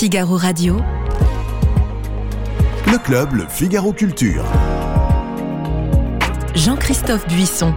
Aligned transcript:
Figaro 0.00 0.38
Radio. 0.38 0.78
Le 2.86 2.96
club, 2.96 3.34
le 3.34 3.46
Figaro 3.46 3.92
Culture. 3.92 4.46
Jean-Christophe 6.54 7.28
Buisson. 7.28 7.74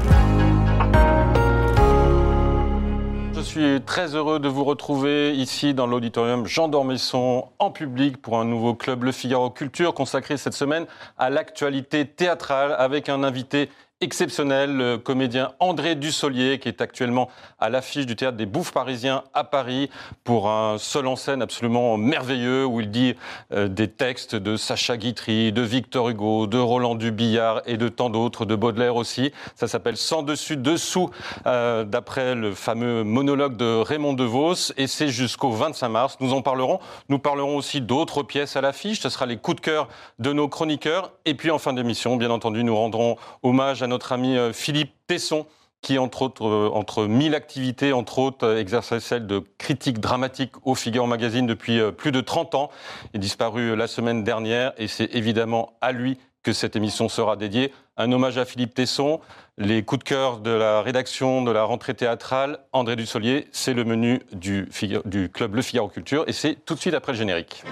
Je 3.36 3.42
suis 3.42 3.82
très 3.82 4.16
heureux 4.16 4.40
de 4.40 4.48
vous 4.48 4.64
retrouver 4.64 5.34
ici 5.36 5.74
dans 5.74 5.86
l'auditorium 5.86 6.48
Jean 6.48 6.70
d'Ormesson 6.70 7.50
en 7.60 7.72
public 7.72 8.22
pour 8.22 8.40
un 8.40 8.46
nouveau 8.46 8.74
club 8.74 9.04
Le 9.04 9.12
Figaro 9.12 9.50
Culture 9.50 9.94
consacré 9.94 10.38
cette 10.38 10.54
semaine 10.54 10.86
à 11.18 11.30
l'actualité 11.30 12.06
théâtrale 12.06 12.74
avec 12.80 13.10
un 13.10 13.24
invité 13.26 13.70
exceptionnel, 14.04 14.76
le 14.76 14.98
comédien 14.98 15.52
André 15.62 15.96
Dussolier, 15.96 16.60
qui 16.60 16.68
est 16.68 16.82
actuellement 16.82 17.30
à 17.58 17.70
l'affiche 17.70 18.06
du 18.06 18.18
théâtre 18.18 18.36
des 18.36 18.46
Bouffes 18.46 18.74
parisiens 18.74 19.24
à 19.34 19.46
Paris 19.46 19.90
pour 20.26 20.50
un 20.50 20.78
seul 20.78 21.08
en 21.08 21.16
scène 21.16 21.42
absolument 21.42 21.96
merveilleux 21.96 22.66
où 22.66 22.82
il 22.82 22.92
dit 22.92 23.16
euh, 23.54 23.70
des 23.70 23.88
textes 23.88 24.36
de 24.36 24.58
Sacha 24.58 24.98
Guitry, 24.98 25.54
de 25.54 25.62
Victor 25.62 26.10
Hugo, 26.10 26.48
de 26.48 26.58
Roland 26.58 26.96
Dubillard 26.96 27.62
et 27.66 27.78
de 27.78 27.88
tant 27.88 28.10
d'autres, 28.10 28.44
de 28.44 28.56
Baudelaire 28.56 28.98
aussi. 28.98 29.32
Ça 29.56 29.70
s'appelle 29.70 29.96
Sans 29.96 30.22
dessus 30.22 30.58
dessous, 30.58 31.10
euh, 31.48 31.86
d'après 31.86 32.36
le 32.36 32.54
fameux 32.54 33.06
monologue 33.06 33.56
de 33.56 33.82
Raymond 33.82 34.14
DeVos, 34.14 34.74
et 34.76 34.88
c'est 34.88 35.08
jusqu'au 35.08 35.52
25 35.52 35.88
mars. 35.88 36.18
Nous 36.20 36.34
en 36.34 36.42
parlerons. 36.42 36.80
Nous 37.08 37.20
parlerons 37.20 37.56
aussi 37.56 37.80
d'autres 37.80 38.22
pièces 38.22 38.58
à 38.58 38.62
l'affiche. 38.62 39.00
Ce 39.00 39.08
sera 39.08 39.26
les 39.26 39.38
coups 39.38 39.56
de 39.56 39.62
cœur 39.62 39.88
de 40.20 40.34
nos 40.34 40.50
chroniqueurs. 40.50 41.14
Et 41.24 41.36
puis 41.36 41.52
en 41.52 41.58
fin 41.58 41.72
d'émission, 41.72 42.18
bien 42.18 42.32
entendu, 42.32 42.66
nous 42.66 42.76
rendrons 42.76 43.16
hommage 43.44 43.82
à 43.82 43.88
notre 43.94 44.12
ami 44.12 44.38
euh, 44.38 44.52
Philippe 44.54 44.92
Tesson, 45.06 45.46
qui, 45.82 46.00
entre 46.00 46.24
autres, 46.24 46.48
euh, 46.48 46.70
entre 46.74 47.06
mille 47.06 47.36
activités, 47.36 47.94
entre 47.94 48.18
autres, 48.18 48.48
euh, 48.48 48.60
exerçait 48.60 49.00
celle 49.00 49.28
de 49.28 49.44
critique 49.60 50.00
dramatique 50.00 50.54
au 50.64 50.74
Figaro 50.74 51.06
Magazine 51.06 51.46
depuis 51.46 51.80
plus 51.92 52.12
de 52.12 52.22
30 52.22 52.56
ans. 52.56 52.72
Est 53.14 53.20
disparu 53.20 53.76
la 53.76 53.88
semaine 53.88 54.24
dernière 54.24 54.74
et 54.78 54.88
c'est 54.88 55.14
évidemment 55.14 55.74
à 55.80 55.92
lui 55.92 56.18
que 56.42 56.54
cette 56.54 56.76
émission 56.76 57.08
sera 57.08 57.36
dédiée. 57.36 57.72
Un 57.96 58.12
hommage 58.12 58.38
à 58.40 58.46
Philippe 58.46 58.74
Tesson, 58.74 59.22
les 59.60 59.84
coups 59.84 60.00
de 60.00 60.04
cœur 60.04 60.40
de 60.40 60.50
la 60.50 60.82
rédaction 60.82 61.44
de 61.44 61.52
la 61.52 61.64
rentrée 61.64 61.94
théâtrale, 61.94 62.60
André 62.74 62.96
Dussolier, 62.96 63.48
c'est 63.52 63.76
le 63.76 63.86
menu 63.86 64.22
du, 64.34 64.68
du 65.06 65.30
club 65.30 65.56
Le 65.56 65.62
Figaro 65.62 65.88
Culture 65.88 66.24
et 66.28 66.34
c'est 66.34 66.56
tout 66.66 66.74
de 66.74 66.80
suite 66.80 66.96
après 66.96 67.12
le 67.12 67.18
générique. 67.20 67.64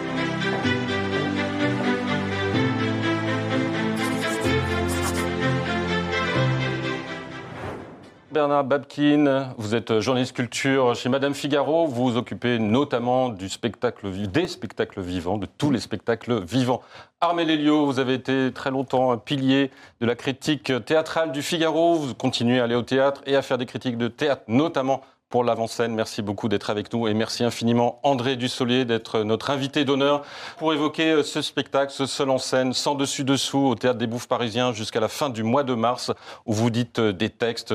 Bernard 8.32 8.64
Babkin, 8.64 9.54
vous 9.58 9.76
êtes 9.76 10.00
journaliste 10.00 10.34
culture 10.34 10.96
chez 10.96 11.10
Madame 11.10 11.34
Figaro. 11.34 11.86
Vous 11.86 12.12
vous 12.12 12.18
occupez 12.18 12.60
notamment 12.60 13.28
du 13.28 13.50
spectacle, 13.50 14.10
des 14.10 14.48
spectacles 14.48 15.02
vivants, 15.02 15.38
de 15.38 15.46
tous 15.58 15.70
les 15.70 15.82
spectacles 15.82 16.42
vivants. 16.46 16.82
Armel 17.20 17.50
Lelio, 17.50 17.86
vous 17.86 18.00
avez 18.00 18.14
été 18.14 18.54
très 18.54 18.72
longtemps 18.72 19.12
un 19.12 19.18
pilier 19.18 19.70
de 20.00 20.06
la 20.06 20.16
critique 20.16 20.72
théâtrale 20.86 21.34
du 21.34 21.42
Figaro. 21.42 21.96
Vous 21.96 22.16
continuez 22.16 22.62
à 22.62 22.64
aller 22.64 22.76
au 22.76 22.84
théâtre 22.84 23.22
et 23.26 23.36
à 23.36 23.42
faire 23.42 23.58
des 23.58 23.66
critiques 23.66 23.98
de 23.98 24.08
théâtre, 24.08 24.44
notamment 24.48 25.02
pour 25.30 25.44
l'avant-scène. 25.44 25.94
Merci 25.94 26.22
beaucoup 26.22 26.48
d'être 26.48 26.70
avec 26.70 26.94
nous 26.94 27.10
et 27.10 27.14
merci 27.14 27.44
infiniment 27.44 28.00
André 28.04 28.38
Dussolier 28.38 28.86
d'être 28.86 29.24
notre 29.24 29.50
invité 29.50 29.84
d'honneur 29.84 30.24
pour 30.58 30.74
évoquer 30.74 31.24
ce 31.24 31.42
spectacle, 31.42 31.92
ce 31.92 32.06
seul 32.06 32.30
en 32.30 32.38
scène, 32.38 32.74
sans 32.74 32.96
dessus-dessous, 32.96 33.68
au 33.68 33.76
Théâtre 33.76 33.98
des 33.98 34.08
Bouffes 34.08 34.28
Parisiens 34.28 34.72
jusqu'à 34.72 35.00
la 35.02 35.08
fin 35.10 35.30
du 35.30 35.44
mois 35.44 35.64
de 35.64 35.74
mars, 35.74 36.12
où 36.46 36.54
vous 36.54 36.70
dites 36.70 37.00
des 37.00 37.30
textes 37.30 37.74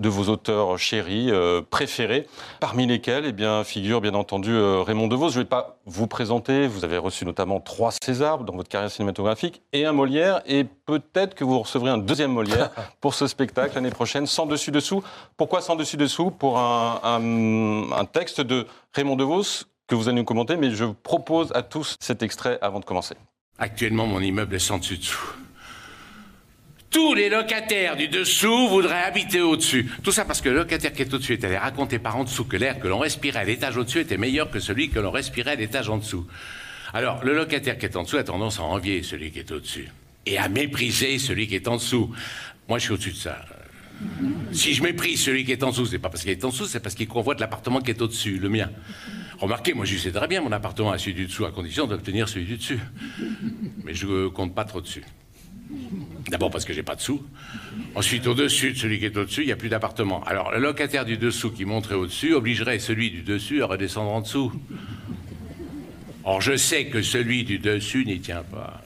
de 0.00 0.08
vos 0.08 0.28
auteurs 0.28 0.78
chéris, 0.78 1.30
euh, 1.30 1.60
préférés, 1.62 2.26
parmi 2.58 2.86
lesquels 2.86 3.26
eh 3.26 3.32
bien, 3.32 3.62
figure 3.64 4.00
bien 4.00 4.14
entendu 4.14 4.50
euh, 4.50 4.82
Raymond 4.82 5.06
DeVos. 5.06 5.28
Je 5.28 5.38
ne 5.38 5.42
vais 5.44 5.48
pas 5.48 5.78
vous 5.86 6.06
présenter, 6.06 6.66
vous 6.66 6.84
avez 6.84 6.96
reçu 6.96 7.24
notamment 7.24 7.60
trois 7.60 7.92
Césars 8.02 8.44
dans 8.44 8.56
votre 8.56 8.68
carrière 8.68 8.90
cinématographique 8.90 9.62
et 9.72 9.84
un 9.84 9.92
Molière, 9.92 10.40
et 10.46 10.64
peut-être 10.64 11.34
que 11.34 11.44
vous 11.44 11.60
recevrez 11.60 11.90
un 11.90 11.98
deuxième 11.98 12.32
Molière 12.32 12.70
pour 13.00 13.14
ce 13.14 13.26
spectacle 13.26 13.74
l'année 13.74 13.90
prochaine, 13.90 14.26
sans 14.26 14.46
dessus-dessous. 14.46 15.02
Pourquoi 15.36 15.60
sans 15.60 15.76
dessus-dessous 15.76 16.30
Pour 16.30 16.58
un, 16.58 17.92
un 17.92 18.04
texte 18.06 18.40
de 18.40 18.66
Raymond 18.94 19.16
DeVos 19.16 19.64
que 19.86 19.94
vous 19.94 20.08
allez 20.08 20.16
nous 20.16 20.24
commenter, 20.24 20.56
mais 20.56 20.70
je 20.70 20.86
propose 20.86 21.52
à 21.52 21.62
tous 21.62 21.96
cet 22.00 22.22
extrait 22.22 22.58
avant 22.62 22.80
de 22.80 22.84
commencer. 22.84 23.16
Actuellement, 23.58 24.06
mon 24.06 24.20
immeuble 24.20 24.54
est 24.54 24.60
sans 24.60 24.78
dessus-dessous. 24.78 25.34
Tous 26.90 27.14
les 27.14 27.28
locataires 27.28 27.96
du 27.96 28.08
dessous 28.08 28.68
voudraient 28.68 29.04
habiter 29.04 29.40
au-dessus. 29.40 29.88
Tout 30.02 30.10
ça 30.10 30.24
parce 30.24 30.40
que 30.40 30.48
le 30.48 30.56
locataire 30.56 30.92
qui 30.92 31.02
est 31.02 31.14
au-dessus 31.14 31.34
est 31.34 31.44
allé 31.44 31.56
raconter 31.56 32.00
par 32.00 32.16
en 32.16 32.24
dessous 32.24 32.44
que 32.44 32.56
l'air 32.56 32.80
que 32.80 32.88
l'on 32.88 32.98
respirait 32.98 33.38
à 33.38 33.44
l'étage 33.44 33.76
au-dessus 33.76 34.00
était 34.00 34.16
meilleur 34.16 34.50
que 34.50 34.58
celui 34.58 34.90
que 34.90 34.98
l'on 34.98 35.12
respirait 35.12 35.52
à 35.52 35.54
l'étage 35.54 35.88
en 35.88 35.98
dessous. 35.98 36.26
Alors, 36.92 37.24
le 37.24 37.32
locataire 37.32 37.78
qui 37.78 37.86
est 37.86 37.94
en 37.94 38.02
dessous 38.02 38.16
a 38.16 38.24
tendance 38.24 38.58
à 38.58 38.64
envier 38.64 39.04
celui 39.04 39.30
qui 39.30 39.38
est 39.38 39.52
au-dessus. 39.52 39.88
Et 40.26 40.36
à 40.36 40.48
mépriser 40.48 41.20
celui 41.20 41.46
qui 41.46 41.54
est 41.54 41.68
en 41.68 41.76
dessous. 41.76 42.12
Moi, 42.68 42.78
je 42.78 42.84
suis 42.84 42.92
au-dessus 42.92 43.12
de 43.12 43.16
ça. 43.16 43.44
Si 44.50 44.74
je 44.74 44.82
méprise 44.82 45.22
celui 45.22 45.44
qui 45.44 45.52
est 45.52 45.62
en 45.62 45.70
dessous, 45.70 45.86
c'est 45.86 45.98
pas 46.00 46.08
parce 46.08 46.22
qu'il 46.22 46.32
est 46.32 46.44
en 46.44 46.48
dessous, 46.48 46.66
c'est 46.66 46.80
parce 46.80 46.96
qu'il 46.96 47.06
convoite 47.06 47.38
l'apartement 47.38 47.80
qui 47.80 47.92
est 47.92 48.02
au-dessus, 48.02 48.38
le 48.38 48.48
mien. 48.48 48.68
Remarquez, 49.38 49.74
moi 49.74 49.84
je 49.84 49.96
sais 49.96 50.10
très 50.10 50.26
bien 50.26 50.40
mon 50.40 50.50
appartement 50.52 50.90
à 50.90 50.98
celui 50.98 51.14
du 51.14 51.26
dessous, 51.26 51.44
à 51.44 51.52
condition 51.52 51.86
d'obtenir 51.86 52.28
celui 52.28 52.46
du 52.46 52.56
dessus. 52.56 52.80
Mais 53.84 53.94
je 53.94 54.26
compte 54.28 54.54
pas 54.54 54.64
trop 54.64 54.80
dessus. 54.80 55.04
D'abord 56.28 56.50
parce 56.50 56.64
que 56.64 56.72
j'ai 56.72 56.82
pas 56.82 56.94
de 56.94 57.00
sous. 57.00 57.22
Ensuite, 57.94 58.26
au-dessus 58.26 58.72
de 58.72 58.78
celui 58.78 58.98
qui 58.98 59.06
est 59.06 59.16
au-dessus, 59.16 59.42
il 59.42 59.46
n'y 59.46 59.52
a 59.52 59.56
plus 59.56 59.68
d'appartement. 59.68 60.22
Alors, 60.24 60.52
le 60.52 60.60
locataire 60.60 61.04
du 61.04 61.16
dessous 61.16 61.50
qui 61.50 61.64
monterait 61.64 61.96
au-dessus 61.96 62.34
obligerait 62.34 62.78
celui 62.78 63.10
du 63.10 63.22
dessus 63.22 63.62
à 63.62 63.66
redescendre 63.66 64.10
en 64.10 64.20
dessous. 64.20 64.52
Or, 66.24 66.40
je 66.40 66.56
sais 66.56 66.86
que 66.86 67.02
celui 67.02 67.44
du 67.44 67.58
dessus 67.58 68.04
n'y 68.04 68.20
tient 68.20 68.44
pas. 68.44 68.82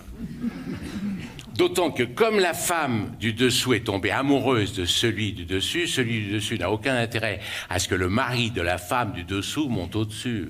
D'autant 1.57 1.91
que 1.93 2.03
comme 2.03 2.41
la 2.41 2.53
femme 2.53 3.15
du 3.21 3.33
dessous 3.33 3.75
est 3.75 3.87
tombée 3.87 4.11
amoureuse 4.11 4.73
de 4.73 4.85
celui 4.85 5.33
du 5.33 5.45
dessus, 5.45 5.87
celui 5.87 6.23
du 6.23 6.33
dessus 6.33 6.59
n'a 6.59 6.71
aucun 6.71 6.97
intérêt 6.97 7.41
à 7.71 7.79
ce 7.79 7.87
que 7.87 7.95
le 7.95 8.09
mari 8.09 8.51
de 8.51 8.61
la 8.61 8.77
femme 8.77 9.13
du 9.13 9.23
dessous 9.23 9.69
monte 9.69 9.95
au-dessus. 9.95 10.49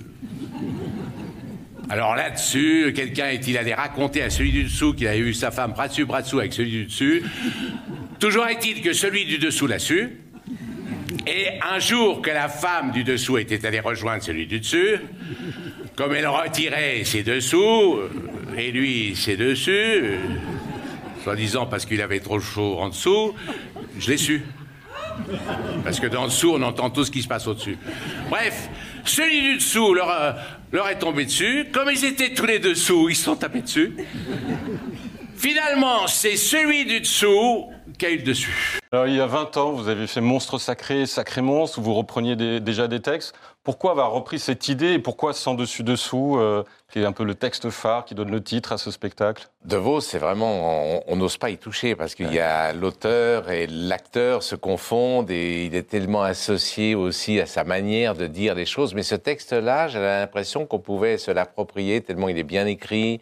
Alors 1.91 2.15
là-dessus, 2.15 2.93
quelqu'un 2.97 3.29
est-il 3.29 3.59
allé 3.59 3.75
raconter 3.75 4.23
à 4.23 4.31
celui 4.31 4.53
du 4.53 4.65
dessous 4.65 4.95
qu'il 4.95 5.07
a 5.07 5.17
eu 5.17 5.35
sa 5.35 5.51
femme 5.51 5.73
bras 5.73 5.89
dessus, 5.89 6.05
bras 6.07 6.23
dessous 6.23 6.39
avec 6.39 6.53
celui 6.53 6.71
du 6.71 6.85
dessus 6.87 7.23
Toujours 8.19 8.47
est-il 8.47 8.81
que 8.81 8.93
celui 8.93 9.27
du 9.27 9.39
dessous 9.39 9.67
l'a 9.67 9.79
su. 9.79 10.21
Et 11.27 11.49
un 11.63 11.79
jour 11.79 12.23
que 12.23 12.31
la 12.31 12.49
femme 12.49 12.91
du 12.91 13.05
dessous 13.05 13.39
était 13.39 13.67
allée 13.67 13.81
rejoindre 13.81 14.23
celui 14.23 14.47
du 14.47 14.61
dessus, 14.61 14.97
comme 15.97 16.15
elle 16.15 16.27
retirait 16.27 17.05
ses 17.05 17.23
dessous, 17.23 17.99
et 18.57 18.73
lui 18.73 19.15
ses 19.15 19.37
dessus, 19.37 20.19
soi-disant 21.23 21.67
parce 21.67 21.87
qu'il 21.87 22.01
avait 22.01 22.21
trop 22.21 22.41
chaud 22.41 22.79
en 22.79 22.89
dessous, 22.89 23.35
je 23.99 24.11
l'ai 24.11 24.17
su. 24.17 24.43
Parce 25.85 26.01
que 26.01 26.07
dans 26.07 26.27
dessous, 26.27 26.53
on 26.55 26.63
entend 26.63 26.91
tout 26.91 27.05
ce 27.05 27.11
qui 27.11 27.23
se 27.23 27.29
passe 27.29 27.47
au-dessus. 27.47 27.79
Bref, 28.31 28.69
celui 29.05 29.43
du 29.43 29.57
dessous 29.57 29.95
leur, 29.95 30.37
leur 30.75 30.89
est 30.89 30.99
tombé 30.99 31.25
dessus. 31.25 31.67
Comme 31.73 31.89
ils 31.91 32.05
étaient 32.05 32.35
tous 32.35 32.47
les 32.47 32.59
dessous, 32.59 33.09
ils 33.09 33.17
sont 33.17 33.37
tapés 33.37 33.63
dessus. 33.63 33.95
Finalement, 35.37 36.09
c'est 36.09 36.37
celui 36.37 36.85
du 36.85 37.01
dessous 37.01 37.67
qui 37.97 38.07
a 38.07 38.11
eu 38.11 38.19
le 38.19 38.23
dessus. 38.23 38.79
Alors, 38.93 39.07
il 39.07 39.15
y 39.15 39.21
a 39.21 39.27
20 39.27 39.57
ans, 39.57 39.73
vous 39.73 39.89
avez 39.89 40.07
fait 40.07 40.21
Monstre 40.21 40.59
sacré, 40.59 41.07
Sacré 41.07 41.43
monstre, 41.43 41.79
où 41.79 41.83
vous 41.83 41.95
repreniez 41.95 42.37
déjà 42.61 42.87
des 42.87 43.01
textes. 43.01 43.35
Pourquoi 43.63 43.93
avoir 43.93 44.13
repris 44.13 44.39
cette 44.39 44.69
idée 44.69 44.93
et 44.93 44.99
pourquoi 44.99 45.33
Sans 45.33 45.55
dessus-dessous, 45.55 46.37
euh, 46.39 46.65
qui 46.93 47.01
est 47.01 47.05
un 47.05 47.13
peu 47.13 47.25
le 47.25 47.35
texte 47.35 47.71
phare 47.71 48.05
qui 48.05 48.15
donne 48.15 48.31
le 48.31 48.43
titre 48.43 48.73
à 48.73 48.79
ce 48.79 48.91
spectacle? 48.91 49.49
De 49.65 49.77
Vos, 49.77 50.01
c'est 50.01 50.19
vraiment, 50.19 51.03
on 51.09 51.17
n'ose 51.17 51.39
pas 51.39 51.51
y 51.51 51.57
toucher 51.57 51.97
parce 51.97 52.15
qu'il 52.15 52.33
y 52.33 52.39
a 52.39 52.73
l'auteur 52.73 53.51
et 53.51 53.67
l'acteur 53.67 54.43
se 54.43 54.55
confondent 54.55 55.31
et 55.31 55.65
il 55.65 55.75
est 55.75 55.89
tellement 55.89 56.23
associé 56.23 56.95
aussi 56.95 57.41
à 57.41 57.47
sa 57.47 57.65
manière 57.65 58.15
de 58.15 58.27
dire 58.27 58.55
les 58.55 58.67
choses. 58.67 58.95
Mais 58.95 59.03
ce 59.03 59.15
texte-là, 59.15 59.89
j'ai 59.89 60.01
l'impression 60.01 60.67
qu'on 60.67 60.79
pouvait 60.79 61.17
se 61.17 61.31
l'approprier 61.31 62.03
tellement 62.03 62.29
il 62.29 62.39
est 62.39 62.45
bien 62.45 62.67
écrit, 62.67 63.21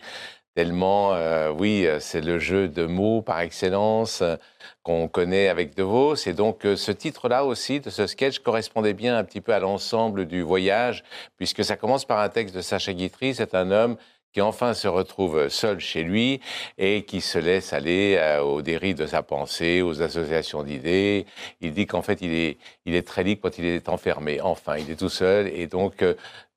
tellement, 0.54 1.14
euh, 1.14 1.50
oui, 1.50 1.86
euh, 1.86 1.98
c'est 2.00 2.20
le 2.20 2.38
jeu 2.38 2.68
de 2.68 2.84
mots 2.84 3.22
par 3.22 3.40
excellence 3.40 4.20
euh, 4.22 4.36
qu'on 4.82 5.08
connaît 5.08 5.48
avec 5.48 5.74
De 5.76 5.82
Vos. 5.82 6.14
Et 6.14 6.32
donc, 6.32 6.62
ce 6.62 6.92
titre-là 6.92 7.44
aussi, 7.44 7.80
de 7.80 7.90
ce 7.90 8.06
sketch, 8.06 8.40
correspondait 8.40 8.94
bien 8.94 9.16
un 9.16 9.24
petit 9.24 9.40
peu 9.40 9.52
à 9.52 9.60
l'ensemble 9.60 10.26
du 10.26 10.42
voyage, 10.42 11.04
puisque 11.36 11.64
ça 11.64 11.76
commence 11.76 12.04
par 12.04 12.18
un 12.18 12.28
texte 12.28 12.54
de 12.54 12.60
Sacha 12.60 12.92
Guitry. 12.92 13.34
C'est 13.34 13.54
un 13.54 13.70
homme 13.70 13.96
qui 14.32 14.40
enfin 14.40 14.72
se 14.74 14.88
retrouve 14.88 15.48
seul 15.48 15.78
chez 15.78 16.02
lui 16.02 16.40
et 16.78 17.04
qui 17.04 17.20
se 17.20 17.38
laisse 17.38 17.72
aller 17.72 18.18
aux 18.42 18.62
dérives 18.62 18.96
de 18.96 19.06
sa 19.06 19.22
pensée, 19.22 19.82
aux 19.82 20.02
associations 20.02 20.62
d'idées. 20.62 21.26
Il 21.60 21.72
dit 21.72 21.86
qu'en 21.86 22.02
fait, 22.02 22.22
il 22.22 22.32
est, 22.32 22.56
il 22.86 22.94
est 22.94 23.06
très 23.06 23.24
libre 23.24 23.42
quand 23.42 23.58
il 23.58 23.66
est 23.66 23.88
enfermé. 23.88 24.40
Enfin, 24.40 24.78
il 24.78 24.90
est 24.90 24.96
tout 24.96 25.10
seul. 25.10 25.48
Et 25.48 25.66
donc, 25.66 26.02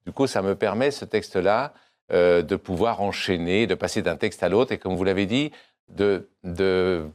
du 0.05 0.13
coup, 0.13 0.27
ça 0.27 0.41
me 0.41 0.55
permet, 0.55 0.91
ce 0.91 1.03
texte-là, 1.03 1.73
euh, 2.11 2.43
de 2.43 2.55
pouvoir 2.55 3.01
enchaîner, 3.01 3.65
de 3.65 3.73
passer 3.73 4.03
d'un 4.03 4.15
texte 4.15 4.43
à 4.43 4.49
l'autre, 4.49 4.71
et 4.71 4.77
comme 4.77 4.95
vous 4.95 5.03
l'avez 5.03 5.25
dit, 5.25 5.51
de, 5.89 6.29
de 6.43 7.09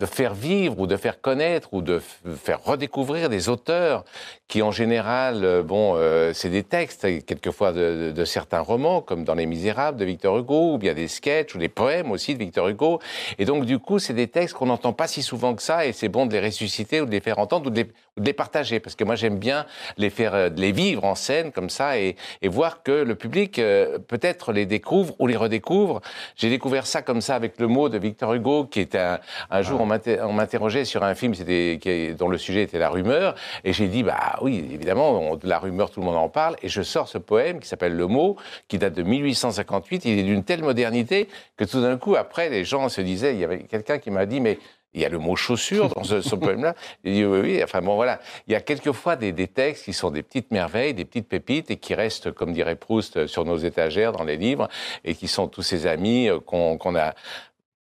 de 0.00 0.06
faire 0.06 0.34
vivre 0.34 0.80
ou 0.80 0.86
de 0.86 0.96
faire 0.96 1.20
connaître 1.20 1.68
ou 1.72 1.82
de 1.82 2.00
faire 2.34 2.64
redécouvrir 2.64 3.28
des 3.28 3.48
auteurs 3.50 4.04
qui, 4.48 4.62
en 4.62 4.72
général, 4.72 5.44
euh, 5.44 5.62
bon, 5.62 5.92
euh, 5.94 6.32
c'est 6.32 6.48
des 6.48 6.64
textes, 6.64 7.06
quelquefois 7.24 7.70
de, 7.72 8.06
de- 8.06 8.10
de 8.10 8.24
certains 8.24 8.60
romans, 8.60 9.00
comme 9.02 9.22
dans 9.24 9.34
Les 9.34 9.46
Misérables 9.46 9.98
de 9.98 10.04
Victor 10.04 10.38
Hugo, 10.38 10.74
ou 10.74 10.78
bien 10.78 10.94
des 10.94 11.06
sketchs 11.06 11.54
ou 11.54 11.58
des 11.58 11.68
poèmes 11.68 12.10
aussi 12.10 12.34
de 12.34 12.38
Victor 12.38 12.66
Hugo. 12.68 12.98
Et 13.38 13.44
donc, 13.44 13.64
du 13.66 13.78
coup, 13.78 13.98
c'est 14.00 14.14
des 14.14 14.26
textes 14.26 14.56
qu'on 14.56 14.66
n'entend 14.66 14.92
pas 14.92 15.06
si 15.06 15.22
souvent 15.22 15.54
que 15.54 15.62
ça, 15.62 15.86
et 15.86 15.92
c'est 15.92 16.08
bon 16.08 16.26
de 16.26 16.32
les 16.32 16.40
ressusciter 16.40 17.00
ou 17.02 17.06
de 17.06 17.10
les 17.12 17.20
faire 17.20 17.38
entendre 17.38 17.66
ou 17.66 17.70
de 17.70 17.76
les, 17.82 17.86
ou 18.16 18.20
de 18.22 18.26
les 18.26 18.32
partager, 18.32 18.80
parce 18.80 18.96
que 18.96 19.04
moi, 19.04 19.14
j'aime 19.14 19.38
bien 19.38 19.66
les 19.98 20.10
faire, 20.10 20.34
euh, 20.34 20.48
les 20.56 20.72
vivre 20.72 21.04
en 21.04 21.14
scène 21.14 21.52
comme 21.52 21.70
ça, 21.70 21.98
et, 21.98 22.16
et 22.42 22.48
voir 22.48 22.82
que 22.82 22.90
le 22.90 23.14
public 23.14 23.58
euh, 23.58 23.98
peut-être 23.98 24.52
les 24.52 24.64
découvre 24.66 25.14
ou 25.20 25.26
les 25.26 25.36
redécouvre. 25.36 26.00
J'ai 26.36 26.48
découvert 26.48 26.86
ça 26.86 27.02
comme 27.02 27.20
ça 27.20 27.34
avec 27.36 27.60
le 27.60 27.66
mot 27.68 27.90
de 27.90 27.98
Victor 27.98 28.32
Hugo, 28.34 28.64
qui 28.64 28.80
était 28.80 28.98
un, 28.98 29.20
un 29.50 29.62
jour, 29.62 29.80
on 29.80 29.86
m'inter- 29.86 29.89
on 30.22 30.32
m'interrogeait 30.32 30.84
sur 30.84 31.02
un 31.02 31.14
film 31.14 31.32
qui- 31.32 32.14
dont 32.14 32.28
le 32.28 32.38
sujet 32.38 32.62
était 32.62 32.78
la 32.78 32.88
rumeur, 32.90 33.34
et 33.64 33.72
j'ai 33.72 33.88
dit, 33.88 34.02
bah 34.02 34.38
oui, 34.42 34.64
évidemment, 34.72 35.32
on- 35.32 35.38
la 35.42 35.58
rumeur, 35.58 35.90
tout 35.90 36.00
le 36.00 36.06
monde 36.06 36.16
en 36.16 36.28
parle, 36.28 36.56
et 36.62 36.68
je 36.68 36.82
sors 36.82 37.08
ce 37.08 37.18
poème 37.18 37.60
qui 37.60 37.68
s'appelle 37.68 37.96
Le 37.96 38.06
mot, 38.06 38.36
qui 38.68 38.78
date 38.78 38.94
de 38.94 39.02
1858, 39.02 40.04
il 40.04 40.18
est 40.18 40.22
d'une 40.22 40.44
telle 40.44 40.62
modernité 40.62 41.28
que 41.56 41.64
tout 41.64 41.80
d'un 41.82 41.96
coup, 41.96 42.16
après, 42.16 42.48
les 42.50 42.64
gens 42.64 42.88
se 42.88 43.00
disaient, 43.00 43.34
il 43.34 43.40
y 43.40 43.44
avait 43.44 43.60
quelqu'un 43.64 43.98
qui 43.98 44.10
m'a 44.10 44.26
dit, 44.26 44.40
mais 44.40 44.58
il 44.92 45.00
y 45.00 45.04
a 45.04 45.08
le 45.08 45.18
mot 45.18 45.36
chaussure 45.36 45.88
dans 45.90 46.02
ce, 46.02 46.20
ce 46.20 46.34
poème-là. 46.34 46.74
J'ai 47.04 47.12
dit 47.12 47.24
oui, 47.24 47.38
oui. 47.40 47.60
Enfin 47.62 47.80
bon, 47.80 47.94
voilà. 47.94 48.18
Il 48.48 48.52
y 48.52 48.56
a 48.56 48.60
quelquefois 48.60 49.14
des, 49.14 49.30
des 49.30 49.46
textes 49.46 49.84
qui 49.84 49.92
sont 49.92 50.10
des 50.10 50.24
petites 50.24 50.50
merveilles, 50.50 50.94
des 50.94 51.04
petites 51.04 51.28
pépites 51.28 51.70
et 51.70 51.76
qui 51.76 51.94
restent, 51.94 52.32
comme 52.32 52.52
dirait 52.52 52.74
Proust, 52.74 53.28
sur 53.28 53.44
nos 53.44 53.56
étagères 53.56 54.10
dans 54.10 54.24
les 54.24 54.36
livres 54.36 54.68
et 55.04 55.14
qui 55.14 55.28
sont 55.28 55.46
tous 55.46 55.62
ces 55.62 55.86
amis 55.86 56.28
euh, 56.28 56.40
qu'on 56.40 56.76
qu'on 56.76 56.96
a 56.96 57.14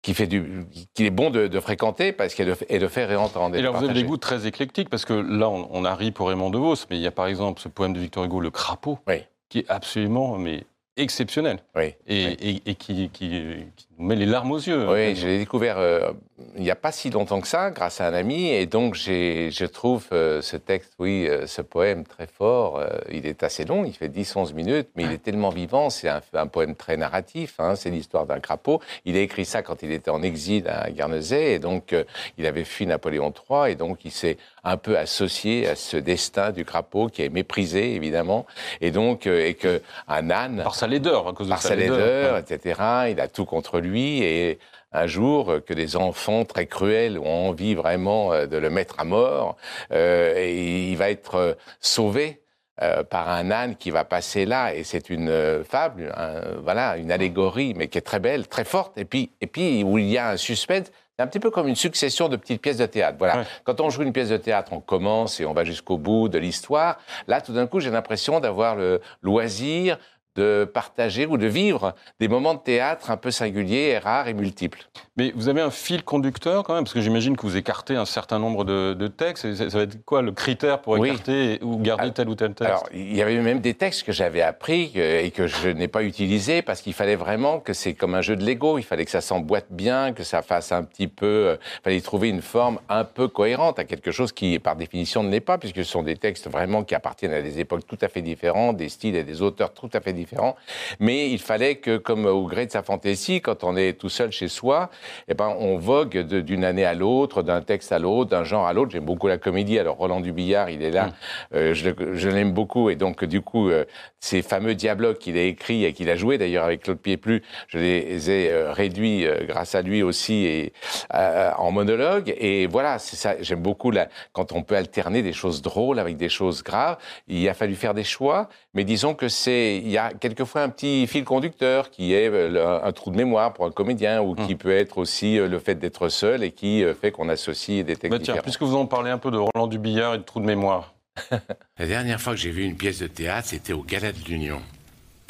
qui 0.05 0.13
fait 0.13 0.27
du, 0.27 0.67
qu'il 0.93 1.07
est 1.07 1.09
bon 1.09 1.31
de, 1.31 1.47
de 1.47 1.59
fréquenter 1.59 2.11
parce 2.11 2.35
qu'elle 2.35 2.55
et 2.69 2.77
de 2.77 2.87
faire 2.87 3.09
et 3.09 3.15
Et 3.15 3.17
de 3.17 3.57
alors, 3.57 3.75
vous 3.75 3.85
avez 3.85 3.93
des 3.95 4.03
goûts 4.03 4.17
très 4.17 4.45
éclectiques, 4.45 4.87
parce 4.87 5.03
que 5.03 5.13
là, 5.13 5.49
on, 5.49 5.67
on 5.71 5.83
a 5.83 5.95
ri 5.95 6.11
pour 6.11 6.27
Raymond 6.27 6.51
DeVos, 6.51 6.75
mais 6.91 6.97
il 6.97 7.01
y 7.01 7.07
a 7.07 7.11
par 7.11 7.25
exemple 7.25 7.59
ce 7.59 7.69
poème 7.69 7.93
de 7.93 7.99
Victor 7.99 8.23
Hugo, 8.23 8.39
Le 8.39 8.51
Crapaud, 8.51 8.99
Oui. 9.07 9.23
qui 9.49 9.59
est 9.59 9.65
absolument 9.67 10.37
mais, 10.37 10.63
exceptionnel, 10.95 11.57
Oui. 11.75 11.95
et, 12.05 12.25
Oui. 12.27 12.37
et- 12.39 12.69
et 12.69 12.75
qui, 12.75 13.09
qui- 13.09 13.65
qui 13.75 13.87
nous 13.94 13.94
met 13.97 14.15
les 14.15 14.25
larmes 14.25 14.51
aux 14.51 14.57
yeux. 14.59 14.87
Oui, 14.89 15.15
je 15.15 15.27
l'ai 15.27 15.37
découvert 15.37 15.77
euh, 15.77 16.11
il 16.57 16.63
n'y 16.63 16.71
a 16.71 16.75
pas 16.75 16.91
si 16.91 17.09
longtemps 17.09 17.39
que 17.39 17.47
ça, 17.47 17.71
grâce 17.71 18.01
à 18.01 18.07
un 18.07 18.13
ami, 18.13 18.49
et 18.49 18.65
donc 18.65 18.95
je 18.95 19.65
trouve 19.65 20.07
euh, 20.11 20.41
ce 20.41 20.57
texte, 20.57 20.93
oui, 20.99 21.27
euh, 21.29 21.47
ce 21.47 21.61
poème 21.61 22.03
très 22.03 22.27
fort. 22.27 22.83
il 23.11 23.25
est 23.25 23.43
assez 23.43 23.63
long, 23.63 23.85
il 23.85 23.93
fait 23.93 24.09
10-11 24.09 24.53
minutes, 24.53 24.89
mais 24.95 25.03
il 25.03 25.11
est 25.11 25.23
tellement 25.23 25.49
vivant. 25.49 25.89
C'est 25.89 26.09
un, 26.09 26.21
un 26.33 26.47
poème 26.47 26.75
très 26.75 26.97
narratif. 26.97 27.55
hein, 27.59 27.75
c'est 27.75 27.89
l'histoire 27.89 28.25
d'un 28.25 28.39
crapaud. 28.39 28.81
Il 29.05 29.15
a 29.15 29.21
écrit 29.21 29.45
ça 29.45 29.61
quand 29.61 29.81
il 29.83 29.91
était 29.91 30.11
en 30.11 30.21
exil 30.21 30.67
à 30.67 30.89
Guernesey, 30.89 31.53
et 31.53 31.59
donc 31.59 31.95
il 32.37 32.45
avait 32.45 32.65
fui 32.65 32.85
Napoléon 32.85 33.33
III, 33.49 33.71
et 33.71 33.75
donc 33.75 34.03
il 34.03 34.11
s'est 34.11 34.37
un 34.63 34.77
peu 34.77 34.97
associé 34.97 35.67
à 35.67 35.75
ce 35.75 35.95
destin 35.97 36.51
du 36.51 36.65
crapaud 36.65 37.07
qui 37.07 37.21
est 37.21 37.29
méprisé 37.29 37.95
évidemment, 37.95 38.45
et 38.81 38.91
donc 38.91 39.25
et 39.27 39.53
que 39.53 39.81
un 40.07 40.29
âne 40.29 40.61
Par 40.63 40.75
sa 40.75 40.87
laideur, 40.87 41.27
à 41.27 41.33
cause 41.33 41.47
de 41.47 41.51
par 41.51 41.61
sa 41.61 41.75
laideur, 41.75 42.37
etc. 42.37 42.81
Il 43.09 43.19
a 43.21 43.27
tout 43.27 43.45
contre 43.45 43.79
lui 43.79 43.84
et 43.93 44.59
un 44.91 45.07
jour 45.07 45.49
euh, 45.51 45.59
que 45.59 45.73
des 45.73 45.95
enfants 45.95 46.45
très 46.45 46.65
cruels 46.67 47.19
ont 47.19 47.49
envie 47.49 47.75
vraiment 47.75 48.31
euh, 48.33 48.45
de 48.45 48.57
le 48.57 48.69
mettre 48.69 48.95
à 48.99 49.03
mort, 49.03 49.57
euh, 49.91 50.33
et 50.37 50.89
il 50.91 50.95
va 50.97 51.09
être 51.09 51.57
sauvé. 51.79 52.41
euh, 52.81 53.03
par 53.05 53.29
un 53.29 53.51
âne 53.51 53.77
qui 53.77 53.89
va 53.89 54.03
passer 54.03 54.45
là 54.45 54.73
et 54.75 54.83
c'est 54.83 55.09
une 55.09 55.29
euh, 55.29 55.63
fable, 55.63 56.11
un- 56.17 56.59
voilà, 56.61 56.97
une 56.97 57.09
allégorie, 57.09 57.73
mais 57.73 57.87
qui 57.87 57.97
est 57.97 58.01
très 58.01 58.19
belle, 58.19 58.49
très 58.49 58.65
forte, 58.65 58.97
et 58.97 59.05
puis 59.05 59.31
et 59.39 59.47
puis 59.47 59.81
où 59.85 59.97
il 59.97 60.09
y 60.09 60.17
a 60.17 60.31
un 60.31 60.35
suspense. 60.37 60.91
C'est 61.17 61.23
un 61.23 61.27
petit 61.27 61.39
peu 61.39 61.49
comme 61.51 61.69
une 61.69 61.77
succession 61.77 62.27
de 62.27 62.35
petites 62.35 62.61
pièces 62.61 62.75
de 62.79 62.85
théâtre. 62.85 63.15
Voilà. 63.17 63.37
Ouais. 63.37 63.43
Quand 63.63 63.79
on 63.79 63.89
joue 63.89 64.01
une 64.03 64.11
pièce 64.11 64.27
de 64.27 64.35
théâtre, 64.35 64.73
on 64.73 64.81
commence 64.81 65.39
et 65.39 65.45
on 65.45 65.53
va 65.53 65.63
jusqu'au 65.63 65.97
bout 65.97 66.27
de 66.27 66.37
l'histoire. 66.37 66.97
Là, 67.29 67.39
tout 67.39 67.53
d'un 67.53 67.65
coup, 67.67 67.79
j'ai 67.79 67.91
l'impression 67.91 68.41
d'avoir 68.41 68.75
le 68.75 68.99
loisir 69.21 69.97
de 70.35 70.69
partager 70.71 71.25
ou 71.25 71.37
de 71.37 71.47
vivre 71.47 71.95
des 72.19 72.27
moments 72.27 72.53
de 72.53 72.59
théâtre 72.59 73.11
un 73.11 73.17
peu 73.17 73.31
singuliers, 73.31 73.89
et 73.89 73.97
rares 73.97 74.27
et 74.27 74.33
multiples. 74.33 74.89
Mais 75.17 75.31
vous 75.33 75.47
avez 75.47 75.61
un 75.61 75.71
fil 75.71 76.03
conducteur 76.03 76.63
quand 76.65 76.73
même, 76.75 76.83
parce 76.83 76.93
que 76.93 76.99
j'imagine 76.99 77.37
que 77.37 77.43
vous 77.43 77.55
écartez 77.55 77.95
un 77.95 78.03
certain 78.03 78.37
nombre 78.37 78.65
de, 78.65 78.93
de 78.93 79.07
textes. 79.07 79.45
Et 79.45 79.55
ça 79.55 79.69
ça 79.69 79.77
va 79.77 79.83
être 79.85 80.03
quoi 80.03 80.21
le 80.21 80.33
critère 80.33 80.81
pour 80.81 80.93
Oui. 80.99 81.07
écarter 81.07 81.59
ou 81.61 81.77
garder 81.77 82.03
Alors- 82.03 82.13
tel 82.13 82.27
ou 82.29 82.35
tel 82.35 82.49
texte 82.53 82.63
Alors, 82.69 82.89
il 82.93 83.15
y 83.15 83.21
avait 83.21 83.39
même 83.39 83.61
des 83.61 83.75
textes 83.75 84.03
que 84.03 84.11
j'avais 84.11 84.41
appris 84.41 84.91
et 84.95 85.31
que 85.31 85.47
je 85.47 85.69
n'ai 85.69 85.87
pas 85.87 86.03
utilisés 86.03 86.61
parce 86.61 86.81
qu'il 86.81 86.93
fallait 86.93 87.15
vraiment 87.15 87.61
que 87.61 87.71
c'est 87.71 87.93
comme 87.93 88.13
un 88.13 88.21
jeu 88.21 88.35
de 88.35 88.43
Lego. 88.45 88.77
Il 88.77 88.83
fallait 88.83 89.05
que 89.05 89.11
ça 89.11 89.21
s'emboîte 89.21 89.67
bien, 89.69 90.11
que 90.11 90.23
ça 90.23 90.41
fasse 90.41 90.73
un 90.73 90.83
petit 90.83 91.07
peu. 91.07 91.25
euh, 91.25 91.55
Il 91.79 91.83
fallait 91.83 92.01
trouver 92.01 92.27
une 92.27 92.41
forme 92.41 92.79
un 92.89 93.05
peu 93.05 93.29
cohérente 93.29 93.79
à 93.79 93.85
quelque 93.85 94.11
chose 94.11 94.33
qui, 94.33 94.59
par 94.59 94.75
définition, 94.75 95.23
ne 95.23 95.29
l'est 95.31 95.39
pas, 95.39 95.57
puisque 95.57 95.77
ce 95.77 95.83
sont 95.91 96.03
des 96.03 96.17
textes 96.17 96.49
vraiment 96.49 96.83
qui 96.83 96.93
appartiennent 96.93 97.33
à 97.33 97.41
des 97.41 97.59
époques 97.61 97.87
tout 97.87 97.97
à 98.01 98.09
fait 98.09 98.21
différentes, 98.21 98.75
des 98.75 98.89
styles 98.89 99.15
et 99.15 99.23
des 99.23 99.41
auteurs 99.41 99.71
tout 99.73 99.89
à 99.93 100.01
fait 100.01 100.11
différents. 100.11 100.57
Mais 100.99 101.29
il 101.29 101.39
fallait 101.39 101.75
que, 101.77 101.95
comme 101.95 102.25
au 102.25 102.43
gré 102.47 102.65
de 102.65 102.71
sa 102.71 102.83
fantaisie, 102.83 103.39
quand 103.39 103.63
on 103.63 103.77
est 103.77 103.93
tout 103.93 104.09
seul 104.09 104.31
chez 104.33 104.49
soi, 104.49 104.89
eh 105.27 105.33
ben, 105.33 105.55
on 105.59 105.77
vogue 105.77 106.17
d'une 106.17 106.63
année 106.63 106.85
à 106.85 106.93
l'autre, 106.93 107.43
d'un 107.43 107.61
texte 107.61 107.91
à 107.91 107.99
l'autre, 107.99 108.29
d'un 108.31 108.43
genre 108.43 108.67
à 108.67 108.73
l'autre. 108.73 108.91
J'aime 108.91 109.05
beaucoup 109.05 109.27
la 109.27 109.37
comédie. 109.37 109.79
Alors, 109.79 109.97
Roland 109.97 110.19
Dubillard, 110.19 110.69
il 110.69 110.83
est 110.83 110.91
là. 110.91 111.09
Euh, 111.53 111.73
je 111.73 112.29
l'aime 112.29 112.51
beaucoup. 112.51 112.89
Et 112.89 112.95
donc, 112.95 113.23
du 113.23 113.41
coup, 113.41 113.69
euh, 113.69 113.85
ces 114.19 114.41
fameux 114.41 114.75
dialogues 114.75 115.17
qu'il 115.17 115.37
a 115.37 115.43
écrits 115.43 115.85
et 115.85 115.93
qu'il 115.93 116.09
a 116.09 116.15
joué 116.15 116.37
d'ailleurs 116.37 116.65
avec 116.65 116.83
Claude 116.83 116.99
Pieplu, 116.99 117.43
je 117.67 117.77
les 117.77 118.29
ai 118.29 118.51
euh, 118.51 118.71
réduits 118.71 119.25
grâce 119.47 119.75
à 119.75 119.81
lui 119.81 120.03
aussi 120.03 120.45
et, 120.45 120.73
en 121.11 121.71
monologue. 121.71 122.33
Et 122.37 122.67
voilà, 122.67 122.99
c'est 122.99 123.15
ça. 123.15 123.35
J'aime 123.41 123.61
beaucoup 123.61 123.91
la, 123.91 124.07
quand 124.33 124.51
on 124.51 124.63
peut 124.63 124.75
alterner 124.75 125.21
des 125.21 125.33
choses 125.33 125.61
drôles 125.61 125.99
avec 125.99 126.17
des 126.17 126.29
choses 126.29 126.63
graves. 126.63 126.97
Il 127.27 127.47
a 127.49 127.53
fallu 127.53 127.75
faire 127.75 127.93
des 127.93 128.03
choix, 128.03 128.49
mais 128.75 128.83
disons 128.83 129.15
que 129.15 129.27
c'est, 129.29 129.77
il 129.77 129.89
y 129.89 129.97
a 129.97 130.11
quelquefois 130.13 130.61
un 130.61 130.69
petit 130.69 131.07
fil 131.07 131.23
conducteur 131.23 131.89
qui 131.89 132.13
est 132.13 132.29
euh, 132.29 132.49
le- 132.49 132.65
un 132.85 132.91
trou 132.91 133.09
de 133.09 133.15
mémoire 133.17 133.53
pour 133.53 133.65
un 133.65 133.71
comédien 133.71 134.21
ou 134.21 134.35
qui 134.35 134.55
peut 134.55 134.71
être 134.75 134.97
aussi 134.99 135.39
euh, 135.39 135.47
le 135.47 135.57
fait 135.59 135.75
d'être 135.75 136.09
seul 136.09 136.43
et 136.43 136.51
qui 136.51 136.83
euh, 136.83 136.93
fait 136.93 137.11
qu'on 137.11 137.29
associe 137.29 137.83
des 137.83 137.95
textes 137.95 138.11
Bah, 138.11 138.23
tiens, 138.23 138.41
puisque 138.43 138.61
vous 138.61 138.75
en 138.75 138.85
parlez 138.85 139.09
un 139.09 139.17
peu 139.17 139.31
de 139.31 139.37
Roland 139.37 139.67
Dubillard 139.67 140.13
et 140.15 140.17
de 140.19 140.23
trou 140.23 140.39
de 140.39 140.45
mémoire. 140.45 140.93
La 141.79 141.87
dernière 141.87 142.19
fois 142.21 142.33
que 142.33 142.39
j'ai 142.39 142.51
vu 142.51 142.63
une 142.65 142.75
pièce 142.75 142.99
de 142.99 143.07
théâtre, 143.07 143.47
c'était 143.47 143.73
au 143.73 143.81
Gala 143.83 144.11
de 144.11 144.19
l'Union. 144.27 144.61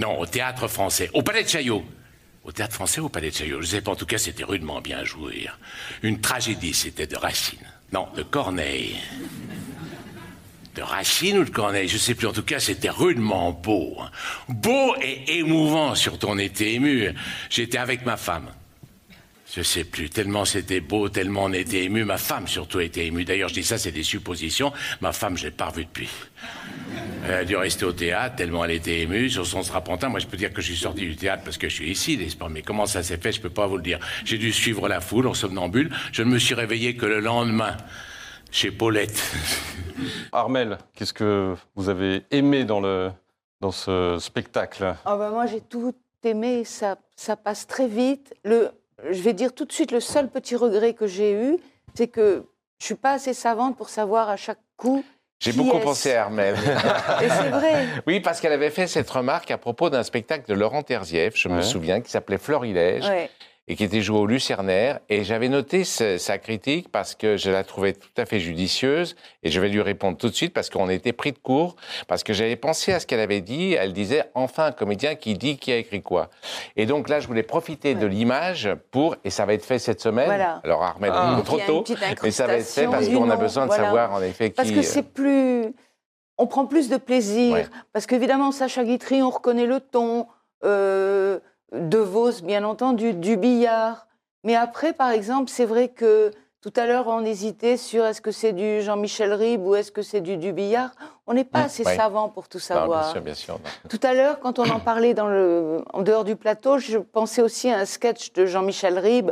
Non, 0.01 0.19
au 0.19 0.25
théâtre 0.25 0.67
français, 0.67 1.09
au 1.13 1.21
Palais 1.21 1.43
de 1.43 1.47
Chaillot. 1.47 1.83
Au 2.43 2.51
théâtre 2.51 2.73
français 2.73 2.99
ou 3.01 3.05
au 3.05 3.09
Palais 3.09 3.29
de 3.29 3.35
Chaillot? 3.35 3.61
Je 3.61 3.67
sais 3.67 3.81
pas, 3.81 3.91
en 3.91 3.95
tout 3.95 4.05
cas, 4.05 4.17
c'était 4.17 4.43
rudement 4.43 4.81
bien 4.81 5.03
joué. 5.03 5.47
Une 6.03 6.19
tragédie, 6.19 6.73
c'était 6.73 7.07
de 7.07 7.15
Racine. 7.15 7.59
Non, 7.93 8.07
de 8.15 8.23
Corneille. 8.23 8.95
De 10.75 10.81
Racine 10.81 11.37
ou 11.39 11.43
de 11.45 11.49
Corneille 11.49 11.87
Je 11.87 11.97
sais 11.97 12.15
plus, 12.15 12.27
en 12.27 12.33
tout 12.33 12.43
cas, 12.43 12.59
c'était 12.59 12.89
rudement 12.89 13.51
beau. 13.51 13.95
hein. 14.01 14.11
Beau 14.49 14.95
et 15.01 15.37
émouvant, 15.37 15.95
surtout 15.95 16.27
on 16.29 16.37
était 16.37 16.73
ému. 16.73 17.09
J'étais 17.49 17.77
avec 17.77 18.05
ma 18.05 18.17
femme. 18.17 18.49
Je 19.55 19.61
sais 19.61 19.85
plus, 19.85 20.09
tellement 20.09 20.43
c'était 20.43 20.81
beau, 20.81 21.07
tellement 21.07 21.45
on 21.45 21.53
était 21.53 21.83
ému. 21.85 22.03
Ma 22.03 22.17
femme 22.17 22.45
surtout 22.45 22.81
était 22.81 23.05
émue. 23.05 23.23
D'ailleurs, 23.23 23.47
je 23.47 23.53
dis 23.53 23.63
ça, 23.63 23.77
c'est 23.77 23.93
des 23.93 24.03
suppositions. 24.03 24.73
Ma 24.99 25.13
femme, 25.13 25.37
je 25.37 25.45
l'ai 25.45 25.51
pas 25.51 25.67
revue 25.67 25.85
depuis. 25.85 26.09
Elle 27.25 27.33
a 27.33 27.45
dû 27.45 27.55
rester 27.55 27.85
au 27.85 27.93
théâtre, 27.93 28.35
tellement 28.35 28.65
elle 28.65 28.71
était 28.71 28.99
émue. 28.99 29.29
Sur 29.29 29.47
son 29.47 29.63
strapontin, 29.63 30.09
moi, 30.09 30.19
je 30.19 30.25
peux 30.25 30.35
dire 30.35 30.51
que 30.51 30.61
je 30.61 30.67
suis 30.73 30.81
sorti 30.81 31.01
du 31.01 31.15
théâtre 31.15 31.43
parce 31.45 31.57
que 31.57 31.69
je 31.69 31.73
suis 31.75 31.89
ici, 31.89 32.17
n'est-ce 32.17 32.35
pas? 32.35 32.49
Mais 32.49 32.63
comment 32.63 32.85
ça 32.85 33.01
s'est 33.01 33.17
fait, 33.17 33.31
je 33.31 33.39
peux 33.39 33.49
pas 33.49 33.65
vous 33.65 33.77
le 33.77 33.83
dire. 33.83 33.99
J'ai 34.25 34.37
dû 34.37 34.51
suivre 34.51 34.89
la 34.89 34.99
foule 34.99 35.27
en 35.27 35.33
somnambule. 35.33 35.89
Je 36.11 36.23
ne 36.23 36.29
me 36.31 36.37
suis 36.37 36.53
réveillé 36.53 36.97
que 36.97 37.05
le 37.05 37.21
lendemain, 37.21 37.77
chez 38.55 38.71
Paulette. 38.71 39.21
Armel, 40.31 40.77
qu'est-ce 40.93 41.11
que 41.13 41.55
vous 41.75 41.89
avez 41.89 42.23
aimé 42.31 42.63
dans, 42.63 42.79
le, 42.79 43.11
dans 43.59 43.71
ce 43.71 44.17
spectacle? 44.19 44.95
Ah 45.03 45.17
bah 45.17 45.29
moi 45.29 45.45
j'ai 45.45 45.59
tout 45.59 45.93
aimé, 46.23 46.63
ça, 46.63 46.95
ça 47.17 47.35
passe 47.35 47.67
très 47.67 47.87
vite. 47.87 48.33
Le, 48.45 48.71
je 49.11 49.21
vais 49.21 49.33
dire 49.33 49.53
tout 49.53 49.65
de 49.65 49.73
suite, 49.73 49.91
le 49.91 49.99
seul 49.99 50.29
petit 50.29 50.55
regret 50.55 50.93
que 50.93 51.05
j'ai 51.05 51.33
eu, 51.33 51.57
c'est 51.95 52.07
que 52.07 52.45
je 52.79 52.85
suis 52.85 52.95
pas 52.95 53.11
assez 53.11 53.33
savante 53.33 53.75
pour 53.75 53.89
savoir 53.89 54.29
à 54.29 54.37
chaque 54.37 54.61
coup. 54.77 55.03
J'ai 55.39 55.51
beaucoup 55.51 55.79
pensé 55.79 56.13
à 56.13 56.23
Armel. 56.23 56.55
Et 57.21 57.29
c'est 57.29 57.49
vrai. 57.49 57.87
Oui, 58.07 58.21
parce 58.21 58.39
qu'elle 58.39 58.53
avait 58.53 58.69
fait 58.69 58.87
cette 58.87 59.09
remarque 59.09 59.51
à 59.51 59.57
propos 59.57 59.89
d'un 59.89 60.03
spectacle 60.03 60.47
de 60.47 60.53
Laurent 60.53 60.81
Terzieff, 60.81 61.35
je 61.35 61.49
me 61.49 61.61
souviens, 61.61 61.99
qui 61.99 62.09
s'appelait 62.09 62.37
Florilège, 62.37 63.05
Ouais. 63.05 63.29
Et 63.67 63.75
qui 63.75 63.83
était 63.83 64.01
joué 64.01 64.19
au 64.19 64.25
Lucernaire. 64.27 64.99
Et 65.09 65.23
j'avais 65.23 65.49
noté 65.49 65.83
ce- 65.83 66.17
sa 66.19 66.37
critique 66.37 66.89
parce 66.91 67.15
que 67.15 67.35
je 67.37 67.49
la 67.49 67.63
trouvais 67.63 67.93
tout 67.93 68.09
à 68.17 68.25
fait 68.25 68.39
judicieuse, 68.39 69.15
et 69.43 69.49
je 69.49 69.59
vais 69.59 69.69
lui 69.69 69.81
répondre 69.81 70.17
tout 70.17 70.29
de 70.29 70.35
suite 70.35 70.53
parce 70.53 70.69
qu'on 70.69 70.89
était 70.89 71.13
pris 71.13 71.31
de 71.31 71.39
court, 71.39 71.75
parce 72.07 72.23
que 72.23 72.31
j'avais 72.33 72.55
pensé 72.55 72.93
à 72.93 72.99
ce 72.99 73.07
qu'elle 73.07 73.19
avait 73.19 73.41
dit. 73.41 73.73
Elle 73.73 73.93
disait 73.93 74.23
enfin 74.35 74.65
un 74.67 74.71
comédien 74.71 75.15
qui 75.15 75.33
dit 75.35 75.57
qui 75.57 75.71
a 75.71 75.77
écrit 75.77 76.01
quoi. 76.03 76.29
Et 76.75 76.85
donc 76.85 77.09
là, 77.09 77.19
je 77.19 77.27
voulais 77.27 77.43
profiter 77.43 77.95
de 77.95 78.05
l'image 78.05 78.69
pour, 78.91 79.15
et 79.23 79.29
ça 79.29 79.45
va 79.45 79.53
être 79.53 79.65
fait 79.65 79.79
cette 79.79 80.01
semaine. 80.01 80.25
Voilà. 80.27 80.61
Alors 80.63 80.83
Armel, 80.83 81.11
Ah. 81.13 81.41
trop 81.43 81.59
tôt, 81.59 81.83
mais 82.23 82.31
ça 82.31 82.45
va 82.47 82.57
être 82.57 82.65
fait 82.67 82.85
parce 82.85 83.07
qu'on 83.09 83.29
a 83.29 83.35
besoin 83.35 83.63
de 83.63 83.69
voilà. 83.69 83.83
savoir 83.85 84.13
en 84.13 84.21
effet 84.21 84.49
qui. 84.49 84.55
Parce 84.55 84.71
que 84.71 84.81
c'est 84.81 85.03
plus. 85.13 85.73
On 86.37 86.47
prend 86.47 86.65
plus 86.65 86.89
de 86.89 86.97
plaisir. 86.97 87.53
Ouais. 87.53 87.65
Parce 87.93 88.05
qu'évidemment, 88.05 88.51
Sacha 88.51 88.83
Guitry, 88.83 89.21
on 89.23 89.29
reconnaît 89.29 89.65
le 89.65 89.79
ton. 89.79 90.27
Euh, 90.65 91.39
de 91.71 91.97
Vos, 91.97 92.41
bien 92.43 92.63
entendu, 92.63 93.13
du 93.13 93.37
billard. 93.37 94.07
Mais 94.43 94.55
après, 94.55 94.93
par 94.93 95.11
exemple, 95.11 95.49
c'est 95.49 95.65
vrai 95.65 95.89
que 95.89 96.31
Tout 96.61 96.73
à 96.77 96.87
l'heure, 96.87 97.05
on 97.05 97.23
hésitait 97.23 97.77
sur 97.77 98.03
est-ce 98.05 98.21
que 98.21 98.31
c'est 98.31 98.51
du 98.51 98.81
Jean-Michel 98.81 99.33
Ribes 99.33 99.63
ou 99.67 99.75
est-ce 99.75 99.91
que 99.91 100.01
c'est 100.01 100.19
du 100.21 100.35
Dubillard. 100.37 100.89
On 101.27 101.35
n'est 101.35 101.43
pas 101.43 101.59
Mmh, 101.59 101.65
assez 101.65 101.83
ouais. 101.85 101.95
savant 101.95 102.27
pour 102.29 102.47
tout 102.49 102.57
Non, 102.57 102.63
savoir. 102.63 103.03
bien 103.03 103.11
sûr, 103.11 103.21
bien 103.21 103.33
sûr. 103.35 103.59
Tout 103.87 103.99
à 104.01 104.15
l'heure, 104.15 104.39
quand 104.39 104.57
on 104.57 104.67
en 104.71 104.79
parlait 104.91 105.13
dans 105.13 105.27
le, 105.27 105.83
en 105.93 106.01
dehors 106.01 106.23
du 106.23 106.35
plateau, 106.35 106.79
je 106.79 106.97
pensais 106.97 107.43
aussi 107.43 107.69
à 107.69 107.77
un 107.77 107.85
sketch 107.85 108.33
de 108.33 108.47
Jean-Michel 108.47 108.97
Ribes 108.97 109.29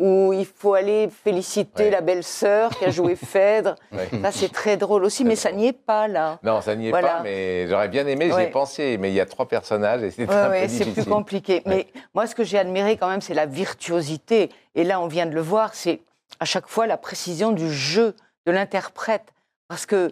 où 0.00 0.32
il 0.32 0.44
faut 0.44 0.74
aller 0.74 1.08
féliciter 1.08 1.84
Ouais. 1.84 1.90
la 1.90 2.00
belle-sœur 2.00 2.70
qui 2.70 2.84
a 2.84 2.90
joué 2.90 3.14
Phèdre. 3.16 3.76
Ouais. 3.92 4.08
Ça, 4.22 4.32
c'est 4.32 4.52
très 4.52 4.76
drôle 4.76 5.04
aussi, 5.04 5.24
mais 5.24 5.36
ça 5.36 5.52
n'y 5.52 5.68
est 5.68 5.72
pas 5.72 6.08
là. 6.08 6.38
Non, 6.42 6.60
ça 6.60 6.74
n'y 6.74 6.88
est 6.88 6.90
Voilà. 6.90 7.08
pas, 7.16 7.22
mais 7.22 7.68
j'aurais 7.68 7.88
bien 7.88 8.04
aimé, 8.06 8.24
j'y 8.26 8.32
ai 8.32 8.34
Ouais. 8.34 8.50
pensé, 8.50 8.98
mais 8.98 9.10
il 9.10 9.14
y 9.14 9.20
a 9.20 9.26
trois 9.26 9.46
personnages 9.46 10.02
et 10.02 10.10
c'est 10.10 10.28
Ouais, 10.28 10.34
un 10.34 10.50
ouais, 10.50 10.62
peu 10.62 10.68
c'est 10.68 10.86
plus 10.92 11.04
compliqué. 11.04 11.62
Mais 11.66 11.86
moi, 12.12 12.26
ce 12.26 12.34
que 12.34 12.42
j'ai 12.42 12.58
admiré 12.58 12.96
quand 12.96 13.08
même, 13.08 13.20
c'est 13.20 13.34
la 13.34 13.46
virtuosité. 13.46 14.50
Et 14.74 14.82
là, 14.82 15.00
on 15.00 15.06
vient 15.06 15.26
de 15.26 15.34
le 15.34 15.40
voir, 15.40 15.74
c'est 15.74 16.00
à 16.40 16.44
chaque 16.44 16.66
fois 16.66 16.86
la 16.88 16.96
précision 16.96 17.52
du 17.52 17.70
jeu 17.72 18.16
de 18.46 18.52
l'interprète. 18.52 19.32
Parce 19.68 19.86
que 19.86 20.10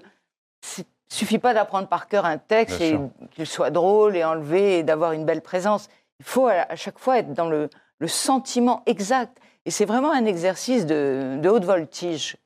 il 0.78 0.84
suffit 1.08 1.38
pas 1.38 1.54
d'apprendre 1.54 1.88
par 1.88 2.06
cœur 2.08 2.24
un 2.24 2.38
texte 2.38 2.78
Bien 2.78 3.10
et 3.26 3.28
qu'il 3.34 3.46
soit 3.46 3.70
drôle 3.70 4.16
et 4.16 4.22
enlevé 4.24 4.78
et 4.78 4.82
d'avoir 4.84 5.12
une 5.12 5.24
belle 5.24 5.42
présence. 5.42 5.88
Il 6.20 6.24
faut 6.24 6.46
à 6.46 6.52
à 6.70 6.76
chaque 6.76 6.98
fois 7.00 7.18
être 7.18 7.34
dans 7.34 7.48
le, 7.48 7.68
le 7.98 8.08
sentiment 8.08 8.82
exact. 8.86 9.36
Et 9.66 9.70
c'est 9.70 9.84
vraiment 9.84 10.12
un 10.12 10.24
exercice 10.24 10.86
de, 10.86 11.38
de 11.40 11.48
haute 11.48 11.64
voltige. 11.64 12.36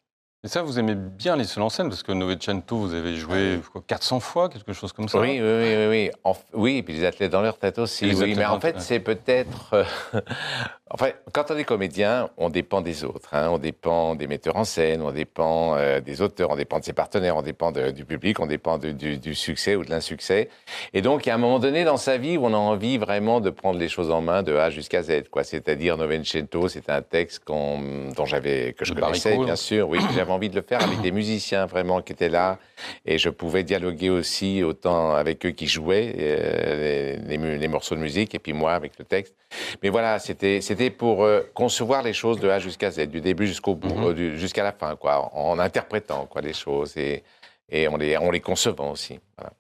Et 0.45 0.49
ça, 0.49 0.63
vous 0.63 0.79
aimez 0.79 0.95
bien 0.95 1.35
les 1.35 1.45
seuls 1.45 1.63
en 1.65 1.71
scène, 1.71 1.89
parce 1.89 2.03
que 2.03 2.13
Novecento, 2.13 2.77
vous 2.77 2.95
avez 2.95 3.17
joué 3.17 3.61
quoi, 3.73 3.83
400 3.85 4.21
fois, 4.21 4.49
quelque 4.49 4.73
chose 4.73 4.93
comme 4.93 5.09
ça 5.09 5.19
Oui, 5.19 5.41
oui, 5.41 5.49
oui, 5.49 5.75
oui. 5.77 5.87
Oui, 5.89 6.11
En- 6.25 6.37
oui, 6.53 6.77
et 6.77 6.83
puis 6.83 6.95
les 6.95 7.05
athlètes 7.05 7.33
dans 7.33 7.41
leur 7.43 7.59
tête 7.59 7.79
aussi. 7.79 8.13
Oui, 8.15 8.35
mais 8.37 8.45
en 8.45 8.61
fait, 8.61 8.81
c'est 8.81 9.01
peut-être. 9.01 9.73
euh, 9.73 9.85
enfin, 10.91 11.11
quand 11.33 11.51
on 11.51 11.57
est 11.57 11.65
comédien, 11.65 12.31
on 12.37 12.49
dépend 12.49 12.81
des 12.81 13.05
autres. 13.05 13.29
hein. 13.35 13.49
On 13.51 13.59
dépend 13.59 14.15
des 14.15 14.27
metteurs 14.27 14.57
en 14.57 14.65
scène, 14.65 15.03
on 15.03 15.11
dépend 15.13 15.75
euh, 15.77 16.01
des 16.01 16.23
auteurs, 16.23 16.51
on 16.51 16.57
dépend 16.57 16.79
de 16.79 16.85
ses 16.85 16.93
partenaires, 16.93 17.37
on 17.37 17.43
dépend 17.43 17.73
de- 17.73 17.91
du 17.91 18.05
public, 18.05 18.39
on 18.41 18.47
dépend 18.47 18.79
de- 18.79 18.93
du, 18.93 19.19
du 19.19 19.35
succès 19.35 19.75
ou 19.75 19.85
de 19.85 19.91
l'insuccès. 19.91 20.49
Et 20.95 21.03
donc, 21.03 21.27
il 21.27 21.31
y 21.31 21.33
a 21.33 21.35
un 21.35 21.39
moment 21.39 21.59
donné 21.59 21.85
dans 21.85 21.97
sa 21.97 22.19
vie 22.19 22.37
où 22.37 22.47
on 22.47 22.55
a 22.55 22.57
envie 22.57 22.99
vraiment 22.99 23.41
de 23.41 23.51
prendre 23.51 23.79
les 23.79 23.89
choses 23.89 24.11
en 24.11 24.21
main 24.21 24.43
de 24.43 24.55
A 24.55 24.71
jusqu'à 24.71 25.03
Z. 25.03 25.29
quoi. 25.31 25.43
C'est-à-dire, 25.45 25.97
Novecento, 25.97 26.69
c'est 26.69 26.89
un 26.89 27.03
texte 27.03 27.45
qu'on- 27.45 28.11
dont 28.17 28.25
j'avais 28.27 28.73
que 28.73 28.85
je 28.85 28.95
De 28.95 29.01
connaissais, 29.01 29.37
bien 29.45 29.57
sûr. 29.57 29.89
Oui, 29.89 29.99
j'avais 30.15 30.33
envie 30.33 30.49
de 30.51 30.55
le 30.57 30.63
faire 30.63 30.83
avec 30.83 31.01
des 31.01 31.11
musiciens 31.11 31.67
vraiment 31.67 32.01
qui 32.03 32.13
étaient 32.13 32.29
là. 32.29 32.59
Et 33.07 33.19
je 33.19 33.29
pouvais 33.31 33.65
dialoguer 33.65 34.11
aussi 34.11 34.63
autant 34.63 35.15
avec 35.15 35.45
eux 35.47 35.51
qui 35.51 35.67
jouaient 35.67 36.15
euh, 36.19 37.17
les, 37.21 37.29
les 37.29 37.39
mu- 37.39 37.57
les 37.57 37.69
morceaux 37.69 37.95
de 37.95 38.01
musique 38.01 38.35
et 38.35 38.39
puis 38.39 38.53
moi 38.53 38.73
avec 38.75 38.93
le 38.99 39.05
texte. 39.05 39.35
Mais 39.83 39.89
voilà, 39.89 40.19
c'était 40.19 40.61
c'était 40.61 40.76
pour 40.91 41.25
euh, 41.25 41.43
concevoir 41.55 42.03
les 42.03 42.13
choses 42.13 42.39
de 42.41 42.49
A 42.49 42.59
jusqu'à 42.59 42.91
Z, 42.91 43.07
du 43.09 43.21
début 43.21 43.47
jusqu'au 43.47 43.75
bout, 43.75 43.89
Mhm. 43.89 44.05
euh, 44.05 44.37
jusqu'à 44.37 44.63
la 44.63 44.73
fin, 44.73 44.95
quoi, 44.97 45.31
en 45.35 45.59
interprétant 45.59 46.27
quoi 46.27 46.41
les 46.43 46.53
choses 46.53 46.97
et 46.97 47.23
et 47.69 47.89
on 47.89 47.97
les 47.97 48.17
les 48.31 48.41
concevant 48.41 48.93
aussi. 48.93 49.19
Voilà. 49.37 49.53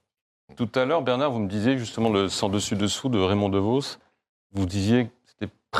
Tout 0.56 0.70
à 0.76 0.85
l'heure, 0.85 1.02
Bernard, 1.02 1.32
vous 1.32 1.40
me 1.40 1.49
disiez 1.49 1.76
justement 1.76 2.08
le 2.08 2.28
sans 2.28 2.49
dessus 2.49 2.76
dessous 2.76 3.08
de 3.08 3.18
Raymond 3.18 3.49
DeVos. 3.49 3.99
Vous 4.52 4.64
disiez 4.66 5.08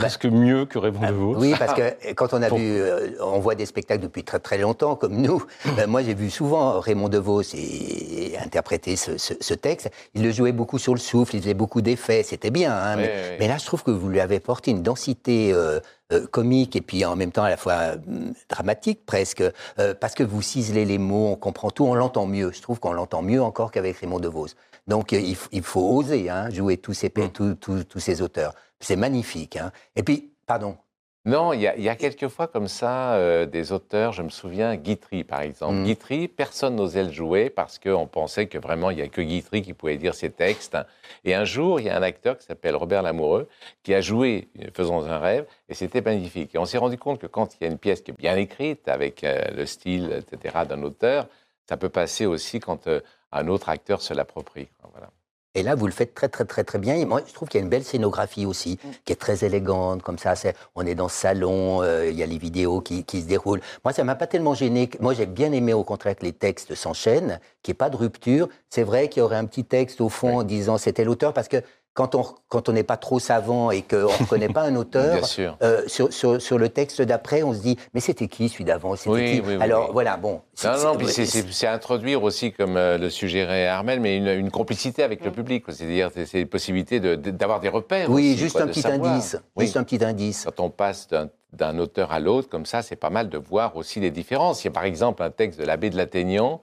presque 0.01 0.27
mieux 0.27 0.65
que 0.67 0.79
Raymond 0.79 1.01
DeVos. 1.07 1.33
Bah, 1.35 1.39
Oui, 1.41 1.55
parce 1.59 1.75
que 1.75 2.13
quand 2.15 2.33
on 2.33 2.43
a 2.43 2.49
vu, 2.49 2.81
euh, 2.81 3.09
on 3.21 3.39
voit 3.41 3.55
des 3.55 3.67
spectacles 3.67 4.03
depuis 4.03 4.25
très 4.25 4.39
très 4.39 4.59
longtemps, 4.59 4.95
comme 4.97 5.17
nous. 5.17 5.43
Ben, 5.77 5.87
moi, 5.89 6.03
j'ai 6.03 6.15
vu 6.15 6.31
souvent 6.31 6.79
Raymond 6.81 7.09
DeVos 7.09 7.43
et, 7.55 8.33
et 8.33 8.39
interpréter 8.39 8.97
ce, 8.97 9.19
ce- 9.19 9.35
ce 9.41 9.55
texte. 9.55 9.91
Il 10.15 10.23
le 10.23 10.31
jouait 10.31 10.53
beaucoup 10.53 10.79
sur 10.79 10.95
le 10.95 11.01
souffle, 11.01 11.37
il 11.37 11.43
faisait 11.43 11.55
beaucoup 11.55 11.81
d'effets, 11.83 12.23
c'était 12.23 12.51
bien. 12.51 12.73
hein, 12.73 12.97
mais, 13.39 13.49
là, 13.49 13.57
je 13.59 13.67
trouve 13.67 13.83
que 13.83 13.91
vous 13.91 14.09
lui 14.09 14.21
avez 14.21 14.37
apporté 14.37 14.71
une 14.71 14.83
densité 14.83 15.53
euh, 15.53 15.81
euh, 16.13 16.27
comique 16.31 16.77
et 16.77 16.81
puis 16.81 17.05
en 17.05 17.17
même 17.17 17.33
temps 17.33 17.43
à 17.43 17.51
la 17.51 17.57
fois 17.57 17.95
hum, 18.09 18.33
dramatique 18.49 19.01
presque, 19.07 19.43
euh, 19.79 19.95
parce 20.01 20.15
que 20.15 20.23
vous 20.23 20.41
ciselez 20.43 20.85
les 20.85 20.99
mots, 20.99 21.29
on 21.33 21.37
comprend 21.37 21.71
tout, 21.71 21.85
on 21.85 21.95
l'entend 21.95 22.27
mieux. 22.27 22.53
Je 22.53 22.63
trouve 22.63 22.79
qu'on 22.79 22.93
l'entend 22.93 23.23
mieux 23.23 23.43
encore 23.43 23.71
qu'avec 23.73 23.97
Raymond 23.99 24.21
DeVos. 24.21 24.49
Donc 24.87 25.13
euh, 25.13 25.21
il, 25.53 25.63
faut 25.63 25.81
oser 25.97 26.31
hein, 26.31 26.51
jouer 26.51 26.77
tous 26.77 26.93
ces, 26.95 27.09
Mm. 27.09 27.31
tous- 27.33 27.55
tous- 27.57 27.85
tous 27.85 28.01
ces 28.01 28.23
auteurs. 28.23 28.55
C'est 28.81 28.97
magnifique. 28.97 29.57
hein. 29.57 29.73
Et 29.97 30.03
puis, 30.03 30.33
pardon. 30.47 30.77
Non, 31.25 31.53
il 31.53 31.61
y 31.61 31.67
a, 31.67 31.77
y 31.77 31.89
a 31.89 31.97
quelques 31.97 32.29
fois 32.29 32.47
comme 32.47 32.69
ça 32.69 33.15
euh, 33.15 33.47
des 33.47 33.73
auteurs, 33.73 34.13
je 34.13 34.23
me 34.23 34.29
souviens, 34.29 34.77
Guitry 34.77 35.25
par 35.25 35.41
exemple. 35.41 35.75
Mm. 35.75 35.85
Guitry, 35.85 36.29
personne 36.29 36.77
n'osait 36.77 37.03
le 37.03 37.11
jouer 37.11 37.51
parce 37.51 37.81
qu'on 37.81 38.07
pensait 38.07 38.47
que 38.47 38.59
vraiment 38.59 38.91
il 38.91 38.97
n'y 38.99 39.03
a 39.03 39.09
que 39.09 39.21
Guitry 39.21 39.61
qui 39.63 39.73
pouvait 39.73 39.97
dire 39.97 40.15
ses 40.15 40.31
textes. 40.31 40.77
Et 41.25 41.35
un 41.35 41.45
jour, 41.45 41.81
il 41.81 41.87
y 41.87 41.91
a 41.91 41.97
un 41.97 42.03
acteur 42.03 42.39
qui 42.39 42.47
s'appelle 42.47 42.77
Robert 42.77 43.03
Lamoureux 43.03 43.49
qui 43.83 43.93
a 43.93 44.01
joué 44.01 44.47
euh, 44.63 44.69
Faisons 44.73 45.03
un 45.05 45.19
rêve 45.19 45.47
et 45.69 45.75
c'était 45.75 46.01
magnifique. 46.01 46.55
Et 46.55 46.59
on 46.59 46.65
s'est 46.65 46.79
rendu 46.79 46.97
compte 46.97 47.19
que 47.21 47.27
quand 47.27 47.57
il 47.57 47.65
y 47.65 47.67
a 47.67 47.73
une 47.73 47.79
pièce 47.79 48.03
qui 48.03 48.13
est 48.13 48.17
bien 48.17 48.37
écrite 48.37 48.87
avec 48.87 49.25
euh, 49.25 49.43
le 49.53 49.67
style, 49.67 50.13
etc., 50.31 50.59
d'un 50.69 50.85
auteur, 50.85 51.27
ça 51.69 51.77
peut 51.77 51.89
passer 51.89 52.27
aussi 52.27 52.61
quand 52.61 52.87
euh, 52.87 53.01
un 53.33 53.49
autre 53.49 53.69
acteur 53.69 54.03
se 54.03 54.15
l'approprie. 54.15 54.69
Voilà. 54.93 55.11
Et 55.57 55.63
là, 55.63 55.75
vous 55.75 55.87
le 55.87 55.93
faites 55.93 56.15
très, 56.15 56.29
très, 56.29 56.45
très, 56.45 56.65
très 56.65 56.79
bien. 56.79 56.97
Et 56.97 57.07
moi, 57.07 57.23
je 57.27 57.33
trouve 57.33 57.49
qu'il 57.49 57.59
y 57.59 57.63
a 57.63 57.65
une 57.65 57.71
belle 57.71 57.83
scénographie 57.83 58.45
aussi, 58.45 58.79
qui 59.07 59.13
est 59.15 59.17
très 59.17 59.43
élégante, 59.43 60.03
comme 60.03 60.19
ça. 60.19 60.35
On 60.75 60.85
est 60.85 60.95
dans 60.95 61.09
ce 61.09 61.17
salon, 61.17 61.83
euh, 61.83 62.11
il 62.11 62.15
y 62.15 62.23
a 62.23 62.27
les 62.27 62.37
vidéos 62.37 62.83
qui, 62.83 63.05
qui 63.05 63.23
se 63.23 63.27
déroulent. 63.27 63.63
Moi, 63.83 63.95
ça 63.95 64.05
m'a 64.05 64.17
pas 64.17 64.27
tellement 64.27 64.53
gêné. 64.53 64.91
Moi, 65.01 65.15
j'ai 65.15 65.25
bien 65.25 65.53
aimé, 65.53 65.73
au 65.73 65.83
contraire, 65.83 66.15
que 66.15 66.27
les 66.27 66.35
textes 66.35 66.75
s'enchaînent, 66.75 67.41
qu'il 67.63 67.73
n'y 67.73 67.77
ait 67.77 67.79
pas 67.79 67.89
de 67.89 67.97
rupture. 67.97 68.51
C'est 68.69 68.83
vrai 68.83 69.09
qu'il 69.09 69.21
y 69.21 69.25
aurait 69.25 69.37
un 69.37 69.47
petit 69.47 69.65
texte, 69.65 70.03
au 70.03 70.11
fond, 70.11 70.41
en 70.41 70.43
disant 70.43 70.77
c'était 70.77 71.05
l'auteur, 71.05 71.33
parce 71.33 71.49
que 71.49 71.63
quand 71.97 72.15
on 72.15 72.25
quand 72.49 72.69
on 72.69 72.73
n'est 72.73 72.85
pas 72.85 72.97
trop 72.97 73.19
savant 73.19 73.71
et 73.73 73.83
qu'on 73.83 73.97
ne 73.97 74.03
reconnaît 74.05 74.49
pas 74.49 74.63
un 74.63 74.71
Bien 74.71 74.81
auteur, 74.81 75.25
sûr. 75.27 75.57
euh, 75.63 75.83
sur, 75.89 76.13
sur, 76.13 76.41
sur 76.41 76.59
le 76.59 76.69
texte 76.69 77.03
d'après, 77.03 77.43
on 77.43 77.53
se 77.53 77.59
dit 77.61 77.77
mais 77.95 78.01
c'était 78.01 78.29
qui 78.29 78.49
celui 78.49 78.65
d'avant? 78.65 78.95
C'était 78.95 79.11
Oui, 79.11 79.25
qui? 79.25 79.41
oui, 79.41 79.57
oui, 79.57 79.63
Alors 79.63 79.87
oui. 79.87 79.91
voilà, 79.95 80.17
bon. 80.17 80.43
c'est- 80.55 80.69
Non, 80.69 80.75
non, 80.75 80.99
c'est- 81.09 81.43
puis 81.43 81.53
c'est- 81.53 81.67
introduire 81.67 82.23
aussi, 82.23 82.53
comme 82.53 82.77
euh, 82.77 82.99
le 82.99 83.11
suggérait 83.11 83.67
Armel, 83.67 83.99
mais 84.01 84.17
une, 84.19 84.29
une 84.29 84.51
complicité 84.51 85.03
avec 85.03 85.25
le 85.25 85.33
public. 85.33 85.65
quoi. 85.65 85.75
C'est-à-dire, 85.75 86.11
c'est- 86.15 86.41
une 86.43 86.47
possibilité 86.49 87.01
de- 87.01 87.17
de- 87.17 87.31
d'avoir 87.33 87.59
des 87.61 87.69
repères. 87.69 88.11
Oui, 88.11 88.31
aussi, 88.33 88.39
juste 88.39 88.53
quoi, 88.57 88.63
un 88.63 88.67
petit 88.69 88.83
savoir. 88.83 89.15
indice. 89.15 89.37
Oui. 89.57 89.65
Juste 89.65 89.77
un 89.77 89.83
petit 89.85 90.05
indice. 90.05 90.45
Quand 90.45 90.61
on 90.63 90.71
passe 90.71 91.09
d'un- 91.09 91.29
d'un 91.53 91.79
auteur 91.79 92.13
à 92.13 92.21
l'autre, 92.21 92.49
comme 92.51 92.67
ça, 92.67 92.83
c'est 92.83 92.97
pas 92.97 93.11
mal 93.11 93.29
de 93.31 93.39
voir 93.39 93.77
aussi 93.77 93.99
les 93.99 94.11
différences. 94.11 94.63
Il 94.63 94.67
y 94.67 94.69
a 94.69 94.73
par 94.73 94.85
exemple 94.85 95.23
un 95.23 95.31
texte 95.31 95.59
de 95.59 95.65
l'abbé 95.65 95.89
de 95.91 95.97
Laténian 95.97 96.61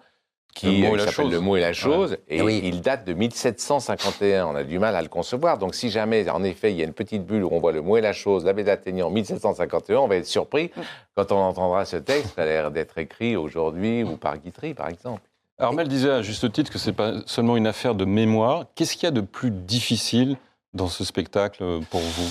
qui 0.53 0.67
Le 0.67 0.71
mot 0.71 0.83
et 0.85 0.87
euh, 0.87 0.91
la 0.97 0.99
s'appelle 0.99 1.13
chose. 1.25 1.31
Le 1.31 1.39
mot 1.39 1.55
et 1.57 1.61
la 1.61 1.73
chose, 1.73 2.17
et 2.27 2.41
Oui. 2.41 2.61
il 2.63 2.81
date 2.81 3.05
de 3.05 3.13
1751. 3.13 4.45
On 4.47 4.55
a 4.55 4.63
du 4.63 4.79
mal 4.79 4.95
à 4.95 5.01
le 5.01 5.07
concevoir. 5.07 5.57
Donc, 5.57 5.75
si 5.75 5.89
jamais, 5.89 6.29
en 6.29 6.43
effet, 6.43 6.71
il 6.71 6.77
y 6.77 6.81
a 6.81 6.85
une 6.85 6.93
petite 6.93 7.25
bulle 7.25 7.43
où 7.43 7.49
on 7.51 7.59
voit 7.59 7.71
le 7.71 7.81
mot 7.81 7.97
et 7.97 8.01
la 8.01 8.13
chose, 8.13 8.45
l'abbé 8.45 8.63
de 8.63 8.67
Laténian, 8.67 9.09
1751, 9.09 9.97
on 9.97 10.07
va 10.07 10.15
être 10.17 10.25
surpris 10.27 10.71
quand 11.15 11.31
on 11.31 11.37
entendra 11.37 11.85
ce 11.85 11.97
texte 11.97 12.35
qui 12.35 12.39
a 12.41 12.45
l'air 12.45 12.71
d'être 12.71 12.97
écrit 12.97 13.35
aujourd'hui 13.35 14.03
ou 14.03 14.17
par 14.17 14.37
Guitry, 14.37 14.73
par 14.73 14.89
exemple. 14.89 15.21
Armel 15.59 15.87
disait 15.87 16.09
à 16.09 16.21
juste 16.21 16.51
titre 16.51 16.71
que 16.71 16.79
c'est 16.79 16.93
pas 16.93 17.13
seulement 17.25 17.55
une 17.57 17.67
affaire 17.67 17.95
de 17.95 18.05
mémoire. 18.05 18.65
Qu'est-ce 18.75 18.93
qu'il 18.95 19.03
y 19.03 19.07
a 19.07 19.11
de 19.11 19.21
plus 19.21 19.51
difficile 19.51 20.35
dans 20.73 20.87
ce 20.87 21.03
spectacle 21.03 21.63
pour 21.91 21.99
vous? 22.01 22.29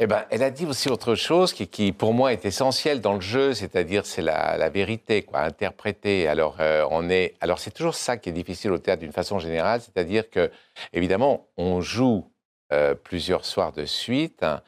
Eh 0.00 0.08
ben, 0.08 0.24
elle 0.30 0.42
a 0.42 0.50
dit 0.50 0.66
aussi 0.66 0.88
autre 0.88 1.14
chose 1.14 1.52
qui, 1.52 1.92
pour 1.92 2.14
moi, 2.14 2.32
est 2.32 2.44
essentielle 2.44 3.00
dans 3.00 3.14
le 3.14 3.20
jeu, 3.20 3.54
c'est-à-dire 3.54 4.04
c'est 4.06 4.22
la, 4.22 4.56
la 4.56 4.68
vérité, 4.68 5.22
quoi, 5.22 5.40
interpréter. 5.40 6.26
Alors, 6.26 6.56
euh, 6.58 6.84
on 6.90 7.08
est, 7.08 7.34
alors 7.40 7.60
c'est 7.60 7.70
toujours 7.70 7.94
ça 7.94 8.16
qui 8.16 8.28
est 8.28 8.32
difficile 8.32 8.72
au 8.72 8.78
théâtre 8.78 9.02
d'une 9.02 9.12
façon 9.12 9.38
générale, 9.38 9.80
c'est-à-dire 9.80 10.28
que, 10.30 10.50
évidemment, 10.92 11.46
on 11.56 11.80
joue 11.80 12.28
euh, 12.72 12.96
plusieurs 12.96 13.44
soirs 13.44 13.72
de 13.72 13.84
suite, 13.84 14.42
hein, 14.42 14.62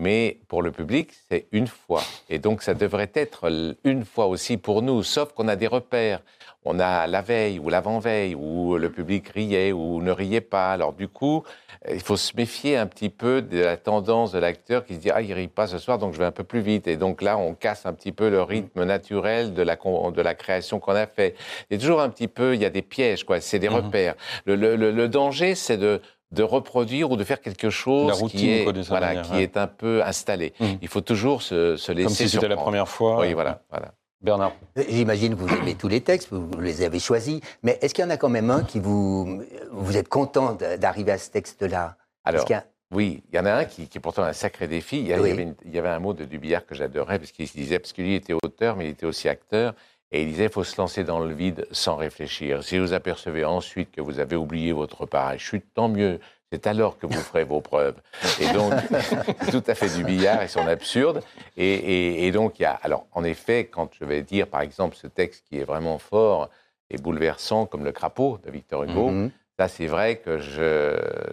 mais 0.00 0.38
pour 0.48 0.62
le 0.62 0.72
public, 0.72 1.10
c'est 1.30 1.46
une 1.52 1.66
fois. 1.68 2.02
Et 2.28 2.38
donc, 2.38 2.62
ça 2.62 2.74
devrait 2.74 3.10
être 3.14 3.50
une 3.84 4.04
fois 4.04 4.26
aussi 4.26 4.56
pour 4.56 4.80
nous, 4.82 5.02
sauf 5.02 5.32
qu'on 5.32 5.46
a 5.46 5.56
des 5.56 5.66
repères. 5.66 6.20
On 6.64 6.78
a 6.78 7.06
la 7.06 7.22
veille 7.22 7.58
ou 7.58 7.70
l'avant-veille 7.70 8.34
où 8.34 8.76
le 8.76 8.90
public 8.90 9.28
riait 9.28 9.72
ou 9.72 10.02
ne 10.02 10.10
riait 10.10 10.42
pas. 10.42 10.72
Alors, 10.72 10.92
du 10.92 11.08
coup, 11.08 11.42
euh, 11.88 11.94
il 11.94 12.00
faut 12.00 12.16
se 12.18 12.36
méfier 12.36 12.76
un 12.76 12.86
petit 12.86 13.08
peu 13.08 13.40
de 13.40 13.58
la 13.60 13.76
tendance 13.78 14.32
de 14.32 14.38
l'acteur 14.38 14.84
qui 14.84 14.94
se 14.94 14.98
dit 15.00 15.10
ah 15.10 15.22
il 15.22 15.32
rit 15.32 15.48
pas 15.48 15.66
ce 15.66 15.78
soir 15.78 15.96
donc 15.98 16.12
je 16.12 16.18
vais 16.18 16.26
un 16.26 16.30
peu 16.32 16.44
plus 16.44 16.60
vite 16.60 16.86
et 16.86 16.98
donc 16.98 17.22
là 17.22 17.38
on 17.38 17.54
casse 17.54 17.86
un 17.86 17.94
petit 17.94 18.12
peu 18.12 18.28
le 18.28 18.42
rythme 18.42 18.84
naturel 18.84 19.54
de 19.54 19.62
la 19.62 19.76
de 19.76 20.20
la 20.20 20.34
création 20.34 20.80
qu'on 20.80 20.94
a 20.94 21.06
fait. 21.06 21.34
A 21.72 21.78
toujours 21.78 22.02
un 22.02 22.10
petit 22.10 22.28
peu 22.28 22.54
il 22.54 22.60
y 22.60 22.66
a 22.66 22.70
des 22.70 22.82
pièges 22.82 23.24
quoi, 23.24 23.40
c'est 23.40 23.58
des 23.58 23.70
Mhm. 23.70 23.76
repères. 23.76 24.14
Le, 24.44 24.54
le- 24.56 24.76
le- 24.76 24.90
le 24.90 25.08
danger 25.08 25.54
c'est 25.54 25.78
de 25.78 26.02
de 26.32 26.42
reproduire 26.42 27.10
ou 27.10 27.16
de 27.16 27.24
faire 27.24 27.40
quelque 27.40 27.70
chose 27.70 28.12
routine, 28.12 28.40
qui 28.40 28.50
est 28.50 28.64
quoi, 28.64 28.72
voilà 28.88 29.06
manière, 29.08 29.22
qui 29.24 29.32
ouais. 29.32 29.42
est 29.42 29.56
un 29.56 29.66
peu 29.66 30.02
installé. 30.04 30.52
Mhm. 30.60 30.78
Il 30.82 30.88
faut 30.88 31.00
toujours 31.00 31.42
se, 31.42 31.76
se 31.76 31.90
laisser 31.92 32.04
Comme 32.06 32.14
si 32.14 32.28
c'était 32.28 32.48
la 32.48 32.56
première 32.56 32.88
fois. 32.88 33.18
Oui 33.20 33.32
voilà 33.34 33.62
voilà. 33.70 33.92
Bernard. 34.22 34.52
J'imagine 34.88 35.34
que 35.34 35.40
vous 35.40 35.48
aimez 35.56 35.74
tous 35.74 35.88
les 35.88 36.02
textes, 36.02 36.28
vous 36.30 36.60
les 36.60 36.82
avez 36.82 36.98
choisis, 36.98 37.40
mais 37.62 37.78
est-ce 37.80 37.94
qu'il 37.94 38.04
y 38.04 38.06
en 38.06 38.10
a 38.10 38.18
quand 38.18 38.28
même 38.28 38.50
un 38.50 38.62
qui 38.62 38.78
vous... 38.78 39.42
Vous 39.72 39.96
êtes 39.96 40.10
content 40.10 40.58
d'arriver 40.78 41.12
à 41.12 41.16
ce 41.18 41.30
texte-là? 41.30 41.96
Alors 42.24 42.44
a- 42.52 42.64
Oui, 42.92 43.22
il 43.32 43.36
y 43.36 43.40
en 43.40 43.46
a 43.46 43.52
un 43.54 43.64
qui, 43.64 43.88
qui 43.88 43.96
est 43.96 44.00
pourtant 44.00 44.22
un 44.24 44.34
sacré 44.34 44.68
défi. 44.68 44.98
Il 44.98 45.06
y, 45.08 45.14
a- 45.14 45.16
il 45.16 45.20
y 45.20 45.22
Oui. 45.22 45.30
avait, 45.30 45.42
une- 45.44 45.54
il 45.64 45.74
y 45.74 45.78
avait 45.78 45.88
un 45.88 46.00
mot 46.00 46.12
de 46.12 46.26
Dubillard 46.26 46.66
que 46.66 46.74
j'adorais, 46.74 47.18
parce 47.18 47.32
qu'il 47.32 47.48
se 47.48 47.54
disait, 47.54 47.78
parce 47.78 47.94
que 47.94 48.02
lui 48.02 48.14
était 48.14 48.34
auteur, 48.34 48.76
mais 48.76 48.84
il 48.84 48.90
était 48.90 49.06
aussi 49.06 49.26
acteur, 49.26 49.72
et 50.12 50.22
il 50.22 50.28
disait, 50.28 50.44
il 50.44 50.50
faut 50.50 50.64
se 50.64 50.80
lancer 50.80 51.04
dans 51.04 51.20
le 51.20 51.32
vide 51.34 51.66
sans 51.70 51.96
réfléchir. 51.96 52.62
Si 52.64 52.78
vous 52.78 52.92
apercevez 52.92 53.44
ensuite 53.44 53.90
que 53.92 54.00
vous 54.00 54.18
avez 54.18 54.36
oublié 54.36 54.72
votre 54.72 55.06
parachute, 55.06 55.64
tant 55.74 55.88
mieux. 55.88 56.18
c'est 56.52 56.66
alors 56.66 56.98
que 56.98 57.06
vous 57.06 57.20
ferez 57.20 57.44
vos 57.44 57.60
preuves. 57.60 57.94
Et 58.40 58.48
donc, 58.52 58.72
c'est 59.42 59.50
tout 59.52 59.62
à 59.68 59.74
fait 59.76 59.88
du 59.96 60.02
billard 60.02 60.42
et 60.42 60.48
son 60.48 60.66
absurde. 60.66 61.22
Et, 61.56 61.64
et- 61.74 62.26
et 62.26 62.32
donc, 62.32 62.58
il 62.58 62.62
y 62.62 62.64
a. 62.64 62.72
Alors, 62.82 63.06
en 63.12 63.22
effet, 63.22 63.66
quand 63.66 63.88
je 64.00 64.04
vais 64.04 64.22
dire, 64.22 64.48
par 64.48 64.60
exemple, 64.62 64.96
ce 64.96 65.06
texte 65.06 65.44
qui 65.48 65.58
est 65.58 65.64
vraiment 65.64 65.98
fort 65.98 66.48
et 66.90 66.98
bouleversant, 66.98 67.66
comme 67.66 67.84
Le 67.84 67.92
crapaud 67.92 68.38
de 68.44 68.50
Victor 68.50 68.82
Hugo, 68.84 69.10
Mhm. 69.10 69.30
Là, 69.60 69.68
c'est 69.68 69.86
vrai 69.88 70.16
que 70.16 70.38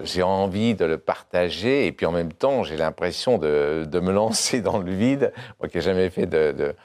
j'ai 0.04 0.22
envie 0.22 0.76
de 0.76 0.84
le 0.84 0.98
partager 0.98 1.88
et 1.88 1.94
puis 1.94 2.06
en 2.06 2.12
même 2.12 2.34
temps, 2.34 2.64
j'ai 2.64 2.76
l'impression 2.76 3.38
de, 3.38 3.86
de 3.90 4.00
me 4.02 4.12
lancer 4.12 4.60
dans 4.62 4.80
le 4.80 4.92
vide. 4.92 5.32
Moi 5.62 5.70
qui 5.70 5.78
n'ai 5.78 5.82
jamais 5.84 6.10
fait 6.10 6.26
de, 6.26 6.52
de- 6.52 6.76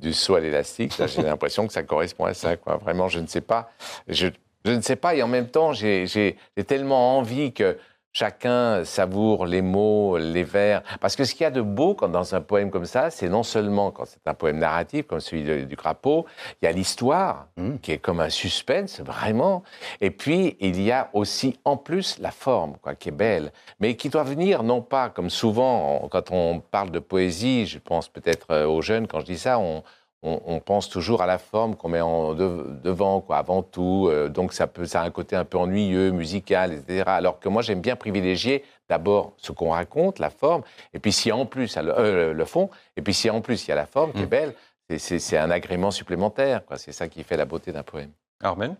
du 0.00 0.12
saut 0.12 0.34
à 0.34 0.40
l'élastique, 0.40 0.92
j'ai 1.06 1.22
l'impression 1.22 1.66
que 1.66 1.72
ça 1.72 1.82
correspond 1.82 2.24
à 2.24 2.34
ça. 2.34 2.56
Quoi. 2.56 2.76
Vraiment, 2.76 3.08
je 3.08 3.18
ne 3.18 3.26
sais 3.26 3.40
pas. 3.40 3.70
Je, 4.08 4.28
je 4.64 4.72
ne 4.72 4.80
sais 4.80 4.96
pas 4.96 5.14
et 5.14 5.22
en 5.22 5.28
même 5.28 5.48
temps, 5.48 5.72
j'ai 5.72 6.36
tellement 6.66 7.18
envie 7.18 7.52
que 7.52 7.76
chacun 8.16 8.82
savoure 8.84 9.44
les 9.44 9.60
mots, 9.60 10.16
les 10.16 10.42
vers. 10.42 10.82
Parce 11.00 11.16
que 11.16 11.24
ce 11.24 11.34
qu'il 11.34 11.42
y 11.44 11.46
a 11.46 11.50
de 11.50 11.60
beau 11.60 11.94
quand, 11.94 12.08
dans 12.08 12.34
un 12.34 12.40
poème 12.40 12.70
comme 12.70 12.86
ça, 12.86 13.10
c'est 13.10 13.28
non 13.28 13.42
seulement 13.42 13.90
quand 13.90 14.06
c'est 14.06 14.26
un 14.26 14.32
poème 14.32 14.56
narratif 14.58 15.06
comme 15.06 15.20
celui 15.20 15.42
de- 15.44 15.64
du 15.64 15.76
crapaud, 15.76 16.24
il 16.62 16.64
y 16.64 16.68
a 16.68 16.72
l'histoire 16.72 17.48
Mm. 17.58 17.76
qui 17.82 17.92
est 17.92 17.98
comme 17.98 18.20
un 18.20 18.30
suspense, 18.30 19.00
vraiment. 19.00 19.62
Et 20.00 20.10
puis, 20.10 20.56
il 20.60 20.80
y 20.80 20.90
a 20.92 21.10
aussi, 21.12 21.58
en 21.66 21.76
plus, 21.76 22.18
la 22.18 22.30
forme, 22.30 22.76
quoi, 22.80 22.94
qui 22.94 23.10
est 23.10 23.12
belle, 23.12 23.52
mais 23.80 23.96
qui 23.96 24.08
doit 24.08 24.22
venir, 24.24 24.62
non 24.62 24.80
pas 24.80 25.10
comme 25.10 25.28
souvent, 25.28 26.00
on- 26.02 26.08
quand 26.08 26.30
on 26.30 26.60
parle 26.60 26.90
de 26.90 26.98
poésie, 27.00 27.66
je 27.66 27.78
pense 27.78 28.08
peut-être 28.08 28.46
euh, 28.50 28.66
aux 28.66 28.80
jeunes, 28.80 29.06
quand 29.06 29.20
je 29.20 29.26
dis 29.26 29.38
ça, 29.38 29.58
on, 29.58 29.82
on- 30.22 30.40
on 30.46 30.60
pense 30.60 30.88
toujours 30.88 31.22
à 31.22 31.26
la 31.26 31.38
forme 31.38 31.76
qu'on 31.76 31.88
met 31.88 32.00
en 32.00 32.34
de- 32.34 32.66
devant, 32.82 33.20
quoi, 33.20 33.36
avant 33.38 33.62
tout. 33.62 34.08
euh, 34.10 34.28
donc, 34.28 34.52
ça, 34.52 34.66
peut, 34.66 34.86
ça 34.86 35.02
a 35.02 35.04
un 35.04 35.10
côté 35.10 35.36
un 35.36 35.44
peu 35.44 35.58
ennuyeux, 35.58 36.10
musical, 36.10 36.72
etc. 36.72 37.04
Alors 37.06 37.38
que 37.38 37.48
moi, 37.48 37.62
j'aime 37.62 37.80
bien 37.80 37.96
privilégier 37.96 38.64
d'abord 38.88 39.32
ce 39.36 39.52
qu'on 39.52 39.70
raconte, 39.70 40.18
la 40.18 40.30
forme, 40.30 40.62
et 40.94 40.98
puis 40.98 41.12
si 41.12 41.30
en 41.32 41.44
plus, 41.46 41.76
a 41.76 41.82
le, 41.82 41.98
euh, 41.98 42.32
le 42.32 42.44
fond, 42.44 42.70
et 42.96 43.02
puis 43.02 43.14
si 43.14 43.28
en 43.30 43.40
plus, 43.40 43.66
il 43.66 43.70
y 43.70 43.72
a 43.72 43.76
la 43.76 43.86
forme 43.86 44.12
qui 44.12 44.22
est 44.22 44.26
Mm. 44.26 44.28
belle, 44.28 44.54
c'est- 44.98 45.36
un 45.36 45.50
agrément 45.50 45.90
supplémentaire. 45.90 46.62
C'est 46.76 46.92
ça 46.92 47.08
qui 47.08 47.22
fait 47.24 47.36
la 47.36 47.44
beauté 47.44 47.72
d'un 47.72 47.82
poème. 47.82 48.10
Armen 48.42 48.76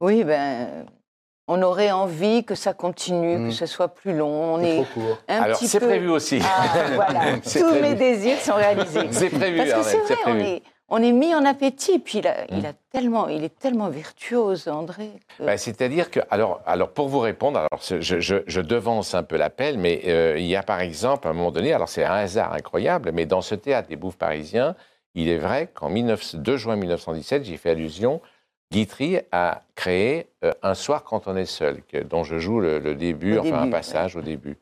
Oui, 0.00 0.24
ben, 0.24 0.86
on 1.52 1.62
aurait 1.62 1.90
envie 1.90 2.44
que 2.44 2.54
ça 2.54 2.72
continue, 2.74 3.36
Mm. 3.38 3.48
que 3.48 3.54
ce 3.54 3.66
soit 3.66 3.88
plus 3.88 4.14
long. 4.16 4.54
On 4.54 4.60
C'est 4.60 4.68
est 4.68 4.74
trop 4.84 5.00
court. 5.00 5.18
un 5.28 5.42
Alors, 5.42 5.56
c'est 5.58 5.80
peu... 5.80 5.86
prévu 5.86 6.08
aussi. 6.10 6.40
Ah, 6.44 6.86
voilà, 6.94 7.20
tous 7.42 7.62
prévu. 7.62 7.80
mes 7.82 7.94
désirs 7.94 8.38
sont 8.40 8.54
réalisés. 8.54 9.00
C'est 9.10 9.30
prévu, 9.30 9.58
Parce 9.58 9.72
que 9.72 9.82
c'est 9.90 9.96
vrai, 9.98 10.16
on 10.26 10.30
prévu. 10.30 10.40
est, 10.42 10.62
on 10.92 11.02
est 11.02 11.12
mis 11.12 11.34
en 11.34 11.44
appétit. 11.44 11.98
Puis 11.98 12.18
il, 12.18 12.26
a, 12.28 12.44
il, 12.50 12.58
Mm. 12.62 12.66
a 12.66 12.72
tellement, 12.92 13.28
il 13.28 13.42
est 13.44 13.58
tellement 13.58 13.88
virtuose, 13.88 14.68
André. 14.68 15.10
que- 15.38 15.44
Ben, 15.44 15.56
C'est-à-dire 15.56 16.10
que, 16.10 16.20
alors, 16.30 16.60
alors, 16.66 16.90
pour 16.90 17.08
vous 17.08 17.20
répondre, 17.20 17.58
alors, 17.58 17.80
je, 17.82 18.00
je- 18.00 18.42
je 18.46 18.60
devance 18.60 19.14
un 19.14 19.22
peu 19.24 19.36
l'appel, 19.36 19.76
mais 19.78 20.02
euh, 20.06 20.36
il 20.38 20.46
y 20.46 20.56
a 20.56 20.62
par 20.62 20.80
exemple, 20.80 21.26
à 21.26 21.30
un 21.30 21.34
moment 21.34 21.50
donné, 21.52 21.72
alors 21.72 21.88
c'est 21.88 22.04
un 22.04 22.14
hasard 22.14 22.52
incroyable, 22.54 23.10
mais 23.12 23.26
dans 23.26 23.40
ce 23.40 23.54
théâtre 23.56 23.88
des 23.88 23.96
Bouffes 23.96 24.18
parisiens, 24.18 24.74
il 25.16 25.28
est 25.28 25.38
vrai 25.38 25.68
qu'en 25.74 25.90
19 25.90 26.36
2 26.36 26.56
juin 26.56 26.76
1917, 26.76 27.44
j'y 27.44 27.56
fais 27.56 27.70
allusion, 27.70 28.20
Guitry 28.72 29.18
a 29.32 29.62
créé 29.74 30.28
euh, 30.44 30.52
Un 30.62 30.74
soir 30.74 31.02
quand 31.02 31.26
on 31.26 31.36
est 31.36 31.44
seul, 31.46 31.82
que- 31.82 31.98
dont 32.02 32.22
je 32.22 32.38
joue 32.38 32.60
le, 32.60 32.78
le 32.78 32.94
début, 32.94 33.36
Au 33.36 33.40
enfin 33.40 33.62
un 33.62 33.70
passage 33.70 34.14
au 34.16 34.22
début. 34.22 34.56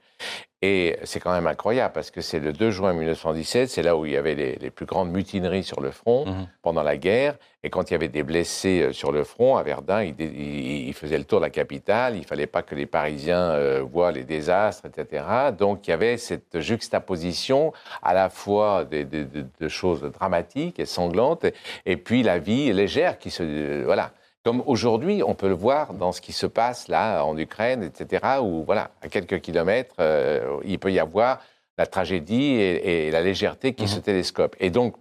Et 0.60 0.96
c'est 1.04 1.20
quand 1.20 1.30
même 1.32 1.46
incroyable 1.46 1.92
parce 1.94 2.10
que 2.10 2.20
c'est 2.20 2.40
le 2.40 2.52
2 2.52 2.70
juin 2.72 2.92
1917, 2.92 3.70
c'est 3.70 3.82
là 3.84 3.96
où 3.96 4.06
il 4.06 4.12
y 4.12 4.16
avait 4.16 4.34
les, 4.34 4.56
les 4.56 4.70
plus 4.70 4.86
grandes 4.86 5.12
mutineries 5.12 5.62
sur 5.62 5.80
le 5.80 5.92
front 5.92 6.26
Mhm. 6.26 6.48
pendant 6.62 6.82
la 6.82 6.96
guerre. 6.96 7.36
Et 7.62 7.70
quand 7.70 7.90
il 7.90 7.92
y 7.92 7.94
avait 7.94 8.08
des 8.08 8.24
blessés 8.24 8.82
euh, 8.82 8.92
sur 8.92 9.12
le 9.12 9.22
front, 9.22 9.56
à 9.56 9.62
Verdun, 9.62 10.02
il, 10.02 10.14
il- 10.20 10.88
il 10.88 10.94
faisait 10.94 11.16
le 11.18 11.22
tour 11.24 11.38
de 11.38 11.44
la 11.44 11.50
capitale. 11.50 12.16
Il 12.16 12.24
fallait 12.24 12.48
pas 12.48 12.62
que 12.62 12.74
les 12.74 12.86
Parisiens 12.86 13.50
euh, 13.52 13.82
voient 13.88 14.10
les 14.10 14.24
désastres, 14.24 14.86
etc. 14.86 15.24
Donc 15.56 15.86
il 15.86 15.90
y 15.90 15.94
avait 15.94 16.16
cette 16.16 16.58
juxtaposition 16.58 17.72
à 18.02 18.12
la 18.12 18.28
fois 18.28 18.84
de, 18.84 19.04
de 19.04 19.68
choses 19.68 20.02
dramatiques 20.02 20.80
et 20.80 20.86
sanglantes, 20.86 21.44
et, 21.44 21.54
et 21.86 21.96
puis 21.96 22.24
la 22.24 22.38
vie 22.40 22.72
légère 22.72 23.18
qui 23.18 23.30
se... 23.30 23.42
euh, 23.44 23.82
voilà. 23.84 24.10
Comme 24.44 24.62
aujourd'hui, 24.66 25.22
on 25.22 25.34
peut 25.34 25.48
le 25.48 25.54
voir 25.54 25.92
dans 25.94 26.12
ce 26.12 26.20
qui 26.20 26.32
se 26.32 26.46
passe 26.46 26.88
là 26.88 27.24
en 27.24 27.36
Ukraine, 27.36 27.82
etc., 27.82 28.38
où 28.40 28.64
voilà, 28.64 28.90
à 29.02 29.08
quelques 29.08 29.40
kilomètres, 29.40 29.94
euh, 30.00 30.58
il 30.64 30.78
peut 30.78 30.92
y 30.92 30.98
avoir 30.98 31.40
la 31.76 31.86
tragédie 31.86 32.52
et, 32.54 33.08
et 33.08 33.10
la 33.10 33.22
légèreté 33.22 33.74
qui 33.74 33.82
Mhm. 33.84 33.88
se 33.88 34.00
télescopent. 34.00 34.56
Et 34.60 34.70
donc, 34.70 34.94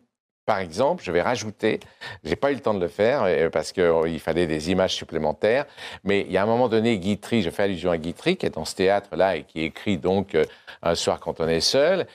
par 0.46 0.60
exemple, 0.60 1.04
je 1.04 1.12
vais 1.12 1.22
rajouter, 1.22 1.80
j'ai 2.24 2.36
pas 2.38 2.52
eu 2.52 2.56
le 2.56 2.62
temps 2.62 2.74
de 2.74 2.80
le 2.80 2.88
faire 2.88 3.24
euh, 3.24 3.50
parce 3.50 3.72
qu'il 3.74 4.20
fallait 4.20 4.48
des 4.48 4.72
images 4.72 4.96
supplémentaires, 4.96 5.66
mais 6.04 6.22
il 6.22 6.32
y 6.32 6.38
a 6.38 6.44
un 6.44 6.46
moment 6.46 6.70
donné, 6.70 6.98
Guitry, 7.00 7.42
je 7.42 7.50
fais 7.50 7.64
allusion 7.64 7.92
à 7.92 7.98
Guitry, 7.98 8.38
qui 8.38 8.46
est 8.46 8.56
dans 8.56 8.66
ce 8.66 8.76
théâtre-là 8.76 9.36
et 9.38 9.44
qui 9.44 9.62
écrit 9.62 9.98
donc 9.98 10.36
euh, 10.36 10.46
Un 10.84 10.96
soir 10.96 11.20
quand 11.20 11.40
on 11.42 11.48
est 11.48 11.60
seul, 11.62 12.06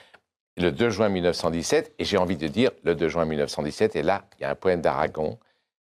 le 0.57 0.71
2 0.71 0.89
juin 0.89 1.09
1917, 1.09 1.93
et 1.99 2.05
j'ai 2.05 2.17
envie 2.17 2.37
de 2.37 2.47
dire 2.47 2.71
le 2.83 2.95
2 2.95 3.07
juin 3.07 3.25
1917, 3.25 3.95
et 3.95 4.03
là, 4.03 4.23
il 4.39 4.43
y 4.43 4.45
a 4.45 4.49
un 4.51 4.55
poème 4.55 4.81
d'Aragon 4.81 5.37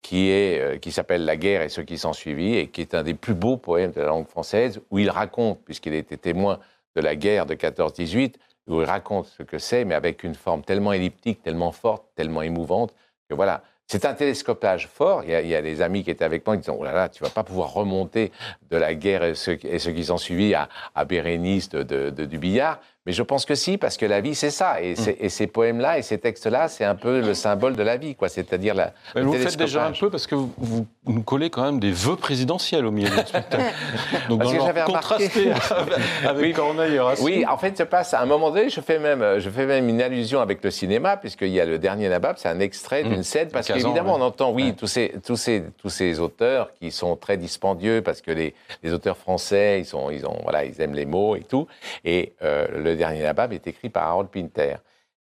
qui 0.04 0.30
est 0.30 0.60
euh, 0.60 0.78
qui 0.78 0.92
s'appelle 0.92 1.26
La 1.26 1.36
guerre 1.38 1.64
et 1.64 1.70
ce 1.70 1.82
qui 1.82 1.98
s'en 1.98 2.14
suivit, 2.14 2.56
et 2.58 2.68
qui 2.68 2.82
est 2.82 2.94
un 2.94 3.02
des 3.02 3.16
plus 3.16 3.34
beaux 3.34 3.58
poèmes 3.58 3.92
de 3.92 4.02
la 4.02 4.08
langue 4.08 4.28
française, 4.28 4.80
où 4.92 5.00
il 5.00 5.10
raconte, 5.10 5.64
puisqu'il 5.66 5.96
était 5.96 6.18
témoin 6.18 6.60
de 6.96 7.02
la 7.02 7.16
guerre 7.16 7.48
de 7.48 7.56
14-18, 7.56 8.36
où 8.68 8.82
il 8.82 8.86
raconte 8.86 9.26
ce 9.26 9.42
que 9.42 9.58
c'est, 9.58 9.86
mais 9.86 9.96
avec 9.96 10.24
une 10.24 10.36
forme 10.36 10.62
tellement 10.62 10.94
elliptique, 10.94 11.42
tellement 11.42 11.72
forte, 11.72 12.06
tellement 12.16 12.44
émouvante, 12.44 12.94
que 13.28 13.34
voilà. 13.34 13.64
C'est 13.86 14.06
un 14.06 14.14
télescopage 14.14 14.88
fort. 14.88 15.24
Il 15.26 15.30
y, 15.30 15.56
a, 15.56 15.62
des 15.62 15.82
amis 15.82 16.04
qui 16.04 16.10
étaient 16.10 16.24
avec 16.24 16.48
moi 16.48 16.56
qui 16.56 16.62
disaient 16.62 16.76
Oh 16.78 16.86
là 16.86 16.94
là, 16.94 17.10
tu 17.10 17.22
vas 17.22 17.30
pas 17.30 17.44
pouvoir 17.44 17.74
remonter 17.74 18.32
de 18.72 18.78
la 18.78 18.96
guerre 18.96 19.24
et 19.26 19.36
ce, 19.36 19.52
et 19.52 19.78
qui 19.94 20.06
s'en 20.06 20.18
suivit 20.18 20.54
à, 20.56 20.70
à 20.96 21.04
Bérénice 21.04 21.68
de- 21.70 21.84
de- 21.84 22.26
du 22.26 22.38
billard. 22.38 22.80
Mais 23.06 23.12
je 23.12 23.22
pense 23.22 23.44
que 23.46 23.54
si, 23.56 23.78
parce 23.78 23.98
que 23.98 24.06
la 24.06 24.22
vie, 24.22 24.34
c'est 24.34 24.50
ça. 24.50 24.82
Et, 24.82 24.96
c'est- 24.96 25.18
et 25.20 25.28
ces 25.30 25.48
poèmes-là 25.48 25.98
et 25.98 26.02
ces 26.02 26.18
textes-là, 26.18 26.70
c'est 26.70 26.86
un 26.86 26.96
peu 26.96 27.20
le 27.20 27.34
symbole 27.34 27.76
de 27.76 27.84
la 27.84 27.98
vie, 27.98 28.16
quoi. 28.16 28.30
C'est-à-dire 28.30 28.76
la. 28.76 28.94
Mais 29.14 29.22
le 29.22 29.28
vous 29.28 29.34
faites 29.34 29.58
déjà 29.58 29.86
un 29.88 29.92
peu 29.92 30.10
parce 30.10 30.26
que 30.26 30.36
vous, 30.36 30.54
vous 30.58 30.88
nous 31.06 31.22
collez 31.24 31.50
quand 31.50 31.64
même 31.64 31.80
des 31.80 31.92
vœux 31.92 32.16
présidentiels 32.16 32.86
au 32.86 32.92
milieu 32.92 33.10
du 33.10 33.18
spectacle. 33.28 33.74
Donc 34.30 34.40
Parce 34.40 34.54
dans 34.54 34.58
que 34.60 34.66
j'avais 34.66 34.84
contrasté 34.84 35.52
avec 36.28 36.42
Oui. 36.42 36.54
Corneille 36.54 36.96
et 36.96 37.00
Racine. 37.00 37.26
Oui, 37.26 37.46
en 37.46 37.58
fait, 37.58 37.78
se 37.78 37.84
passe 37.84 38.14
à 38.14 38.22
un 38.22 38.26
moment 38.26 38.52
donné, 38.52 38.70
je 38.70 38.80
fais 38.80 39.00
même, 39.00 39.40
je 39.40 39.50
fais 39.50 39.66
même 39.66 39.90
une 39.90 40.02
allusion 40.02 40.40
avec 40.40 40.64
le 40.64 40.72
cinéma, 40.72 41.18
puisqu'il 41.18 41.50
y 41.50 41.60
a 41.60 41.66
le 41.66 41.78
dernier 41.78 42.08
Nabab, 42.10 42.38
c'est 42.38 42.48
un 42.50 42.60
extrait 42.60 43.04
d'une 43.04 43.20
Mmh. 43.20 43.24
scène, 43.24 43.50
parce 43.50 43.68
qu'évidemment, 43.68 44.16
ouais. 44.16 44.22
on 44.22 44.26
entend, 44.26 44.52
oui, 44.52 44.64
Ouais. 44.68 44.74
tous, 44.74 44.88
ces, 44.88 45.14
tous, 45.26 45.36
ces, 45.36 45.64
tous 45.78 45.90
ces 45.90 46.20
auteurs 46.20 46.74
qui 46.76 46.92
sont 46.92 47.16
très 47.16 47.36
dispendieux, 47.38 48.02
parce 48.02 48.22
que 48.22 48.32
les, 48.32 48.54
les 48.82 48.94
auteurs 48.94 49.18
français, 49.18 49.80
ils, 49.82 49.86
sont, 49.86 50.10
ils, 50.10 50.26
ont, 50.26 50.38
voilà, 50.44 50.64
ils 50.64 50.80
aiment 50.82 50.96
les 50.96 51.06
mots 51.06 51.36
et 51.36 51.42
tout. 51.44 51.68
Et 52.06 52.34
euh, 52.44 52.68
le 52.78 52.96
dernier 52.96 53.24
Nabab 53.24 53.52
est 53.54 53.68
écrit 53.68 53.90
par 53.90 54.08
Harold 54.08 54.30
Pinter. 54.30 54.76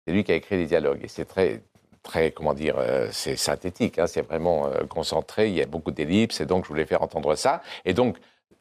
C'est 0.05 0.13
lui 0.13 0.23
qui 0.23 0.31
a 0.31 0.35
écrit 0.35 0.57
les 0.57 0.65
dialogues. 0.65 0.99
Et 1.03 1.07
c'est 1.07 1.25
très, 1.25 1.61
très, 2.03 2.31
comment 2.31 2.53
dire, 2.53 2.75
euh, 2.77 3.07
c'est 3.11 3.35
synthétique, 3.35 3.99
hein, 3.99 4.07
c'est 4.07 4.21
vraiment 4.21 4.67
euh, 4.67 4.85
concentré, 4.87 5.49
il 5.49 5.55
y 5.55 5.61
a 5.61 5.65
beaucoup 5.65 5.91
d'ellipses, 5.91 6.41
et 6.41 6.45
donc 6.45 6.63
je 6.63 6.69
voulais 6.69 6.85
faire 6.85 7.01
entendre 7.01 7.35
ça. 7.35 7.61
Et 7.85 7.93
donc, 7.93 8.17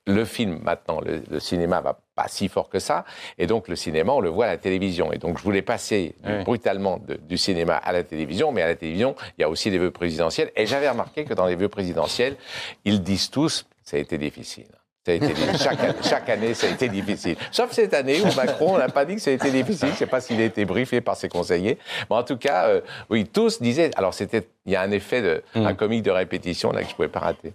le 0.07 0.25
film, 0.25 0.61
maintenant, 0.63 1.01
le, 1.01 1.23
le 1.31 1.41
cinéma 1.41 1.81
va 1.81 2.01
pas 2.15 2.27
si 2.27 2.49
fort 2.49 2.69
que 2.69 2.79
ça, 2.79 3.05
et 3.39 3.47
donc 3.47 3.69
le 3.69 3.77
cinéma, 3.77 4.13
on 4.13 4.21
le 4.21 4.31
voit 4.31 4.47
à 4.47 4.49
la 4.49 4.57
télévision. 4.57 5.13
Et 5.13 5.19
donc, 5.19 5.39
je 5.39 5.43
voulais 5.43 5.63
passer 5.63 6.17
Oui. 6.25 6.43
brutalement 6.43 6.99
de- 6.99 7.17
du 7.17 7.37
cinéma 7.39 7.77
à 7.77 7.93
la 7.93 8.03
télévision, 8.03 8.51
mais 8.51 8.63
à 8.63 8.67
la 8.67 8.75
télévision, 8.77 9.15
il 9.39 9.43
y 9.43 9.45
a 9.45 9.49
aussi 9.49 9.71
les 9.71 9.79
vœux 9.79 9.91
présidentiels. 9.91 10.51
Et 10.57 10.67
j'avais 10.67 10.89
remarqué 10.89 11.25
que 11.25 11.35
dans 11.35 11.47
les 11.47 11.55
vœux 11.57 11.69
présidentiels, 11.69 12.37
ils 12.85 13.03
disent 13.03 13.31
tous, 13.31 13.67
ça 13.85 13.97
a 13.99 14.01
été 14.01 14.17
difficile. 14.19 14.69
Ça 15.07 15.13
a 15.13 15.15
été 15.15 15.35
chaque, 15.59 15.81
année- 15.81 15.95
chaque 16.03 16.29
année, 16.29 16.53
ça 16.55 16.67
a 16.67 16.71
été 16.71 16.89
difficile. 16.91 17.37
Sauf 17.51 17.73
cette 17.73 17.95
année 17.95 18.21
où 18.21 18.35
Macron 18.37 18.77
n'a 18.77 18.89
pas 18.89 19.07
dit 19.07 19.15
que 19.15 19.21
ça 19.23 19.31
a 19.31 19.33
été 19.35 19.51
difficile. 19.51 19.89
Je 19.89 19.93
ne 19.93 19.97
sais 19.99 20.07
pas 20.07 20.21
s'il 20.21 20.39
a 20.41 20.45
été 20.45 20.67
briefé 20.67 21.01
par 21.01 21.17
ses 21.17 21.29
conseillers. 21.31 21.79
Mais 22.11 22.17
en 22.17 22.23
tout 22.23 22.37
cas, 22.37 22.69
euh, 22.69 22.81
oui, 23.09 23.25
tous 23.27 23.63
disaient. 23.63 23.91
Alors, 23.97 24.13
c'était, 24.13 24.47
il 24.67 24.73
y 24.73 24.77
a 24.77 24.83
un 24.83 24.91
effet 24.91 25.23
de, 25.23 25.43
Mm. 25.55 25.67
un 25.67 25.75
comique 25.75 26.03
de 26.03 26.11
répétition 26.11 26.71
là 26.71 26.81
que 26.81 26.87
je 26.87 26.91
ne 26.91 26.97
pouvais 26.97 27.09
pas 27.09 27.21
rater. 27.21 27.55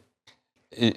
Et 0.76 0.94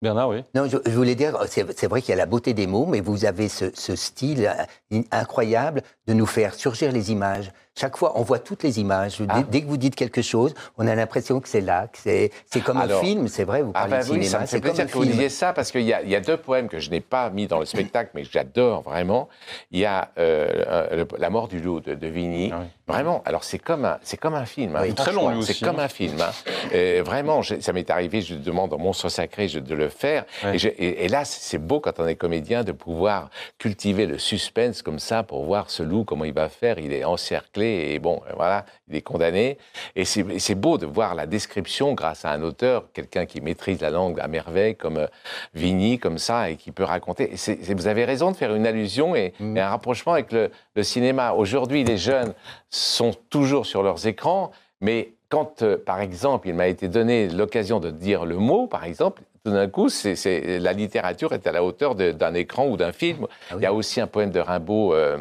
Bernard, 0.00 0.30
oui. 0.30 0.42
Non, 0.54 0.66
je, 0.68 0.78
je 0.86 0.90
voulais 0.90 1.14
dire, 1.14 1.36
c'est 1.48 1.66
c'est 1.78 1.86
vrai 1.86 2.00
qu'il 2.00 2.10
y 2.10 2.14
a 2.14 2.16
la 2.16 2.26
beauté 2.26 2.54
des 2.54 2.66
mots, 2.66 2.86
mais 2.86 3.00
vous 3.00 3.24
avez 3.26 3.48
ce, 3.50 3.66
ce 3.74 3.94
style 3.94 4.46
euh, 4.90 5.02
incroyable 5.10 5.82
de 6.06 6.14
nous 6.14 6.26
faire 6.26 6.54
surgir 6.54 6.92
les 6.92 7.12
images. 7.12 7.50
Chaque 7.76 7.96
fois, 7.96 8.12
on 8.16 8.22
voit 8.22 8.38
toutes 8.38 8.62
les 8.62 8.78
images. 8.78 9.18
Dès- 9.18 9.26
Ah. 9.28 9.42
Dès, 9.50 9.62
que 9.62 9.66
vous 9.66 9.76
dites 9.76 9.96
quelque 9.96 10.22
chose, 10.22 10.54
on 10.78 10.86
a 10.86 10.94
l'impression 10.94 11.40
que 11.40 11.48
c'est 11.48 11.60
là, 11.60 11.88
que 11.88 11.98
c'est 11.98 12.30
c'est 12.46 12.60
comme 12.62 12.76
Alors- 12.76 13.00
un 13.00 13.04
film, 13.04 13.26
c'est 13.26 13.42
vrai, 13.44 13.62
vous 13.62 13.72
Ah 13.74 13.80
parlez 13.88 13.90
ben 13.90 13.98
de 14.06 14.12
oui, 14.12 14.24
cinéma, 14.24 14.30
ça 14.30 14.38
me 14.38 14.46
fait 14.46 14.46
c'est 14.46 14.60
comme 14.60 14.70
plaisir 14.74 14.86
que 14.92 14.98
vous 14.98 15.04
disiez 15.04 15.28
ça 15.28 15.52
parce 15.52 15.72
qu'il 15.72 15.82
y, 15.82 15.92
a- 15.92 16.02
il 16.02 16.08
y 16.08 16.14
a 16.14 16.20
deux 16.20 16.36
poèmes 16.36 16.68
que 16.68 16.78
je 16.78 16.90
n'ai 16.90 17.00
pas 17.00 17.30
mis 17.30 17.46
dans 17.48 17.58
le 17.58 17.64
spectacle 17.66 18.10
mais 18.14 18.22
que 18.22 18.28
j'adore 18.30 18.82
vraiment. 18.82 19.28
Il 19.72 19.80
y 19.80 19.84
a 19.86 20.10
euh, 20.18 20.96
le- 20.98 21.08
La 21.18 21.30
mort 21.30 21.48
du 21.48 21.58
loup 21.60 21.80
de, 21.80 21.94
de 21.94 22.06
Vigny. 22.06 22.50
Ah 22.52 22.58
oui. 22.60 22.66
Vraiment, 22.86 23.22
alors 23.24 23.44
c'est 23.44 23.58
comme 23.58 23.84
un, 23.86 23.98
c'est 24.02 24.18
comme 24.18 24.34
un 24.34 24.44
film. 24.46 24.76
hein, 24.76 24.80
Oui. 24.82 24.94
Très 24.94 25.12
long, 25.12 25.40
C'est 25.42 25.58
comme 25.64 25.78
hein. 25.80 25.84
un 25.84 25.88
film. 25.88 26.20
hein. 26.20 26.30
Et 26.72 27.00
vraiment, 27.00 27.40
ça 27.42 27.72
m'est 27.72 27.90
arrivé, 27.90 28.20
je 28.20 28.34
demande 28.34 28.72
au 28.74 28.78
monstre 28.78 29.08
sacré 29.08 29.48
je- 29.48 29.58
de 29.58 29.74
le 29.74 29.88
faire. 29.88 30.24
Ouais. 30.44 30.56
Et, 30.56 30.58
j'ai- 30.58 30.68
et- 30.84 31.04
et 31.06 31.08
là, 31.08 31.24
c'est 31.24 31.58
beau 31.58 31.80
quand 31.80 31.98
on 31.98 32.06
est 32.06 32.14
comédien 32.16 32.62
de 32.62 32.72
pouvoir 32.72 33.30
cultiver 33.58 34.06
le 34.06 34.18
suspense 34.18 34.82
comme 34.82 34.98
ça 34.98 35.22
pour 35.22 35.44
voir 35.44 35.70
ce 35.70 35.82
loup, 35.82 36.04
comment 36.04 36.24
il 36.26 36.34
va 36.34 36.48
faire. 36.50 36.78
Il 36.78 36.92
est 36.92 37.04
encerclé, 37.04 37.63
et 37.64 37.98
bon, 37.98 38.20
voilà, 38.36 38.64
il 38.88 38.96
est 38.96 39.02
condamné. 39.02 39.58
Et 39.96 40.04
c'est 40.04 40.54
beau 40.54 40.78
de 40.78 40.86
voir 40.86 41.14
la 41.14 41.26
description 41.26 41.94
grâce 41.94 42.24
à 42.24 42.30
un 42.30 42.42
auteur, 42.42 42.92
quelqu'un 42.92 43.26
qui 43.26 43.40
maîtrise 43.40 43.80
la 43.80 43.90
langue 43.90 44.20
à 44.20 44.28
merveille, 44.28 44.76
comme 44.76 44.98
euh, 44.98 45.06
Vigny, 45.54 45.98
comme 45.98 46.18
ça, 46.18 46.50
et 46.50 46.56
qui 46.56 46.70
peut 46.70 46.84
raconter. 46.84 47.34
Et 47.48 47.74
vous 47.74 47.86
avez 47.86 48.04
raison 48.04 48.30
de 48.30 48.36
faire 48.36 48.54
une 48.54 48.66
allusion 48.66 49.14
et, 49.16 49.32
et 49.40 49.60
un 49.60 49.68
rapprochement 49.68 50.12
avec 50.12 50.32
le, 50.32 50.50
le 50.74 50.82
cinéma. 50.82 51.32
Aujourd'hui, 51.32 51.84
les 51.84 51.96
jeunes 51.98 52.34
sont 52.70 53.14
toujours 53.30 53.66
sur 53.66 53.82
leurs 53.82 54.06
écrans, 54.06 54.50
mais 54.80 55.14
quand, 55.28 55.62
euh, 55.62 55.76
par 55.76 56.00
exemple, 56.00 56.48
il 56.48 56.54
m'a 56.54 56.68
été 56.68 56.88
donné 56.88 57.28
l'occasion 57.28 57.80
de 57.80 57.90
dire 57.90 58.24
le 58.24 58.36
mot, 58.36 58.66
par 58.66 58.84
exemple, 58.84 59.22
tout 59.44 59.52
d'un 59.52 59.68
coup, 59.68 59.90
c'est, 59.90 60.58
la 60.58 60.72
littérature 60.72 61.34
est 61.34 61.46
à 61.46 61.52
la 61.52 61.62
hauteur 61.62 61.94
d'un 61.94 62.32
écran 62.32 62.66
ou 62.66 62.78
d'un 62.78 62.92
film. 62.92 63.26
Ah 63.50 63.56
oui. 63.56 63.60
Il 63.60 63.62
y 63.62 63.66
a 63.66 63.74
aussi 63.74 64.00
un 64.00 64.06
poème 64.06 64.30
de 64.30 64.40
Rimbaud, 64.40 64.94
euh, 64.94 65.18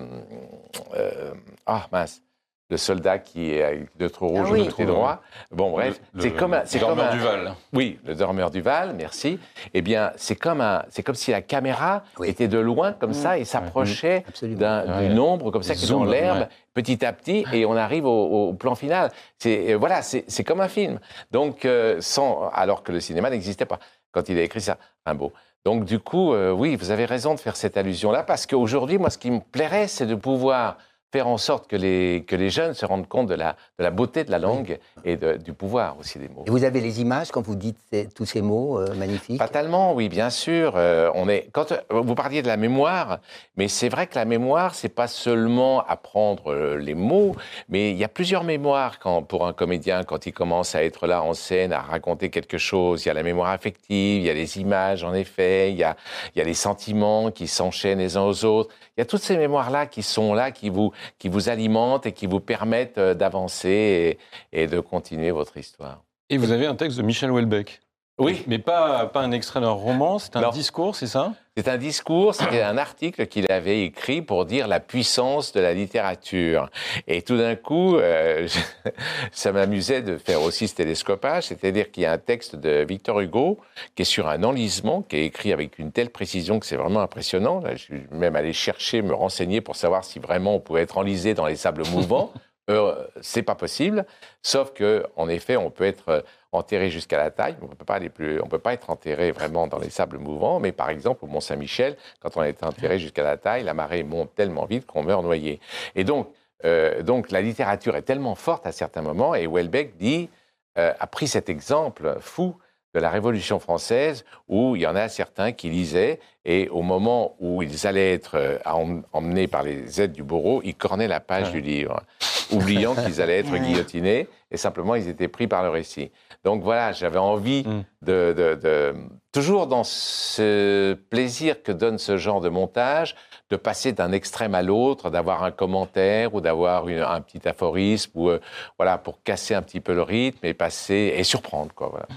euh, 0.95 1.33
ah 1.65 1.87
mince, 1.91 2.21
le 2.69 2.77
soldat 2.77 3.19
qui 3.19 3.51
est 3.53 3.61
avec 3.63 3.97
deux 3.97 4.09
trous 4.09 4.29
rouges 4.29 4.47
Ah 4.49 4.51
oui. 4.53 4.61
au 4.61 4.65
côté 4.65 4.85
droit. 4.85 5.21
Bon, 5.51 5.71
bref, 5.71 5.99
Le- 6.13 6.21
c'est 6.21 6.31
comme 6.31 6.53
un, 6.53 6.61
comme 6.61 6.79
Dormeur 6.79 7.11
un- 7.11 7.15
du 7.15 7.19
Val. 7.19 7.53
oui, 7.73 7.99
le 8.05 8.15
dormeur 8.15 8.49
du 8.51 8.61
Val, 8.61 8.93
merci. 8.97 9.37
Eh 9.73 9.81
bien, 9.81 10.11
c'est 10.15 10.35
comme 10.35 10.61
un, 10.61 10.83
c'est 10.89 11.03
comme 11.03 11.13
si 11.15 11.31
la 11.31 11.41
caméra 11.41 12.03
Oui. 12.17 12.29
était 12.29 12.47
de 12.47 12.57
loin 12.57 12.93
comme 12.93 13.13
ça 13.13 13.37
et 13.37 13.45
s'approchait 13.45 14.23
Absolument. 14.27 14.59
d'un, 14.59 14.99
Ouais. 15.11 15.19
ombre 15.19 15.51
comme 15.51 15.61
ça 15.63 15.75
qui 15.75 15.85
est 15.85 15.89
dans 15.89 16.03
l'herbe, 16.05 16.39
ouais. 16.39 16.47
petit 16.73 17.05
à 17.05 17.13
petit, 17.13 17.45
et 17.53 17.65
on 17.65 17.75
arrive 17.75 18.05
au, 18.05 18.47
au 18.49 18.53
plan 18.53 18.75
final. 18.75 19.11
C'est 19.37 19.73
euh, 19.73 19.77
voilà, 19.77 20.01
c'est, 20.01 20.43
comme 20.43 20.61
un 20.61 20.67
film. 20.69 20.99
Donc, 21.31 21.65
euh, 21.65 21.97
sans, 21.99 22.49
alors 22.53 22.81
que 22.81 22.91
le 22.91 22.99
cinéma 23.01 23.29
n'existait 23.29 23.65
pas 23.65 23.79
quand 24.11 24.29
il 24.29 24.37
a 24.39 24.41
écrit 24.41 24.61
ça, 24.61 24.77
Rimbaud. 25.05 25.31
Donc, 25.65 25.85
du 25.85 25.99
coup, 25.99 26.33
euh, 26.33 26.51
oui, 26.51 26.75
vous 26.75 26.91
avez 26.91 27.05
raison 27.05 27.35
de 27.35 27.39
faire 27.39 27.55
cette 27.55 27.77
allusion-là, 27.77 28.23
parce 28.23 28.45
qu'aujourd'hui, 28.47 28.97
moi, 28.97 29.09
ce 29.09 29.17
qui 29.17 29.31
me 29.31 29.39
plairait, 29.39 29.87
c'est 29.87 30.05
de 30.05 30.15
pouvoir 30.15 30.77
faire 31.13 31.27
en 31.27 31.37
sorte 31.37 31.67
que 31.67 31.75
les, 31.75 32.23
que 32.27 32.35
les 32.35 32.49
jeunes 32.49 32.73
se 32.73 32.87
rendent 32.87 33.07
compte 33.07 33.27
de 33.27 33.35
la, 33.35 33.55
de 33.77 33.83
la 33.83 33.91
beauté 33.91 34.23
de 34.23 34.31
la 34.31 34.39
langue 34.39 34.79
et 35.05 35.15
de- 35.15 35.37
du 35.37 35.53
pouvoir 35.53 35.95
aussi 35.99 36.17
des 36.17 36.27
mots. 36.27 36.43
Et 36.47 36.49
vous 36.49 36.63
avez 36.63 36.81
les 36.81 37.01
images 37.01 37.29
quand 37.29 37.43
vous 37.43 37.53
dites 37.55 37.77
ces- 37.91 38.09
tous 38.09 38.25
ces 38.25 38.41
mots 38.41 38.79
euh, 38.79 38.95
magnifiques? 38.95 39.37
Fatalement, 39.37 39.93
oui, 39.93 40.09
bien 40.09 40.31
sûr. 40.31 40.73
Euh, 40.75 41.11
on 41.13 41.29
est 41.29 41.49
quand 41.51 41.71
euh, 41.71 41.77
vous 41.91 42.15
parliez 42.15 42.41
de 42.41 42.47
la 42.47 42.57
mémoire, 42.57 43.19
mais 43.57 43.67
c'est 43.67 43.89
vrai 43.89 44.07
que 44.07 44.15
la 44.15 44.25
mémoire, 44.25 44.73
c'est 44.73 44.89
pas 44.89 45.05
seulement 45.07 45.83
apprendre 45.85 46.55
les 46.79 46.95
mots, 46.95 47.35
mais 47.69 47.91
il 47.91 47.97
y 47.97 48.03
a 48.03 48.07
plusieurs 48.07 48.43
mémoires 48.43 48.97
quand 48.97 49.21
pour 49.21 49.45
un 49.45 49.53
comédien 49.53 50.03
quand 50.03 50.25
il 50.25 50.33
commence 50.33 50.73
à 50.73 50.83
être 50.83 51.05
là 51.05 51.21
en 51.21 51.33
scène, 51.35 51.73
à 51.73 51.81
raconter 51.81 52.31
quelque 52.31 52.57
chose. 52.57 53.05
Il 53.05 53.09
y 53.09 53.11
a 53.11 53.13
la 53.13 53.21
mémoire 53.21 53.49
affective, 53.51 54.21
il 54.23 54.25
y 54.25 54.31
a 54.31 54.33
les 54.33 54.57
images, 54.57 55.03
en 55.03 55.13
effet, 55.13 55.69
il 55.71 55.77
y 55.77 55.83
a 55.83 55.95
il 56.35 56.39
y 56.39 56.41
a 56.41 56.45
les 56.45 56.55
sentiments 56.55 57.29
qui 57.29 57.45
s'enchaînent 57.47 57.99
les 57.99 58.17
uns 58.17 58.23
aux 58.23 58.45
autres. 58.45 58.73
Il 58.95 59.01
y 59.01 59.03
a 59.03 59.05
toutes 59.05 59.21
ces 59.21 59.37
mémoires 59.37 59.71
là 59.71 59.87
qui 59.87 60.03
sont 60.03 60.33
là, 60.33 60.51
qui 60.51 60.69
vous 60.69 60.91
qui 61.17 61.29
vous 61.29 61.49
alimentent 61.49 62.05
et 62.05 62.11
qui 62.11 62.27
vous 62.27 62.39
permettent 62.39 62.97
euh, 62.97 63.13
d'avancer 63.13 64.17
et, 64.51 64.61
et 64.63 64.67
de 64.67 64.79
continuer 64.79 65.31
votre 65.31 65.57
histoire. 65.57 66.03
Et 66.29 66.37
vous 66.37 66.51
avez 66.51 66.67
un 66.67 66.75
texte 66.75 66.97
de 66.97 67.03
Michel 67.03 67.31
Houellebecq. 67.31 67.81
Oui, 68.19 68.43
Mais 68.45 68.59
pas, 68.59 69.07
pas 69.07 69.21
un 69.21 69.31
extrait 69.31 69.59
d'un 69.59 69.71
roman, 69.71 70.19
c'est 70.19 70.35
un 70.35 70.41
Non. 70.41 70.49
discours, 70.51 70.95
c'est 70.95 71.07
ça? 71.07 71.33
C'est 71.57 71.67
un 71.67 71.77
discours, 71.77 72.35
c'était 72.35 72.61
un 72.61 72.77
article 72.77 73.25
qu'il 73.27 73.51
avait 73.51 73.81
écrit 73.83 74.21
pour 74.21 74.45
dire 74.45 74.67
la 74.67 74.79
puissance 74.79 75.51
de 75.51 75.59
la 75.59 75.73
littérature. 75.73 76.69
Et 77.07 77.23
tout 77.23 77.37
d'un 77.37 77.55
coup, 77.55 77.95
euh, 77.97 78.47
ça 79.31 79.51
m'amusait 79.51 80.01
de 80.03 80.17
faire 80.17 80.41
aussi 80.43 80.67
ce 80.67 80.75
télescopage, 80.75 81.45
c'est-à-dire 81.45 81.91
qu'il 81.91 82.03
y 82.03 82.05
a 82.05 82.11
un 82.11 82.17
texte 82.19 82.55
de 82.55 82.85
Victor 82.87 83.19
Hugo 83.19 83.59
qui 83.95 84.03
est 84.03 84.05
sur 84.05 84.27
un 84.27 84.43
enlisement, 84.43 85.01
qui 85.01 85.15
est 85.17 85.25
écrit 85.25 85.51
avec 85.51 85.79
une 85.79 85.91
telle 85.91 86.09
précision 86.11 86.59
que 86.59 86.65
c'est 86.67 86.77
vraiment 86.77 87.01
impressionnant. 87.01 87.61
Là, 87.61 87.75
je 87.75 87.81
suis 87.83 88.03
même 88.11 88.35
allé 88.35 88.53
chercher, 88.53 89.01
me 89.01 89.13
renseigner 89.13 89.61
pour 89.61 89.75
savoir 89.75 90.03
si 90.05 90.19
vraiment 90.19 90.55
on 90.55 90.59
pouvait 90.59 90.81
être 90.83 90.97
enlisé 90.99 91.33
dans 91.33 91.47
les 91.47 91.55
sables 91.55 91.83
mouvants. 91.91 92.31
Euh, 92.69 93.05
c'est 93.21 93.43
pas 93.43 93.55
possible, 93.55 94.05
sauf 94.41 94.71
que 94.73 95.05
en 95.17 95.27
effet, 95.27 95.57
on 95.57 95.69
peut 95.69 95.83
être 95.83 96.07
euh, 96.09 96.21
enterré 96.53 96.89
jusqu'à 96.89 97.17
la 97.17 97.29
taille. 97.29 97.57
On 97.61 97.67
peut 97.67 97.83
pas 97.83 97.95
aller 97.95 98.07
plus, 98.09 98.39
on 98.41 98.47
peut 98.47 98.57
pas 98.59 98.71
être 98.73 98.89
enterré 98.89 99.31
vraiment 99.31 99.67
dans 99.67 99.79
les 99.79 99.89
sables 99.89 100.17
mouvants. 100.17 100.61
Mais 100.61 100.71
par 100.71 100.89
exemple, 100.89 101.25
au 101.25 101.27
Mont 101.27 101.41
Saint-Michel, 101.41 101.97
quand 102.21 102.37
on 102.37 102.43
est 102.43 102.63
enterré 102.63 102.99
jusqu'à 102.99 103.23
la 103.23 103.35
taille, 103.35 103.63
la 103.63 103.73
marée 103.73 104.03
monte 104.03 104.33
tellement 104.33 104.63
vite 104.65 104.85
qu'on 104.85 105.03
meurt 105.03 105.23
noyé. 105.23 105.59
Et 105.95 106.05
donc, 106.05 106.29
euh, 106.63 107.01
donc 107.03 107.31
la 107.31 107.41
littérature 107.41 107.97
est 107.97 108.03
tellement 108.03 108.35
forte 108.35 108.65
à 108.65 108.71
certains 108.71 109.01
moments. 109.01 109.35
Et 109.35 109.45
Welbeck 109.45 109.97
dit, 109.97 110.29
euh, 110.77 110.93
a 110.97 111.07
pris 111.07 111.27
cet 111.27 111.49
exemple 111.49 112.15
fou 112.21 112.55
de 112.95 112.99
la 113.01 113.09
Révolution 113.09 113.59
française 113.59 114.23
où 114.47 114.75
il 114.77 114.83
y 114.83 114.87
en 114.87 114.95
a 114.95 115.09
certains 115.09 115.51
qui 115.51 115.69
lisaient 115.69 116.19
et 116.45 116.69
au 116.69 116.81
moment 116.83 117.35
où 117.39 117.61
ils 117.63 117.87
allaient 117.87 118.13
être 118.13 118.61
em- 118.65 119.03
emmenés 119.11 119.47
par 119.47 119.63
les 119.63 119.99
aides 119.99 120.11
du 120.13 120.21
bourreau, 120.23 120.61
ils 120.63 120.75
cornaient 120.75 121.07
la 121.07 121.19
page 121.19 121.47
Ouais. 121.47 121.53
du 121.53 121.61
livre, 121.61 122.03
oubliant 122.51 122.95
qu'ils 123.05 123.21
allaient 123.21 123.39
être 123.39 123.55
guillotinés 123.57 124.27
et 124.51 124.57
simplement 124.57 124.95
ils 124.95 125.07
étaient 125.07 125.27
pris 125.27 125.47
par 125.47 125.63
le 125.63 125.69
récit. 125.69 126.11
Donc 126.43 126.61
voilà, 126.63 126.91
j'avais 126.91 127.19
envie 127.19 127.63
Mm. 127.65 127.83
de, 128.01 128.33
de- 128.37 128.59
de- 128.61 128.95
toujours 129.31 129.67
dans 129.67 129.83
ce 129.83 130.93
plaisir 131.09 131.63
que 131.63 131.71
donne 131.71 131.97
ce 131.97 132.17
genre 132.17 132.41
de 132.41 132.49
montage, 132.49 133.15
de 133.49 133.55
passer 133.55 133.91
d'un 133.93 134.11
extrême 134.11 134.55
à 134.55 134.61
l'autre, 134.61 135.09
d'avoir 135.09 135.43
un 135.43 135.51
commentaire 135.51 136.33
ou 136.33 136.41
d'avoir 136.41 136.87
une- 136.89 136.99
un 136.99 137.21
petit 137.21 137.47
aphorisme 137.47 138.11
ou 138.15 138.29
euh, 138.29 138.39
voilà 138.77 138.97
pour 138.97 139.23
casser 139.23 139.53
un 139.55 139.61
petit 139.61 139.79
peu 139.79 139.93
le 139.93 140.01
rythme 140.01 140.45
et 140.45 140.53
passer 140.53 141.13
et 141.15 141.23
surprendre 141.23 141.73
quoi. 141.73 141.89
Voilà. 141.89 142.07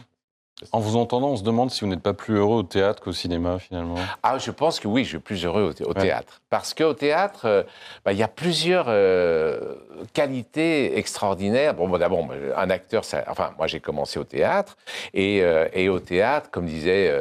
En 0.72 0.80
vous 0.80 0.96
entendant, 0.96 1.28
on 1.32 1.36
se 1.36 1.42
demande 1.42 1.70
si 1.70 1.82
vous 1.82 1.86
n'êtes 1.90 2.00
pas 2.02 2.14
plus 2.14 2.36
heureux 2.36 2.60
au 2.60 2.62
théâtre 2.62 3.02
qu'au 3.02 3.12
cinéma, 3.12 3.58
finalement. 3.58 3.96
Ah, 4.22 4.38
je 4.38 4.50
pense 4.50 4.80
que 4.80 4.88
oui, 4.88 5.04
je 5.04 5.10
suis 5.10 5.18
plus 5.18 5.44
heureux 5.44 5.62
au, 5.64 5.72
thé- 5.74 5.84
au 5.84 5.88
Ouais. 5.88 5.94
théâtre. 6.00 6.40
Parce 6.48 6.72
qu'au 6.72 6.94
théâtre, 6.94 7.42
euh, 7.44 7.62
bah, 8.06 8.14
il 8.14 8.18
y 8.18 8.22
a 8.22 8.28
plusieurs 8.28 8.86
euh, 8.88 9.74
qualités 10.14 10.96
extraordinaires. 10.96 11.74
Bon, 11.74 11.88
d'abord, 11.98 12.26
un 12.56 12.70
acteur, 12.70 13.04
ça- 13.04 13.24
enfin, 13.28 13.50
moi 13.58 13.66
j'ai 13.66 13.80
commencé 13.80 14.18
au 14.18 14.24
théâtre. 14.24 14.78
Et, 15.12 15.42
euh, 15.42 15.68
et 15.74 15.90
au 15.90 16.00
théâtre, 16.00 16.50
comme 16.50 16.64
disait 16.64 17.12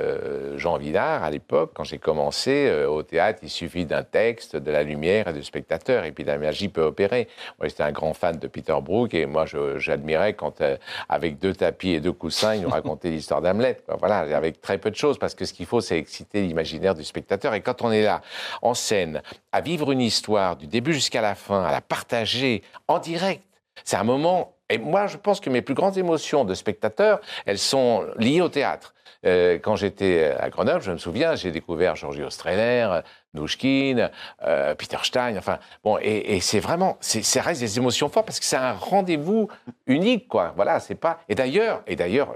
Jean 0.55 0.77
Villard 0.77 1.21
à 1.23 1.29
l'époque, 1.29 1.71
quand 1.75 1.83
j'ai 1.83 1.97
commencé, 1.97 2.71
au 2.87 3.03
théâtre, 3.03 3.39
il 3.43 3.49
suffit 3.49 3.85
d'un 3.85 4.03
texte, 4.03 4.55
de 4.55 4.71
la 4.71 4.83
lumière 4.83 5.27
et 5.27 5.33
du 5.33 5.43
spectateur. 5.43 6.05
Et 6.05 6.13
puis 6.13 6.23
la 6.23 6.37
magie 6.37 6.69
peut 6.69 6.83
opérer. 6.83 7.27
Moi, 7.59 7.67
j'étais 7.67 7.83
un 7.83 7.91
grand 7.91 8.13
fan 8.13 8.37
de 8.39 8.47
Peter 8.47 8.77
Brook 8.81 9.13
et 9.13 9.25
moi, 9.25 9.43
j'admirais 9.75 10.35
quand, 10.35 10.61
avec 11.09 11.37
deux 11.39 11.53
tapis 11.53 11.89
et 11.91 11.99
deux 11.99 12.13
coussins, 12.13 12.55
il 12.55 12.61
nous 12.61 12.69
racontait 12.69 13.09
l'histoire 13.25 13.41
d'Hamlet. 13.41 13.81
quoi. 13.85 13.95
Voilà, 13.97 14.19
avec 14.37 14.61
très 14.61 14.77
peu 14.77 14.91
de 14.91 14.95
choses, 14.95 15.17
parce 15.17 15.33
que 15.33 15.45
ce 15.45 15.53
qu'il 15.53 15.65
faut, 15.65 15.81
c'est 15.81 15.97
exciter 15.97 16.41
l'imaginaire 16.43 16.93
du 16.93 17.03
spectateur. 17.03 17.55
Et 17.55 17.61
quand 17.61 17.81
on 17.81 17.91
est 17.91 18.03
là, 18.03 18.21
en 18.61 18.75
scène, 18.75 19.23
à 19.51 19.61
vivre 19.61 19.91
une 19.91 20.01
histoire 20.01 20.55
du 20.55 20.67
début 20.67 20.93
jusqu'à 20.93 21.21
la 21.21 21.33
fin, 21.33 21.63
à 21.63 21.71
la 21.71 21.81
partager 21.81 22.61
en 22.87 22.99
direct, 22.99 23.43
c'est 23.83 23.97
un 23.97 24.03
moment. 24.03 24.53
Et 24.69 24.77
moi, 24.77 25.07
je 25.07 25.17
pense 25.17 25.39
que 25.39 25.49
mes 25.49 25.61
plus 25.61 25.73
grandes 25.73 25.97
émotions 25.97 26.45
de 26.45 26.53
spectateur, 26.53 27.19
elles 27.47 27.59
sont 27.59 28.05
liées 28.17 28.41
au 28.41 28.49
théâtre. 28.49 28.94
Euh, 29.25 29.57
quand 29.57 29.75
j'étais 29.75 30.35
à 30.39 30.49
Grenoble, 30.49 30.81
je 30.81 30.91
me 30.91 30.97
souviens, 30.97 31.35
j'ai 31.35 31.51
découvert 31.51 31.95
Georgi 31.95 32.21
Ostreller, 32.23 32.99
Nouchkine, 33.33 34.11
euh, 34.43 34.75
Peter 34.75 34.97
Stein, 35.03 35.35
enfin, 35.37 35.59
bon, 35.83 35.97
et, 36.01 36.39
c'est 36.39 36.59
vraiment, 36.59 36.97
ça 37.01 37.41
reste 37.41 37.61
des 37.61 37.77
émotions 37.77 38.09
fortes 38.09 38.25
parce 38.25 38.39
que 38.39 38.45
c'est 38.45 38.55
un 38.55 38.73
rendez-vous 38.73 39.49
unique, 39.87 40.27
quoi. 40.27 40.53
Voilà, 40.55 40.79
c'est 40.79 40.95
pas. 40.95 41.19
Et 41.29 41.35
d'ailleurs, 41.35 41.81
et 41.87 41.95
d'ailleurs, 41.95 42.35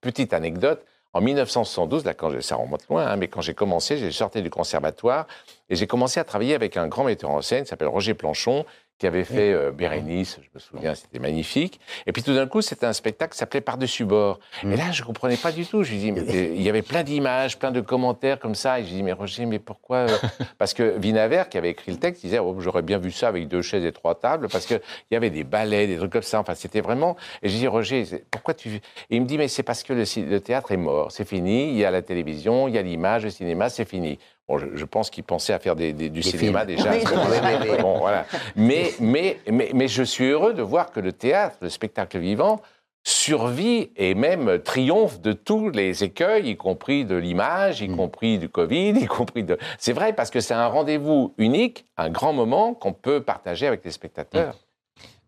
petite 0.00 0.32
anecdote, 0.32 0.84
en 1.12 1.20
1972, 1.20 2.04
là, 2.04 2.14
quand 2.14 2.30
je- 2.30 2.38
ça 2.40 2.54
remonte 2.54 2.86
loin, 2.88 3.04
hein, 3.06 3.16
mais 3.16 3.26
quand 3.26 3.40
j'ai 3.40 3.54
commencé, 3.54 3.96
j'ai 3.96 4.12
sorti 4.12 4.42
du 4.42 4.50
conservatoire 4.50 5.26
et 5.68 5.74
j'ai 5.74 5.88
commencé 5.88 6.20
à 6.20 6.24
travailler 6.24 6.54
avec 6.54 6.76
un 6.76 6.86
grand 6.86 7.02
metteur 7.02 7.30
en 7.30 7.42
scène 7.42 7.64
qui 7.64 7.68
s'appelle 7.70 7.88
Roger 7.88 8.14
Planchon, 8.14 8.64
qui 9.00 9.06
avait 9.06 9.24
fait 9.24 9.54
euh, 9.54 9.72
Bérénice, 9.72 10.38
je 10.42 10.48
me 10.54 10.60
souviens, 10.60 10.94
c'était 10.94 11.18
magnifique. 11.18 11.80
Et 12.06 12.12
puis 12.12 12.22
tout 12.22 12.34
d'un 12.34 12.46
coup, 12.46 12.60
c'était 12.60 12.84
un 12.84 12.92
spectacle 12.92 13.32
qui 13.32 13.38
s'appelait 13.38 13.62
Par-dessus 13.62 14.04
bord. 14.04 14.40
Et 14.62 14.76
là, 14.76 14.92
je 14.92 15.02
comprenais 15.02 15.38
pas 15.38 15.52
du 15.52 15.64
tout. 15.64 15.82
Je 15.82 15.92
lui 15.92 15.98
dis, 15.98 16.12
mais, 16.12 16.20
il 16.20 16.60
y 16.60 16.68
avait 16.68 16.82
plein 16.82 17.02
d'images, 17.02 17.58
plein 17.58 17.70
de 17.70 17.80
commentaires 17.80 18.38
comme 18.38 18.54
ça. 18.54 18.78
Et 18.78 18.84
je 18.84 18.88
dis, 18.90 19.02
mais 19.02 19.12
Roger, 19.12 19.46
mais 19.46 19.58
pourquoi 19.58 19.96
euh 19.96 20.18
Parce 20.58 20.74
que 20.74 20.98
Vinaver, 20.98 21.44
qui 21.50 21.56
avait 21.56 21.70
écrit 21.70 21.92
le 21.92 21.98
texte, 21.98 22.20
disait, 22.22 22.40
oh, 22.40 22.54
j'aurais 22.60 22.82
bien 22.82 22.98
vu 22.98 23.10
ça 23.10 23.28
avec 23.28 23.48
deux 23.48 23.62
chaises 23.62 23.86
et 23.86 23.92
trois 23.92 24.16
tables, 24.16 24.48
parce 24.48 24.66
qu'il 24.66 24.80
y 25.10 25.16
avait 25.16 25.30
des 25.30 25.44
ballets, 25.44 25.86
des 25.86 25.96
trucs 25.96 26.12
comme 26.12 26.20
ça. 26.20 26.38
Enfin, 26.38 26.54
c'était 26.54 26.82
vraiment. 26.82 27.16
Et 27.42 27.48
je 27.48 27.56
dis, 27.56 27.66
Roger, 27.66 28.04
pourquoi 28.30 28.52
tu. 28.52 28.68
Et 28.68 28.82
il 29.08 29.22
me 29.22 29.26
dit, 29.26 29.38
mais 29.38 29.48
c'est 29.48 29.62
parce 29.62 29.82
que 29.82 29.94
le, 29.94 30.04
le 30.28 30.40
théâtre 30.40 30.72
est 30.72 30.76
mort, 30.76 31.10
c'est 31.10 31.26
fini. 31.26 31.70
Il 31.70 31.76
y 31.76 31.86
a 31.86 31.90
la 31.90 32.02
télévision, 32.02 32.68
il 32.68 32.74
y 32.74 32.78
a 32.78 32.82
l'image, 32.82 33.24
le 33.24 33.30
cinéma, 33.30 33.70
c'est 33.70 33.88
fini. 33.88 34.18
Bon, 34.50 34.58
je, 34.58 34.66
je 34.74 34.84
pense 34.84 35.10
qu'il 35.10 35.22
pensait 35.22 35.52
à 35.52 35.60
faire 35.60 35.76
des, 35.76 35.92
des- 35.92 36.08
du 36.08 36.20
Des 36.22 36.28
cinéma 36.28 36.66
films. 36.66 36.76
déjà. 36.76 36.90
Oui. 36.90 37.04
Bon, 37.80 37.98
voilà. 37.98 38.26
Mais, 38.56 38.90
mais, 38.98 39.38
mais, 39.50 39.70
mais 39.72 39.86
je 39.86 40.02
suis 40.02 40.24
heureux 40.26 40.54
de 40.54 40.62
voir 40.62 40.90
que 40.90 40.98
le 40.98 41.12
théâtre, 41.12 41.56
le 41.60 41.68
spectacle 41.68 42.18
vivant, 42.18 42.60
survit 43.04 43.90
et 43.96 44.14
même 44.14 44.58
triomphe 44.60 45.20
de 45.20 45.32
tous 45.32 45.70
les 45.70 46.02
écueils, 46.04 46.50
y 46.50 46.56
compris 46.56 47.04
de 47.04 47.14
l'image, 47.16 47.80
y 47.80 47.88
Mm. 47.88 47.96
compris 47.96 48.38
du 48.38 48.48
Covid, 48.48 48.90
y 49.00 49.06
compris 49.06 49.44
de... 49.44 49.56
C'est 49.78 49.92
vrai, 49.92 50.12
parce 50.12 50.30
que 50.30 50.40
c'est 50.40 50.52
un 50.54 50.66
rendez-vous 50.66 51.32
unique, 51.38 51.86
un 51.96 52.10
grand 52.10 52.32
moment 52.32 52.74
qu'on 52.74 52.92
peut 52.92 53.22
partager 53.22 53.66
avec 53.68 53.84
les 53.84 53.90
spectateurs. 53.92 54.56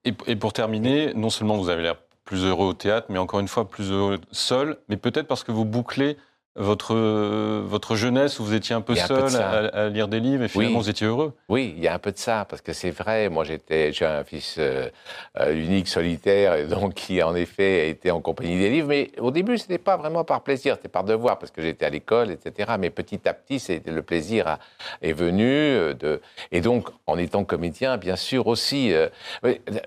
Et, 0.05 0.13
et 0.27 0.37
pour 0.37 0.53
terminer, 0.53 1.13
non 1.15 1.31
seulement 1.31 1.57
vous 1.57 1.69
avez 1.71 1.83
l'air 1.83 1.95
plus 2.25 2.45
heureux 2.45 2.67
au 2.67 2.75
théâtre, 2.75 3.07
mais 3.09 3.19
encore 3.19 3.41
une 3.41 3.49
fois 3.49 3.69
plus 3.69 3.91
heureux 3.91 4.19
seul, 4.33 4.77
mais 4.89 4.97
peut-être 4.97 5.27
parce 5.29 5.45
que 5.45 5.53
vous 5.53 5.65
bouclez 5.65 6.17
votre, 6.55 6.95
euh, 6.95 7.63
votre 7.65 7.97
jeunesse 7.97 8.39
où 8.39 8.45
vous 8.45 8.53
étiez 8.55 8.75
un 8.75 8.83
peu 8.83 8.93
a 8.95 9.03
un 9.03 9.07
seul 9.07 9.37
à, 9.37 9.85
à 9.85 9.89
lire 9.89 10.07
des 10.09 10.21
livres 10.21 10.45
et 10.45 10.49
finalement 10.49 10.77
Oui. 10.79 10.85
vous 10.85 10.91
étiez 10.91 11.07
heureux. 11.07 11.33
Oui, 11.49 11.73
il 11.77 11.83
y 11.83 11.89
a 11.89 11.95
un 11.95 11.99
peu 11.99 12.13
de 12.13 12.19
ça, 12.19 12.45
parce 12.49 12.61
que 12.61 12.73
c'est 12.75 12.91
vrai, 12.91 13.29
moi 13.31 13.45
j'étais, 13.45 13.93
j'ai 13.93 14.05
un 14.05 14.23
fils 14.23 14.57
euh, 14.59 14.89
euh, 15.41 15.55
unique, 15.55 15.89
solitaire, 15.89 16.55
et 16.57 16.67
donc 16.67 16.95
qui 16.95 17.23
en 17.23 17.35
effet 17.35 17.89
était 17.89 18.11
en 18.11 18.21
compagnie 18.21 18.59
des 18.59 18.69
livres, 18.69 18.89
mais 18.89 19.11
au 19.19 19.31
début 19.31 19.57
c'était 19.57 19.79
pas 19.79 19.97
vraiment 19.97 20.25
par 20.25 20.43
plaisir, 20.43 20.75
c'était 20.77 20.89
par 20.89 21.05
devoir, 21.05 21.39
parce 21.39 21.51
que 21.53 21.63
j'étais 21.63 21.87
à 21.87 21.91
l'école, 21.91 22.31
etc. 22.31 22.73
Mais 22.79 22.91
petit 22.91 23.21
à 23.27 23.33
petit, 23.33 23.63
le 23.87 24.03
plaisir 24.03 24.47
à- 24.47 24.59
est 25.01 25.13
venu, 25.15 25.95
de, 25.95 26.21
et 26.51 26.61
donc 26.61 26.89
en 27.07 27.17
étant 27.17 27.45
comédien, 27.45 27.97
bien 27.97 28.17
sûr 28.17 28.47
aussi, 28.47 28.93
euh, 28.93 29.09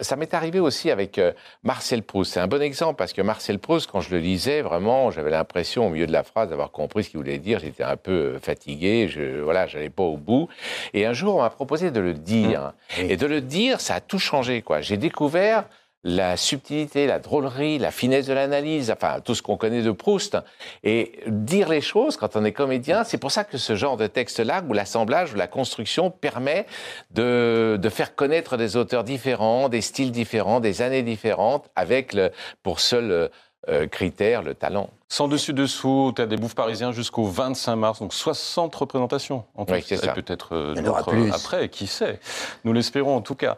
ça 0.02 0.16
m'est 0.16 0.34
arrivé 0.34 0.60
aussi 0.60 0.90
avec 0.90 1.20
euh, 1.20 1.32
Marcel 1.64 2.02
Proust. 2.02 2.34
C'est 2.34 2.40
un 2.40 2.48
bon 2.48 2.62
exemple, 2.62 2.96
parce 2.98 3.14
que 3.14 3.22
Marcel 3.22 3.60
Proust, 3.60 3.90
quand 3.92 4.02
je 4.02 4.10
le 4.12 4.20
lisais, 4.20 4.62
vraiment, 4.62 5.12
j'avais 5.12 5.30
l'impression 5.32 5.86
au 5.88 5.90
milieu 5.90 6.08
de 6.08 6.12
la 6.12 6.24
phrase 6.24 6.50
d'avoir 6.56 6.72
compris 6.72 7.04
ce 7.04 7.10
qu'il 7.10 7.18
voulait 7.18 7.38
dire, 7.38 7.60
j'étais 7.60 7.84
un 7.84 7.98
peu 7.98 8.12
euh, 8.12 8.40
fatigué, 8.40 9.10
je, 9.10 9.42
voilà, 9.42 9.68
j'allais 9.68 9.90
pas 9.90 10.04
au 10.04 10.16
bout. 10.16 10.48
Et 10.94 11.06
un 11.06 11.12
jour, 11.12 11.36
on 11.36 11.42
m'a 11.42 11.50
proposé 11.50 11.92
de 11.92 12.00
le 12.00 12.14
dire. 12.14 12.72
Et 12.98 13.18
de 13.18 13.26
le 13.26 13.42
dire, 13.42 13.82
ça 13.82 13.96
a 13.96 14.00
tout 14.00 14.20
changé, 14.20 14.62
quoi. 14.62 14.80
J'ai 14.80 14.96
découvert 14.98 15.66
la 16.06 16.38
subtilité, 16.38 17.08
la 17.08 17.18
drôlerie, 17.18 17.80
la 17.80 17.90
finesse 17.90 18.28
de 18.28 18.34
l'analyse, 18.34 18.92
enfin, 18.92 19.20
tout 19.22 19.34
ce 19.34 19.42
qu'on 19.42 19.58
connaît 19.58 19.82
de 19.82 19.92
Proust. 19.92 20.38
Et 20.84 21.20
dire 21.26 21.68
les 21.68 21.82
choses, 21.82 22.16
quand 22.16 22.36
on 22.36 22.46
est 22.46 22.52
comédien, 22.52 23.04
c'est 23.04 23.18
pour 23.18 23.32
ça 23.32 23.44
que 23.44 23.58
ce 23.58 23.76
genre 23.76 23.98
de 23.98 24.06
texte-là, 24.06 24.64
où 24.70 24.74
l'assemblage, 24.74 25.34
où 25.34 25.36
la 25.36 25.48
construction 25.48 26.12
permet 26.12 26.68
de, 27.10 27.80
de 27.82 27.90
faire 27.90 28.16
connaître 28.16 28.56
des 28.56 28.78
auteurs 28.78 29.04
différents, 29.04 29.68
des 29.68 29.82
styles 29.82 30.12
différents, 30.12 30.60
des 30.60 30.84
années 30.84 31.02
différentes, 31.02 31.70
avec, 31.76 32.14
le, 32.14 32.32
pour 32.62 32.80
seul 32.80 33.32
euh, 33.70 33.84
euh, 33.84 33.88
critère, 33.88 34.42
le 34.42 34.54
talent. 34.54 34.90
Sans 35.08 35.28
dessus-dessous, 35.28 36.14
tu 36.16 36.22
as 36.22 36.26
des 36.26 36.36
bouffes 36.36 36.56
parisiens 36.56 36.92
jusqu'au 36.92 37.26
25 37.26 37.76
mars, 37.76 38.00
donc 38.00 38.14
60 38.14 38.74
représentations. 38.74 39.46
En 39.56 39.66
tout. 39.66 39.74
Oui, 39.74 39.84
ça. 39.84 40.14
peut-être 40.14 40.56
euh, 40.56 40.74
plus. 41.08 41.32
après, 41.32 41.70
qui 41.70 41.86
sait? 41.86 42.20
Nous 42.64 42.74
l'espérons 42.74 43.16
en 43.16 43.22
tout 43.22 43.36
cas. 43.36 43.56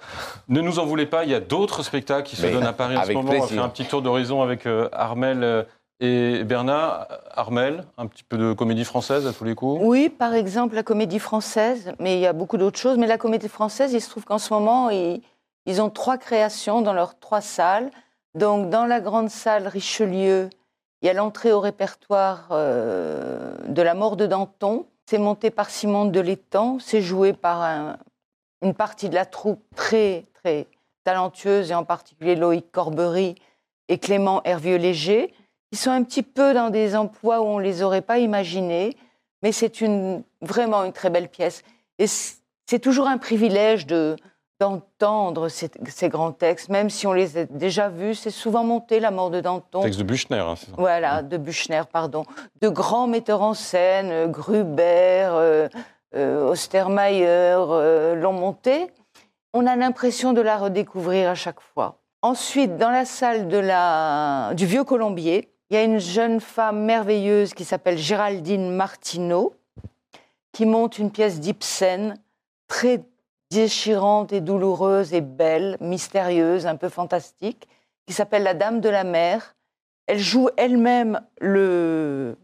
Ne 0.50 0.60
nous 0.60 0.78
en 0.78 0.86
voulez 0.86 1.06
pas, 1.06 1.24
il 1.24 1.32
y 1.32 1.34
a 1.34 1.40
d'autres 1.40 1.84
spectacles 1.84 2.28
qui 2.28 2.36
se 2.36 2.46
Mais 2.46 2.52
donnent 2.52 2.64
à 2.66 2.74
Paris 2.74 2.98
en 2.98 3.04
ce 3.04 3.12
moment. 3.14 3.32
On 3.32 3.40
va 3.40 3.48
faire 3.48 3.64
un 3.64 3.70
petit 3.70 3.86
tour 3.86 4.02
d'horizon 4.02 4.42
avec 4.42 4.66
euh, 4.66 4.90
Armel 4.92 5.44
euh, 5.44 5.64
et 6.02 6.44
Bernard. 6.44 7.08
Armel, 7.32 7.86
un 7.98 8.08
petit 8.08 8.24
peu 8.24 8.38
de 8.38 8.52
comédie 8.52 8.84
française 8.84 9.26
à 9.26 9.32
tous 9.32 9.46
les 9.46 9.56
coups. 9.56 9.80
Oui, 9.84 10.10
par 10.10 10.34
exemple, 10.34 10.76
la 10.76 10.84
comédie 10.84 11.20
française, 11.20 11.94
mais 11.98 12.18
il 12.18 12.20
y 12.20 12.28
a 12.28 12.34
beaucoup 12.34 12.58
d'autres 12.58 12.80
choses. 12.80 12.98
Mais 12.98 13.08
la 13.08 13.18
comédie 13.18 13.48
française, 13.48 13.94
il 13.94 14.02
se 14.02 14.10
trouve 14.10 14.26
qu'en 14.26 14.38
ce 14.38 14.54
moment, 14.54 14.90
ils, 14.90 15.22
ils 15.66 15.82
ont 15.82 15.90
trois 15.90 16.18
créations 16.18 16.82
dans 16.82 16.94
leurs 16.94 17.18
trois 17.18 17.42
salles. 17.42 17.90
Donc, 18.38 18.70
dans 18.70 18.86
la 18.86 19.00
grande 19.02 19.30
salle 19.30 19.68
Richelieu, 19.68 20.50
il 21.02 21.08
y 21.08 21.10
a 21.10 21.14
l'entrée 21.14 21.52
au 21.52 21.60
répertoire 21.60 22.50
euh, 22.52 23.56
de 23.68 23.82
La 23.82 23.96
mort 23.96 24.16
de 24.16 24.28
Danton. 24.28 24.86
C'est 25.08 25.18
monté 25.18 25.50
par 25.50 25.72
Simon 25.72 26.06
de 26.06 26.20
l'Étang. 26.20 26.78
C'est 26.80 27.02
joué 27.02 27.34
par 27.34 27.62
un- 27.64 27.98
une 28.62 28.76
partie 28.76 29.10
de 29.10 29.16
la 29.16 29.26
troupe 29.26 29.64
très, 29.76 30.26
très 30.36 30.68
talentueuse, 31.04 31.72
et 31.72 31.76
en 31.76 31.84
particulier 31.84 32.36
Loïc 32.36 32.72
Corbery 32.72 33.34
et 33.88 33.98
Clément 33.98 34.44
Hervieux-Léger, 34.44 35.34
qui 35.72 35.78
sont 35.80 35.92
un 35.92 36.04
petit 36.04 36.24
peu 36.24 36.54
dans 36.54 36.70
des 36.70 36.96
emplois 36.96 37.42
où 37.42 37.46
on 37.46 37.58
ne 37.58 37.64
les 37.64 37.82
aurait 37.82 38.02
pas 38.02 38.20
imaginés 38.20 38.96
mais 39.44 39.52
c'est 39.52 39.82
une, 39.82 40.24
vraiment 40.42 40.84
une 40.84 40.94
très 40.94 41.12
belle 41.12 41.30
pièce. 41.30 41.62
Et 42.00 42.08
c'est 42.08 42.80
toujours 42.80 43.08
un 43.08 43.20
privilège 43.20 43.86
de, 43.86 44.16
d'entendre 44.60 45.50
ces, 45.50 45.70
ces 45.88 46.10
grands 46.10 46.32
textes, 46.32 46.70
même 46.70 46.90
si 46.90 47.06
on 47.08 47.14
les 47.14 47.38
a 47.38 47.46
déjà 47.46 47.90
vus. 47.90 48.16
C'est 48.16 48.32
souvent 48.32 48.64
monté, 48.64 49.00
La 49.00 49.12
mort 49.12 49.30
de 49.30 49.40
Danton. 49.42 49.82
Texte 49.82 50.00
de 50.00 50.04
Buchner. 50.04 50.40
hein, 50.40 50.56
c'est 50.58 50.68
ça. 50.68 50.72
Voilà, 50.78 51.22
de 51.22 51.38
Buchner, 51.38 51.84
pardon. 51.92 52.26
De 52.62 52.70
grands 52.70 53.08
metteurs 53.08 53.42
en 53.42 53.54
scène, 53.54 54.10
euh, 54.12 54.28
Gruber, 54.28 55.30
euh, 55.32 55.70
euh, 56.16 56.50
Ostermayer, 56.50 57.26
euh, 57.58 58.16
l'ont 58.16 58.34
monté. 58.34 58.88
On 59.54 59.66
a 59.68 59.76
l'impression 59.76 60.34
de 60.34 60.42
la 60.42 60.58
redécouvrir 60.58 61.30
à 61.30 61.36
chaque 61.36 61.62
fois. 61.62 62.00
Ensuite, 62.24 62.78
dans 62.78 62.90
la 62.90 63.06
salle 63.06 63.48
de 63.48 63.58
la, 63.58 64.52
du 64.56 64.66
Vieux 64.66 64.84
Colombier, 64.84 65.52
il 65.70 65.76
y 65.76 65.78
a 65.80 65.84
une 65.84 66.00
jeune 66.00 66.40
femme 66.40 66.84
merveilleuse 66.84 67.54
qui 67.54 67.64
s'appelle 67.64 67.98
Géraldine 67.98 68.72
Martineau, 68.72 69.54
qui 70.52 70.66
monte 70.66 70.98
une 70.98 71.12
pièce 71.12 71.40
d'Ibsen 71.40 72.16
très 72.68 73.02
déchirante 73.52 74.34
et 74.34 74.42
douloureuse 74.42 75.14
et 75.14 75.22
belle, 75.22 75.78
mystérieuse, 75.80 76.66
un 76.68 76.76
peu 76.76 76.90
fantastique, 76.90 77.68
qui 78.06 78.14
s'appelle 78.14 78.44
La 78.44 78.54
Dame 78.54 78.82
de 78.82 78.90
la 78.90 79.04
Mer. 79.04 79.56
Elle 80.08 80.20
joue 80.20 80.50
elle-même 80.58 81.22
le, 81.42 82.38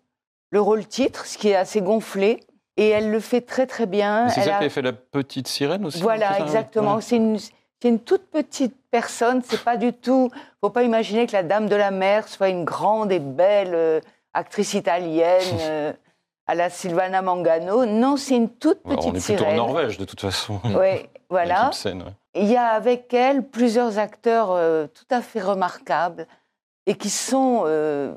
le 0.51 0.61
rôle 0.61 0.85
titre, 0.85 1.25
ce 1.25 1.37
qui 1.37 1.49
est 1.49 1.55
assez 1.55 1.81
gonflé, 1.81 2.39
et 2.77 2.89
elle 2.89 3.11
le 3.11 3.19
fait 3.19 3.41
très 3.41 3.65
très 3.67 3.85
bien. 3.85 4.27
C'est 4.29 4.41
ça 4.41 4.57
a- 4.57 4.63
qui 4.63 4.69
fait 4.69 4.81
la 4.81 4.93
petite 4.93 5.47
sirène 5.47 5.85
aussi 5.85 6.01
voilà, 6.01 6.39
exactement. 6.39 6.95
Ouais. 6.95 7.01
C'est 7.01 7.17
une, 7.89 7.99
toute 7.99 8.29
petite 8.29 8.75
personne. 8.91 9.41
C'est 9.45 9.61
pas 9.63 9.75
du 9.77 9.91
tout. 9.93 10.29
Faut 10.61 10.69
pas 10.69 10.83
imaginer 10.83 11.27
que 11.27 11.33
la 11.33 11.43
Dame 11.43 11.67
de 11.67 11.75
la 11.75 11.91
Mer 11.91 12.27
soit 12.29 12.47
une 12.49 12.63
grande 12.63 13.11
et 13.11 13.19
belle 13.19 13.75
euh, 13.75 13.99
actrice 14.33 14.73
italienne 14.73 15.41
euh, 15.59 15.93
à 16.47 16.55
la 16.55 16.69
Silvana 16.69 17.21
Mangano. 17.21 17.85
Non, 17.85 18.17
c'est 18.17 18.35
une 18.35 18.49
toute 18.49 18.83
petite 18.83 18.99
on 19.05 19.09
est 19.15 19.23
plutôt 19.23 19.43
sirène. 19.43 19.59
en 19.59 19.65
Norvège 19.67 19.97
de 19.97 20.05
toute 20.05 20.21
façon. 20.21 20.59
Oui, 20.65 21.07
voilà. 21.29 21.71
Ouais. 21.83 21.93
Il 22.35 22.45
y 22.49 22.57
a 22.57 22.67
avec 22.67 23.13
elle 23.13 23.43
plusieurs 23.47 23.99
acteurs 23.99 24.51
euh, 24.51 24.87
tout 24.87 25.05
à 25.11 25.21
fait 25.21 25.39
remarquables 25.41 26.27
et 26.85 26.95
qui 26.95 27.09
sont 27.09 27.63
euh, 27.65 28.13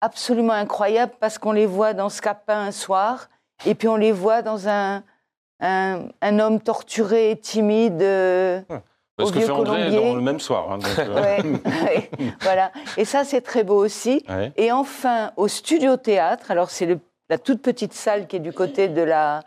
absolument 0.00 0.52
incroyables 0.52 1.12
parce 1.20 1.38
qu'on 1.38 1.52
les 1.52 1.66
voit 1.66 1.94
dans 1.94 2.08
Scapin 2.08 2.58
un 2.66 2.72
soir 2.72 3.28
et 3.66 3.74
puis 3.74 3.88
on 3.88 3.96
les 3.96 4.12
voit 4.12 4.42
dans 4.42 4.68
un, 4.68 5.02
un, 5.60 6.08
un 6.20 6.38
homme 6.38 6.60
torturé 6.60 7.30
et 7.30 7.36
timide. 7.38 8.02
euh, 8.02 8.60
Parce 9.16 9.30
au 9.30 9.32
que 9.32 9.38
vieux 9.38 9.46
fait 9.46 9.52
André 9.52 9.90
dans 9.90 10.14
le 10.14 10.20
même 10.20 10.38
soir. 10.40 10.70
hein, 10.72 10.78
donc, 10.78 10.98
euh, 10.98 11.14
ouais, 11.22 11.42
ouais, 11.64 12.10
voilà. 12.42 12.70
Et 12.96 13.04
ça, 13.04 13.24
c'est 13.24 13.40
très 13.40 13.64
beau 13.64 13.76
aussi. 13.84 14.24
ouais. 14.28 14.52
Et 14.56 14.70
enfin, 14.70 15.32
au 15.36 15.48
studio 15.48 15.96
théâtre, 15.96 16.50
alors 16.50 16.70
c'est 16.70 16.86
le- 16.86 17.00
la 17.28 17.38
toute 17.38 17.62
petite 17.62 17.92
salle 17.92 18.26
qui 18.26 18.36
est 18.36 18.40
du 18.40 18.52
côté 18.52 18.88
de 18.88 19.02
la, 19.02 19.42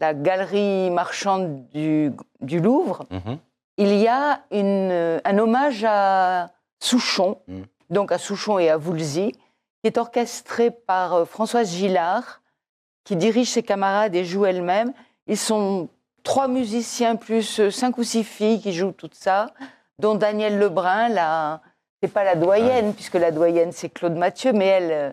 la 0.00 0.14
galerie 0.14 0.90
marchande 0.90 1.66
du, 1.70 2.12
du 2.40 2.60
Louvre, 2.60 3.04
Mhm. 3.10 3.38
il 3.78 3.94
y 3.96 4.08
a 4.08 4.40
une, 4.50 5.20
un 5.24 5.38
hommage 5.38 5.84
à 5.86 6.50
Souchon, 6.80 7.38
Mm. 7.48 7.62
donc 7.90 8.12
à 8.12 8.18
Souchon 8.18 8.58
et 8.58 8.68
à 8.70 8.76
Voulzy, 8.76 9.32
qui 9.32 9.86
est 9.86 9.98
orchestré 9.98 10.70
par 10.70 11.14
euh, 11.14 11.24
Françoise 11.24 11.70
Gillard, 11.72 12.42
qui 13.04 13.16
dirige 13.16 13.50
ses 13.50 13.62
camarades 13.62 14.14
et 14.14 14.24
joue 14.24 14.44
elle-même. 14.46 14.92
Ils 15.26 15.38
sont 15.38 15.88
trois 16.22 16.48
musiciens 16.48 17.16
plus 17.16 17.60
euh, 17.60 17.70
cinq 17.70 17.98
ou 17.98 18.02
six 18.02 18.24
filles 18.24 18.60
qui 18.60 18.72
jouent 18.72 18.92
tout 18.92 19.10
ça, 19.12 19.50
dont 19.98 20.14
Danielle 20.14 20.58
Lebrun, 20.58 21.08
la... 21.08 21.60
c'est 22.02 22.12
pas 22.12 22.24
la 22.24 22.34
doyenne, 22.36 22.92
puisque 22.94 23.14
la 23.14 23.30
doyenne 23.30 23.72
c'est 23.72 23.88
Claude 23.88 24.16
Mathieu, 24.16 24.52
mais 24.52 24.66
elle, 24.66 24.92
euh, 24.92 25.12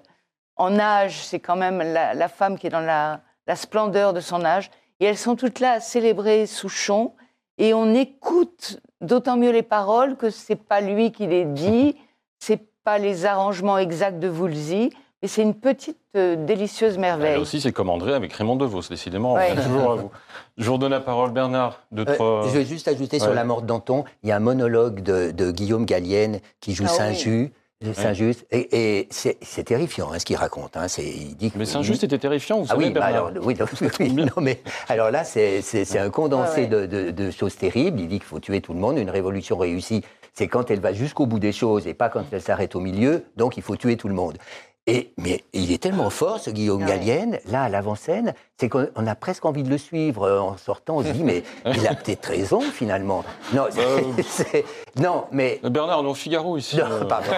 en 0.55 0.77
âge, 0.79 1.23
c'est 1.25 1.39
quand 1.39 1.55
même 1.55 1.79
la, 1.79 2.13
la 2.13 2.27
femme 2.27 2.57
qui 2.57 2.67
est 2.67 2.71
dans 2.71 2.79
la, 2.79 3.21
la 3.47 3.55
splendeur 3.55 4.13
de 4.13 4.19
son 4.19 4.43
âge. 4.45 4.69
Et 4.99 5.05
elles 5.05 5.17
sont 5.17 5.35
toutes 5.35 5.59
là 5.59 5.73
à 5.73 5.79
célébrer 5.79 6.45
Souchon. 6.45 7.13
Et 7.57 7.73
on 7.73 7.93
écoute 7.93 8.79
d'autant 9.01 9.37
mieux 9.37 9.51
les 9.51 9.63
paroles 9.63 10.15
que 10.15 10.29
c'est 10.29 10.55
pas 10.55 10.81
lui 10.81 11.11
qui 11.11 11.27
les 11.27 11.45
dit, 11.45 11.95
c'est 12.39 12.61
pas 12.83 12.97
les 12.97 13.25
arrangements 13.25 13.77
exacts 13.77 14.19
de 14.19 14.29
Woolsey, 14.29 14.89
mais 15.21 15.27
c'est 15.27 15.41
une 15.41 15.53
petite 15.53 15.97
euh, 16.17 16.35
délicieuse 16.35 16.95
Là 16.95 17.01
merveille. 17.01 17.37
aussi, 17.37 17.61
c'est 17.61 17.71
comme 17.71 17.89
André 17.89 18.13
avec 18.13 18.33
Raymond 18.33 18.55
DeVos, 18.57 18.81
décidément. 18.89 19.33
Ouais. 19.33 19.51
on 19.55 19.57
est 19.59 19.63
toujours 19.63 19.91
à 19.91 19.95
vous. 19.95 20.11
Je 20.57 20.65
vous 20.65 20.73
redonne 20.73 20.91
la 20.91 20.99
parole, 20.99 21.31
Bernard. 21.31 21.81
Euh, 21.97 22.05
trois... 22.05 22.47
je 22.47 22.49
vais 22.57 22.65
juste 22.65 22.87
ajouter 22.87 23.17
Ouais. 23.17 23.23
sur 23.23 23.33
la 23.33 23.43
mort 23.43 23.61
de 23.61 23.67
Danton, 23.67 24.03
il 24.23 24.29
y 24.29 24.31
a 24.31 24.35
un 24.35 24.39
monologue 24.41 25.01
de, 25.01 25.31
de 25.31 25.51
Guillaume 25.51 25.85
Gallienne 25.85 26.39
qui 26.59 26.73
joue 26.73 26.85
Ah 26.87 26.93
oui. 27.09 27.51
Saint-Just. 27.91 28.01
Saint-Just, 28.01 28.45
et, 28.51 28.99
et 28.99 29.07
c'est 29.11 29.37
c'est 29.41 29.63
terrifiant 29.63 30.11
hein, 30.13 30.19
ce 30.19 30.25
qu'il 30.25 30.35
raconte. 30.37 30.77
Hein, 30.77 30.87
c'est- 30.87 31.03
il 31.03 31.35
dit 31.35 31.51
que- 31.51 31.57
Mais 31.57 31.65
Saint-Just 31.65 32.03
était 32.03 32.17
terrifiant, 32.19 32.59
vous 32.59 32.65
Ah 32.69 32.73
savez, 32.73 32.85
oui, 32.85 32.91
bah 32.91 33.05
alors, 33.05 33.31
oui, 33.43 33.55
non, 33.59 33.65
oui, 33.81 33.87
oui, 33.99 34.13
non, 34.13 34.41
mais 34.41 34.61
alors 34.87 35.11
là, 35.11 35.23
c'est 35.23 35.61
c'est- 35.61 35.83
c'est 35.85 35.99
un 35.99 36.09
condensé 36.09 36.61
Ouais, 36.61 36.67
De, 36.67 36.85
de- 36.85 37.11
de 37.11 37.31
choses 37.31 37.55
terribles. 37.55 37.99
Il 37.99 38.07
dit 38.07 38.19
qu'il 38.19 38.27
faut 38.27 38.39
tuer 38.39 38.61
tout 38.61 38.73
le 38.73 38.79
monde. 38.79 38.97
Une 38.97 39.09
révolution 39.09 39.57
réussie, 39.57 40.03
c'est 40.33 40.47
quand 40.47 40.71
elle 40.71 40.79
va 40.79 40.93
jusqu'au 40.93 41.25
bout 41.25 41.39
des 41.39 41.51
choses 41.51 41.87
et 41.87 41.93
pas 41.93 42.09
quand 42.09 42.23
elle 42.31 42.41
s'arrête 42.41 42.75
au 42.75 42.79
milieu. 42.79 43.25
Donc, 43.37 43.57
il 43.57 43.63
faut 43.63 43.75
tuer 43.75 43.97
tout 43.97 44.07
le 44.07 44.13
monde. 44.13 44.37
Et, 44.85 45.13
mais 45.17 45.41
il 45.53 45.71
est 45.71 45.81
tellement 45.81 46.09
fort, 46.09 46.39
ce 46.41 46.49
Guillaume 46.49 46.81
Ouais. 46.81 46.87
Gallienne, 46.89 47.39
là, 47.45 47.63
à 47.63 47.69
l'avant-scène, 47.69 48.33
c'est 48.59 48.67
qu'on 48.67 48.87
on 48.97 49.07
a 49.07 49.15
presque 49.15 49.45
envie 49.45 49.63
de 49.63 49.69
le 49.69 49.77
suivre 49.77 50.23
euh, 50.23 50.39
en 50.41 50.57
sortant. 50.57 50.97
On 50.97 51.03
se 51.03 51.07
dit, 51.07 51.23
mais 51.23 51.43
il 51.65 51.87
a 51.87 51.95
peut-être 51.95 52.25
raison, 52.25 52.59
finalement. 52.59 53.23
Non, 53.53 53.67
c'est- 54.23 54.65
non 54.99 55.23
mais 55.31 55.61
Euh, 55.63 55.69
Bernard, 55.69 56.01
on 56.01 56.03
est 56.05 56.09
au 56.09 56.13
Figaro 56.13 56.57
ici. 56.57 56.75
non, 56.75 56.83
euh, 56.91 57.05
pardon. 57.05 57.31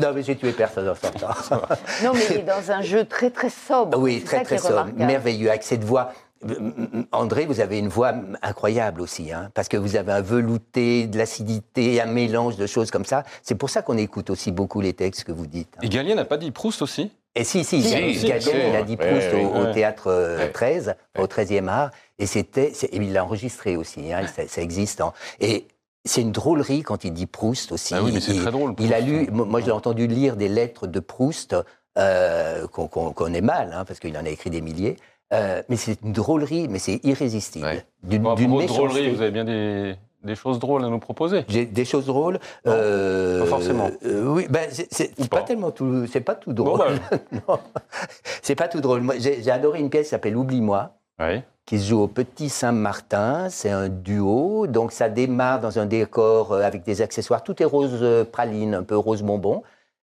non, 0.00 0.12
mais 0.14 0.22
j'ai 0.22 0.36
tué 0.36 0.52
personne 0.52 0.88
en 0.88 0.94
sortant. 0.94 1.60
Non, 2.04 2.12
mais 2.14 2.20
il 2.30 2.36
est 2.36 2.42
dans 2.42 2.70
un 2.70 2.82
jeu 2.82 3.04
très 3.04 3.30
très 3.30 3.50
sobre. 3.50 3.98
Oui, 3.98 4.22
très 4.22 4.44
très 4.44 4.58
sobre, 4.58 4.86
merveilleux, 4.96 5.48
avec 5.50 5.64
cette 5.64 5.82
voix 5.84 6.12
André, 7.12 7.46
vous 7.46 7.60
avez 7.60 7.78
une 7.78 7.88
voix 7.88 8.12
incroyable 8.42 9.00
aussi, 9.00 9.32
hein, 9.32 9.50
parce 9.54 9.68
que 9.68 9.76
vous 9.76 9.96
avez 9.96 10.12
un 10.12 10.20
velouté, 10.22 11.06
de 11.06 11.18
l'acidité, 11.18 12.00
un 12.00 12.06
mélange 12.06 12.56
de 12.56 12.66
choses 12.66 12.90
comme 12.90 13.04
ça. 13.04 13.24
C'est 13.42 13.54
pour 13.54 13.70
ça 13.70 13.82
qu'on 13.82 13.96
écoute 13.98 14.30
aussi 14.30 14.50
beaucoup 14.52 14.80
les 14.80 14.92
textes 14.92 15.24
que 15.24 15.32
vous 15.32 15.46
dites. 15.46 15.74
hein. 15.76 15.80
Et 15.82 15.88
Gallier 15.88 16.14
n'a 16.14 16.24
pas 16.24 16.36
dit 16.38 16.50
Proust 16.50 16.82
aussi? 16.82 17.10
Et 17.34 17.44
si, 17.44 17.64
si, 17.64 17.82
Si, 17.82 17.94
il 17.94 17.96
a 18.76 18.82
dit 18.82 18.96
Proust 18.96 19.32
ouais, 19.32 19.44
au, 19.44 19.72
théâtre 19.72 20.08
euh, 20.08 20.38
Ouais. 20.38 20.50
13, 20.52 20.94
Ouais. 21.16 21.22
au 21.22 21.26
13e 21.26 21.68
art, 21.68 21.90
et 22.18 22.26
c'était, 22.26 22.72
il 22.92 23.12
l'a 23.12 23.24
enregistré 23.24 23.76
aussi, 23.76 24.12
hein, 24.12 24.26
ça, 24.26 24.42
ça 24.46 24.60
existe. 24.60 25.00
hein. 25.00 25.12
Et 25.40 25.66
c'est 26.04 26.20
une 26.20 26.32
drôlerie 26.32 26.82
quand 26.82 27.04
il 27.04 27.12
dit 27.12 27.26
Proust 27.26 27.72
aussi. 27.72 27.94
Ah 27.94 28.02
oui, 28.02 28.10
mais 28.12 28.20
c'est 28.20 28.32
Il- 28.34 28.42
très 28.42 28.50
drôle, 28.50 28.74
Il 28.80 28.92
a 28.92 28.98
Proust. 28.98 29.08
lu, 29.08 29.28
moi 29.30 29.60
je 29.60 29.66
l'ai 29.66 29.72
entendu 29.72 30.06
lire 30.06 30.36
des 30.36 30.48
lettres 30.48 30.86
de 30.86 31.00
Proust 31.00 31.56
euh, 31.98 32.66
qu'on 32.68 32.86
qu'on 32.88 33.12
connaît 33.12 33.40
mal, 33.42 33.72
hein, 33.74 33.84
parce 33.84 34.00
qu'il 34.00 34.16
en 34.18 34.24
a 34.24 34.28
écrit 34.28 34.50
des 34.50 34.60
milliers. 34.62 34.96
Euh, 35.32 35.62
mais 35.68 35.76
c'est 35.76 36.00
une 36.02 36.12
drôlerie, 36.12 36.68
mais 36.68 36.78
c'est 36.78 37.00
irrésistible. 37.04 37.64
Ouais. 37.64 37.84
D'une 38.02 38.22
Bon, 38.22 38.34
drôlerie, 38.34 39.10
vous 39.14 39.22
avez 39.22 39.30
bien 39.30 39.44
des, 39.44 39.94
des 40.24 40.34
choses 40.34 40.58
drôles 40.58 40.84
à 40.84 40.88
nous 40.88 40.98
proposer. 40.98 41.44
J'ai 41.48 41.64
des 41.64 41.84
choses 41.84 42.04
drôles. 42.06 42.34
Non, 42.66 42.72
euh, 42.74 43.40
pas 43.40 43.46
forcément. 43.46 43.90
euh, 44.04 44.24
oui, 44.26 44.46
ben 44.50 44.68
c'est 44.70 45.14
pas. 45.28 45.38
pas. 45.38 45.42
tellement 45.42 45.70
tout. 45.70 46.06
C'est 46.06 46.20
pas 46.20 46.34
tout 46.34 46.52
Bon, 46.52 46.64
drôle. 46.76 46.98
Non, 47.48 47.58
c'est 48.42 48.54
pas 48.54 48.68
tout 48.68 48.80
drôle. 48.80 49.00
Moi, 49.00 49.14
J'ai 49.18 49.50
adoré 49.50 49.80
une 49.80 49.88
pièce 49.90 50.04
qui 50.06 50.10
s'appelle 50.10 50.36
Oublie-moi 50.36 50.90
Oui. 51.18 51.40
qui 51.64 51.78
se 51.78 51.88
joue 51.88 52.00
au 52.02 52.08
Petit 52.08 52.48
Saint-Martin. 52.50 53.48
C'est 53.48 53.70
un 53.70 53.88
duo, 53.88 54.66
donc 54.66 54.92
ça 54.92 55.08
démarre 55.08 55.60
dans 55.60 55.78
un 55.78 55.86
décor 55.86 56.54
avec 56.56 56.82
des 56.84 57.00
accessoires. 57.00 57.42
Tout 57.42 57.62
est 57.62 57.66
rose 57.66 58.04
praline, 58.32 58.74
un 58.74 58.82
peu 58.82 58.96
rose 58.98 59.22
bonbon. 59.22 59.62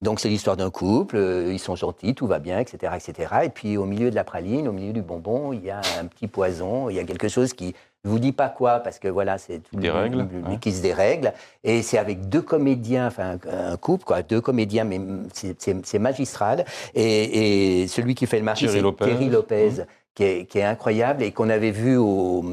Donc 0.06 0.20
c'est 0.20 0.30
l'histoire 0.30 0.56
d'un 0.56 0.70
couple, 0.70 1.18
euh, 1.18 1.52
ils 1.52 1.58
sont 1.60 1.76
gentils, 1.76 2.14
tout 2.14 2.28
va 2.28 2.38
bien, 2.38 2.60
etc., 2.60 2.94
etc. 2.96 3.38
Et 3.44 3.50
puis 3.50 3.76
au 3.76 3.86
milieu 3.86 4.12
de 4.12 4.16
la 4.16 4.24
praline, 4.24 4.68
au 4.68 4.72
milieu 4.72 4.94
du 4.94 5.02
bonbon, 5.02 5.52
il 5.52 5.66
y 5.66 5.72
a 5.72 5.82
un 6.00 6.06
petit 6.06 6.28
poison, 6.28 6.90
il 6.92 6.96
y 6.96 7.00
a 7.00 7.04
quelque 7.04 7.28
chose 7.28 7.54
qui 7.54 7.74
je 8.04 8.10
vous 8.12 8.20
dis 8.20 8.32
pas 8.32 8.50
quoi 8.50 8.82
parce 8.82 9.00
que 9.00 9.08
voilà, 9.08 9.40
c'est 9.40 9.58
tout 9.64 9.76
Des 9.78 9.88
le- 9.88 9.94
règles, 9.94 10.18
le- 10.20 10.42
le- 10.42 10.48
hein. 10.54 10.58
qui 10.62 10.72
se 10.74 10.84
dérègle. 10.84 11.34
Et 11.64 11.82
c'est 11.82 11.98
avec 11.98 12.30
deux 12.30 12.44
comédiens, 12.44 13.08
enfin 13.08 13.40
un, 13.52 13.78
couple 13.78 14.04
quoi, 14.06 14.22
deux 14.22 14.42
comédiens, 14.42 14.84
mais 14.84 15.02
c'est- 15.34 15.98
magistral. 16.00 16.66
Et, 16.94 17.82
et 17.82 17.88
celui 17.88 18.14
qui 18.14 18.28
fait 18.28 18.38
le 18.38 18.44
marché, 18.46 18.68
Thierry 18.68 18.78
c'est 18.78 18.84
Lopez. 18.84 19.06
Thierry 19.06 19.30
Lopez 19.30 19.70
qui 20.14 20.24
est, 20.24 20.46
qui 20.46 20.60
est 20.60 20.64
incroyable 20.64 21.24
et 21.24 21.32
qu'on 21.32 21.50
avait 21.50 21.72
vu 21.72 21.98
au, 21.98 22.44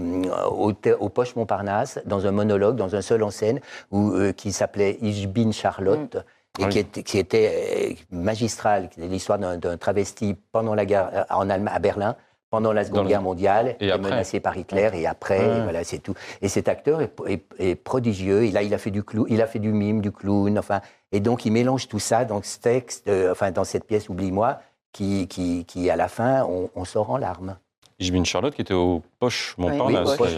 au, 0.59 1.09
Poche 1.11 1.37
Montparnasse 1.37 2.01
dans 2.07 2.27
un 2.27 2.33
monologue, 2.33 2.77
dans 2.77 2.97
un 2.97 3.03
seul 3.03 3.23
en 3.23 3.31
scène, 3.31 3.61
où, 3.91 4.11
euh, 4.12 4.33
qui 4.33 4.53
s'appelait 4.53 4.97
Ich 5.03 5.29
bin 5.29 5.53
Charlotte. 5.53 6.17
Et 6.59 6.65
Oui. 6.65 6.69
qui 6.69 6.79
était, 6.81 7.03
qui 7.03 7.19
était 7.19 7.97
euh, 8.12 8.17
magistral, 8.17 8.91
qui 8.91 9.01
était 9.01 9.09
l'histoire 9.09 9.38
d'un 9.38 9.77
travesti 9.79 10.37
pendant 10.53 10.75
la 10.75 10.85
guerre 10.85 11.11
euh, 11.15 11.25
en 11.31 11.49
Allemagne, 11.49 11.75
à 11.75 11.79
Berlin, 11.79 12.15
pendant 12.51 12.75
la 12.75 12.85
Seconde 12.85 13.05
le- 13.05 13.09
Guerre 13.09 13.23
mondiale, 13.23 13.77
Et 13.81 13.91
menacé 13.97 14.38
par 14.38 14.55
Hitler, 14.59 14.91
et 14.93 15.07
après, 15.07 15.38
Ouais. 15.41 15.59
et 15.59 15.62
voilà, 15.62 15.83
c'est 15.85 16.01
tout. 16.01 16.12
Et 16.43 16.49
cet 16.49 16.69
acteur 16.69 17.01
est, 17.01 17.11
est- 17.27 17.45
est 17.59 17.75
prodigieux. 17.75 18.45
Et 18.45 18.51
là, 18.51 18.62
il 18.62 18.75
a 18.75 18.79
fait 18.79 18.91
du 18.91 19.03
clou, 19.03 19.25
il 19.31 19.41
a 19.41 19.47
fait 19.47 19.61
du 19.61 19.73
mime, 19.73 20.03
du 20.03 20.12
clown, 20.12 20.59
enfin, 20.59 20.83
et 21.11 21.21
donc 21.21 21.47
il 21.47 21.53
mélange 21.53 21.88
tout 21.88 21.99
ça 21.99 22.27
dans 22.27 22.43
ce 22.43 22.59
texte, 22.59 23.09
euh, 23.09 23.33
enfin, 23.33 23.51
dans 23.51 23.65
cette 23.65 23.85
pièce, 23.87 24.11
oublie-moi, 24.11 24.61
qui, 24.93 25.27
qui, 25.29 25.65
qui, 25.65 25.88
à 25.88 25.97
la 25.97 26.09
fin, 26.09 26.45
on, 26.45 26.69
on 26.75 26.85
sort 26.85 27.09
en 27.11 27.17
larmes. 27.17 27.57
Yves 28.03 28.25
Charlotte 28.25 28.55
qui 28.55 28.61
était 28.62 28.75
au 28.75 29.03
Poche 29.19 29.55
Oui, 29.59 29.67
Montparnasse. 29.71 30.17
Poche. 30.17 30.31
Et 30.33 30.37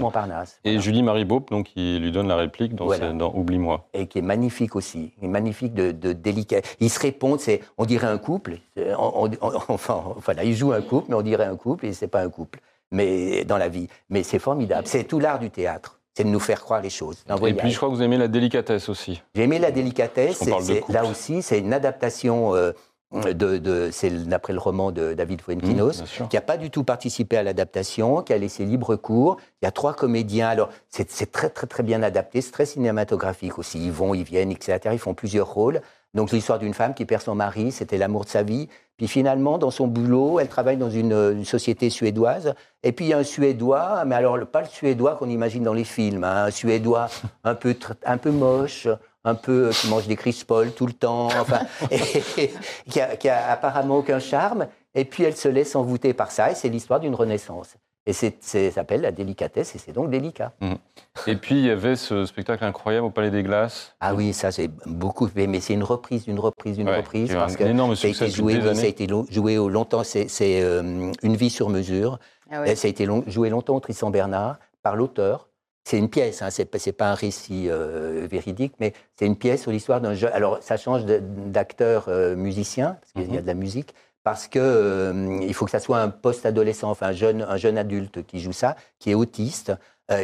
voilà. 0.70 0.80
Julie-Marie 0.80 1.24
Beaupe, 1.24 1.50
donc, 1.50 1.66
qui 1.66 1.98
lui 1.98 2.12
donne 2.12 2.28
la 2.28 2.36
réplique 2.36 2.74
dans, 2.74 2.86
Voilà. 2.86 3.10
ce- 3.10 3.16
dans 3.16 3.32
Oublie-moi. 3.34 3.86
et 3.94 4.06
qui 4.06 4.18
est 4.18 4.22
magnifique 4.22 4.76
aussi, 4.76 5.12
est 5.22 5.26
magnifique 5.28 5.74
de, 5.74 5.90
de 5.92 6.12
délicat. 6.12 6.60
Ils 6.80 6.90
se 6.90 7.00
répondent, 7.00 7.40
c'est, 7.40 7.60
on 7.78 7.84
dirait 7.84 8.06
un 8.06 8.18
couple. 8.18 8.58
C'est- 8.76 8.94
on- 8.94 9.24
on- 9.24 9.30
on- 9.40 9.52
enfin, 9.68 10.02
voilà, 10.24 10.44
ils 10.44 10.54
jouent 10.54 10.72
un 10.72 10.82
couple, 10.82 11.06
mais 11.10 11.14
on 11.16 11.22
dirait 11.22 11.44
un 11.46 11.56
couple 11.56 11.86
et 11.86 11.92
c'est 11.92 12.08
pas 12.08 12.20
un 12.22 12.30
couple. 12.30 12.60
Mais 12.92 13.44
dans 13.44 13.56
la 13.58 13.68
vie, 13.68 13.88
mais 14.08 14.22
c'est 14.22 14.38
formidable. 14.38 14.86
C'est 14.86 15.04
tout 15.04 15.18
l'art 15.18 15.38
du 15.38 15.50
théâtre. 15.50 15.98
C'est 16.16 16.22
de 16.22 16.28
nous 16.28 16.38
faire 16.38 16.60
croire 16.62 16.80
les 16.80 16.90
choses. 16.90 17.24
Et 17.28 17.32
voyage. 17.36 17.58
puis, 17.58 17.70
je 17.72 17.76
crois 17.76 17.88
que 17.88 17.94
vous 17.94 18.02
aimez 18.02 18.18
la 18.18 18.28
délicatesse 18.28 18.88
aussi. 18.88 19.20
J'ai 19.34 19.42
aimé 19.42 19.58
la 19.58 19.72
délicatesse. 19.72 20.44
Parle 20.48 20.64
de 20.64 20.74
couple. 20.74 20.92
là 20.92 21.04
aussi, 21.04 21.42
c'est 21.42 21.58
une 21.58 21.72
adaptation 21.72 22.54
euh, 22.54 22.70
de, 23.22 23.58
de- 23.58 23.88
c'est 23.92 24.10
d'après 24.28 24.52
le 24.52 24.58
roman 24.58 24.90
de 24.92 25.14
David 25.14 25.40
Fuenquinos, 25.40 26.02
Mmh, 26.02 26.28
qui 26.28 26.36
n'a 26.36 26.42
pas 26.42 26.56
du 26.56 26.70
tout 26.70 26.84
participé 26.84 27.36
à 27.36 27.42
l'adaptation, 27.42 28.22
qui 28.22 28.32
a 28.32 28.38
laissé 28.38 28.64
libre 28.64 28.96
cours. 28.96 29.36
Il 29.62 29.66
y 29.66 29.68
a 29.68 29.70
trois 29.70 29.94
comédiens. 29.94 30.48
Alors, 30.48 30.68
c'est 30.90 31.30
très, 31.32 31.48
très, 31.50 31.66
très 31.66 31.82
bien 31.82 32.02
adapté. 32.02 32.40
C'est 32.40 32.50
très 32.52 32.66
cinématographique 32.66 33.58
aussi. 33.58 33.84
Ils 33.84 33.92
vont, 33.92 34.14
ils 34.14 34.24
viennent, 34.24 34.50
etc. 34.50 34.78
Ils 34.92 34.98
font 34.98 35.14
plusieurs 35.14 35.48
rôles. 35.52 35.80
Donc, 36.14 36.30
l'histoire 36.30 36.58
d'une 36.58 36.74
femme 36.74 36.94
qui 36.94 37.04
perd 37.04 37.22
son 37.22 37.34
mari, 37.34 37.72
c'était 37.72 37.98
l'amour 37.98 38.24
de 38.24 38.28
sa 38.30 38.42
vie. 38.42 38.68
Puis 38.96 39.08
finalement, 39.08 39.58
dans 39.58 39.72
son 39.72 39.88
boulot, 39.88 40.38
elle 40.38 40.46
travaille 40.46 40.76
dans 40.76 40.90
une, 40.90 41.10
une 41.12 41.44
société 41.44 41.90
suédoise. 41.90 42.54
Et 42.84 42.92
puis 42.92 43.06
il 43.06 43.08
y 43.08 43.12
a 43.12 43.18
un 43.18 43.24
Suédois, 43.24 44.04
mais 44.06 44.14
alors 44.14 44.38
pas 44.46 44.60
le 44.60 44.68
Suédois 44.68 45.16
qu'on 45.16 45.28
imagine 45.28 45.64
dans 45.64 45.72
les 45.74 45.82
films, 45.82 46.22
hein, 46.22 46.44
un 46.44 46.50
Suédois 46.52 47.08
un 47.44 47.56
peu, 47.56 47.74
un 48.06 48.18
peu 48.18 48.30
moche, 48.30 48.86
un 49.24 49.34
peu 49.34 49.68
euh, 49.68 49.70
qui 49.70 49.88
mange 49.88 50.06
des 50.06 50.16
Paul 50.46 50.72
tout 50.72 50.86
le 50.86 50.92
temps, 50.92 51.26
enfin, 51.26 51.60
et, 51.90 52.50
qui, 52.88 53.00
a, 53.00 53.16
qui 53.16 53.28
a 53.28 53.50
apparemment 53.50 53.98
aucun 53.98 54.18
charme. 54.18 54.66
Et 54.94 55.04
puis 55.04 55.24
elle 55.24 55.36
se 55.36 55.48
laisse 55.48 55.74
envoûter 55.74 56.14
par 56.14 56.30
ça, 56.30 56.50
et 56.50 56.54
c'est 56.54 56.68
l'histoire 56.68 57.00
d'une 57.00 57.14
renaissance. 57.14 57.74
Et 58.06 58.12
c'est, 58.12 58.36
c'est- 58.40 58.68
ça 58.68 58.76
s'appelle 58.76 59.00
la 59.00 59.12
délicatesse, 59.12 59.74
et 59.74 59.78
c'est 59.78 59.92
donc 59.92 60.10
délicat. 60.10 60.52
Et 61.26 61.36
puis, 61.36 61.54
il 61.54 61.64
y 61.64 61.70
avait 61.70 61.96
ce 61.96 62.26
spectacle 62.26 62.62
incroyable 62.62 63.06
au 63.06 63.10
Palais 63.10 63.30
des 63.30 63.42
Glaces. 63.42 63.96
Ah 64.00 64.14
oui, 64.14 64.34
ça 64.34 64.52
c'est 64.52 64.68
beaucoup, 64.86 65.28
mais 65.34 65.46
mais 65.46 65.60
c'est 65.60 65.72
une 65.72 65.82
reprise, 65.82 66.24
d'une 66.24 66.38
reprise, 66.38 66.76
d'une 66.76 66.88
Ouais, 66.88 66.98
reprise, 66.98 67.32
parce 67.32 67.54
un 67.54 67.56
que 67.56 67.64
énorme 67.64 67.96
ça 67.96 68.06
a 68.06 68.10
été 68.10 68.28
joué, 68.28 68.60
ça 68.60 68.82
a 68.82 68.84
été 68.86 69.06
joué 69.30 69.56
au 69.56 69.70
longtemps, 69.70 70.04
c'est, 70.04 70.28
c'est, 70.28 70.60
euh, 70.62 71.10
une 71.22 71.36
vie 71.36 71.48
sur 71.50 71.70
mesure. 71.70 72.18
Ah 72.50 72.60
ouais. 72.60 72.76
Ça 72.76 72.86
a 72.86 72.90
été 72.90 73.06
long- 73.06 73.24
joué 73.26 73.48
longtemps 73.48 73.74
au 73.76 73.80
Tristan 73.80 74.10
Bernard 74.10 74.58
par 74.82 74.96
l'auteur. 74.96 75.48
C'est 75.84 75.98
une 75.98 76.08
pièce, 76.08 76.40
hein, 76.40 76.48
c'est 76.50 76.64
pas, 76.92 77.10
un 77.10 77.14
récit 77.14 77.68
euh, 77.68 78.26
véridique, 78.30 78.72
mais 78.80 78.94
c'est 79.16 79.26
une 79.26 79.36
pièce 79.36 79.62
sur 79.62 79.70
l'histoire 79.70 80.00
d'un 80.00 80.14
jeune. 80.14 80.32
Alors, 80.32 80.58
ça 80.62 80.78
change 80.78 81.04
d'acteur 81.04 82.06
euh, 82.08 82.34
musicien, 82.36 82.96
parce 83.00 83.12
qu'il 83.12 83.34
y 83.34 83.36
a 83.36 83.40
Mhm. 83.40 83.42
de 83.42 83.46
la 83.46 83.54
musique, 83.54 83.94
parce 84.22 84.48
que 84.48 84.58
euh, 84.58 85.38
il 85.42 85.52
faut 85.52 85.66
que 85.66 85.70
ça 85.70 85.80
soit 85.80 86.00
un 86.00 86.08
post-adolescent, 86.08 86.90
enfin 86.90 87.08
un 87.08 87.12
jeune, 87.12 87.42
un 87.46 87.58
jeune 87.58 87.76
adulte 87.76 88.24
qui 88.26 88.40
joue 88.40 88.52
ça, 88.54 88.76
qui 88.98 89.10
est 89.10 89.14
autiste. 89.14 89.72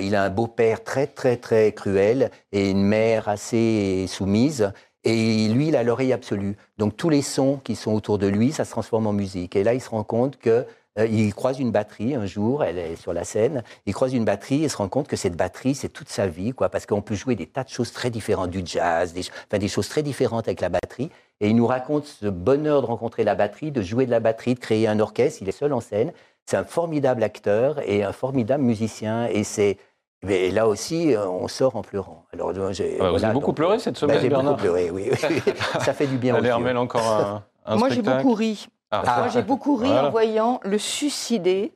Il 0.01 0.15
a 0.15 0.25
un 0.25 0.31
beau-père 0.31 0.85
très, 0.85 1.07
très, 1.07 1.39
très 1.39 1.73
cruel 1.73 2.31
et 2.53 2.69
une 2.71 2.83
mère 2.83 3.29
assez 3.31 4.05
soumise. 4.09 4.73
Et 5.05 5.49
lui, 5.49 5.69
il 5.69 5.77
a 5.77 5.83
l'oreille 5.83 6.13
absolue. 6.13 6.57
Donc, 6.77 6.99
tous 6.99 7.09
les 7.09 7.23
sons 7.23 7.59
qui 7.65 7.77
sont 7.77 7.93
autour 7.95 8.19
de 8.19 8.27
lui, 8.27 8.53
ça 8.53 8.67
se 8.67 8.73
transforme 8.73 9.07
en 9.07 9.15
musique. 9.15 9.57
Et 9.57 9.65
là, 9.65 9.73
il 9.73 9.81
se 9.81 9.89
rend 9.89 10.05
compte 10.05 10.37
que 10.39 10.67
il 10.99 11.35
croise 11.35 11.59
une 11.61 11.71
batterie 11.71 12.15
un 12.15 12.27
jour, 12.27 12.65
elle 12.65 12.79
est 12.79 12.97
sur 12.97 13.13
la 13.13 13.25
scène, 13.25 13.63
il 13.87 13.95
croise 13.95 14.13
une 14.13 14.25
batterie 14.25 14.65
et 14.65 14.69
se 14.69 14.77
rend 14.77 14.89
compte 14.89 15.09
que 15.09 15.17
cette 15.17 15.37
batterie, 15.37 15.75
c'est 15.75 15.89
toute 15.89 16.09
sa 16.09 16.27
vie, 16.27 16.53
quoi, 16.53 16.69
parce 16.69 16.87
qu'on 16.87 17.03
peut 17.03 17.15
jouer 17.15 17.37
des 17.37 17.47
tas 17.47 17.65
de 17.65 17.69
choses 17.69 17.93
très 17.93 18.11
différentes, 18.11 18.51
du 18.51 18.63
jazz, 18.65 19.13
des, 19.13 19.21
enfin, 19.21 19.59
des 19.59 19.69
choses 19.69 19.89
très 19.89 20.03
différentes 20.03 20.49
avec 20.49 20.61
la 20.61 20.69
batterie. 20.69 21.11
Et 21.41 21.49
il 21.49 21.57
nous 21.57 21.67
raconte 21.67 22.07
ce 22.07 22.27
bonheur 22.27 22.83
de 22.83 22.87
rencontrer 22.87 23.25
la 23.25 23.35
batterie, 23.35 23.71
de 23.71 23.83
jouer 23.83 24.05
de 24.05 24.11
la 24.11 24.21
batterie, 24.21 24.55
de 24.55 24.61
créer 24.61 24.89
un 24.89 25.01
orchestre. 25.01 25.39
Il 25.43 25.49
est 25.49 25.53
seul 25.53 25.73
en 25.73 25.81
scène. 25.81 26.13
C'est 26.45 26.57
un 26.57 26.65
formidable 26.65 27.23
acteur 27.23 27.81
et 27.89 28.03
un 28.03 28.13
formidable 28.13 28.65
musicien. 28.65 29.27
Et 29.27 29.45
c'est 29.45 29.79
mais 30.23 30.51
là 30.51 30.69
aussi, 30.69 31.15
euh, 31.15 31.27
on 31.27 31.49
sort 31.49 31.77
en 31.77 31.83
pleurant. 31.83 32.27
Alors, 32.35 32.51
euh, 32.51 32.73
j'ai- 32.73 32.99
Ah 33.01 33.11
vous 33.11 33.25
avez 33.25 33.33
beaucoup 33.33 33.47
donc, 33.47 33.57
pleuré 33.57 33.79
cette 33.79 33.95
bah, 33.95 34.01
semaine, 34.01 34.21
J'ai 34.21 34.29
beaucoup 34.29 34.55
pleuré, 34.57 34.91
oui. 34.91 35.09
oui. 35.11 35.19
Ça 35.81 35.95
fait 35.95 36.07
du 36.07 36.19
bien 36.19 36.35
Allez. 36.35 36.49
Hermel, 36.49 36.77
encore 36.77 37.09
un, 37.09 37.45
un 37.65 37.77
Moi, 37.77 37.89
j'ai 37.89 38.03
beaucoup 38.03 38.35
ri. 38.35 38.67
Ah, 38.91 39.03
Ah. 39.07 39.19
Moi, 39.21 39.29
j'ai 39.29 39.43
beaucoup 39.51 39.77
ri 39.77 39.89
Voilà. 39.89 40.09
en 40.09 40.11
voyant 40.11 40.61
Le 40.65 40.79
Suicidé, 40.79 41.73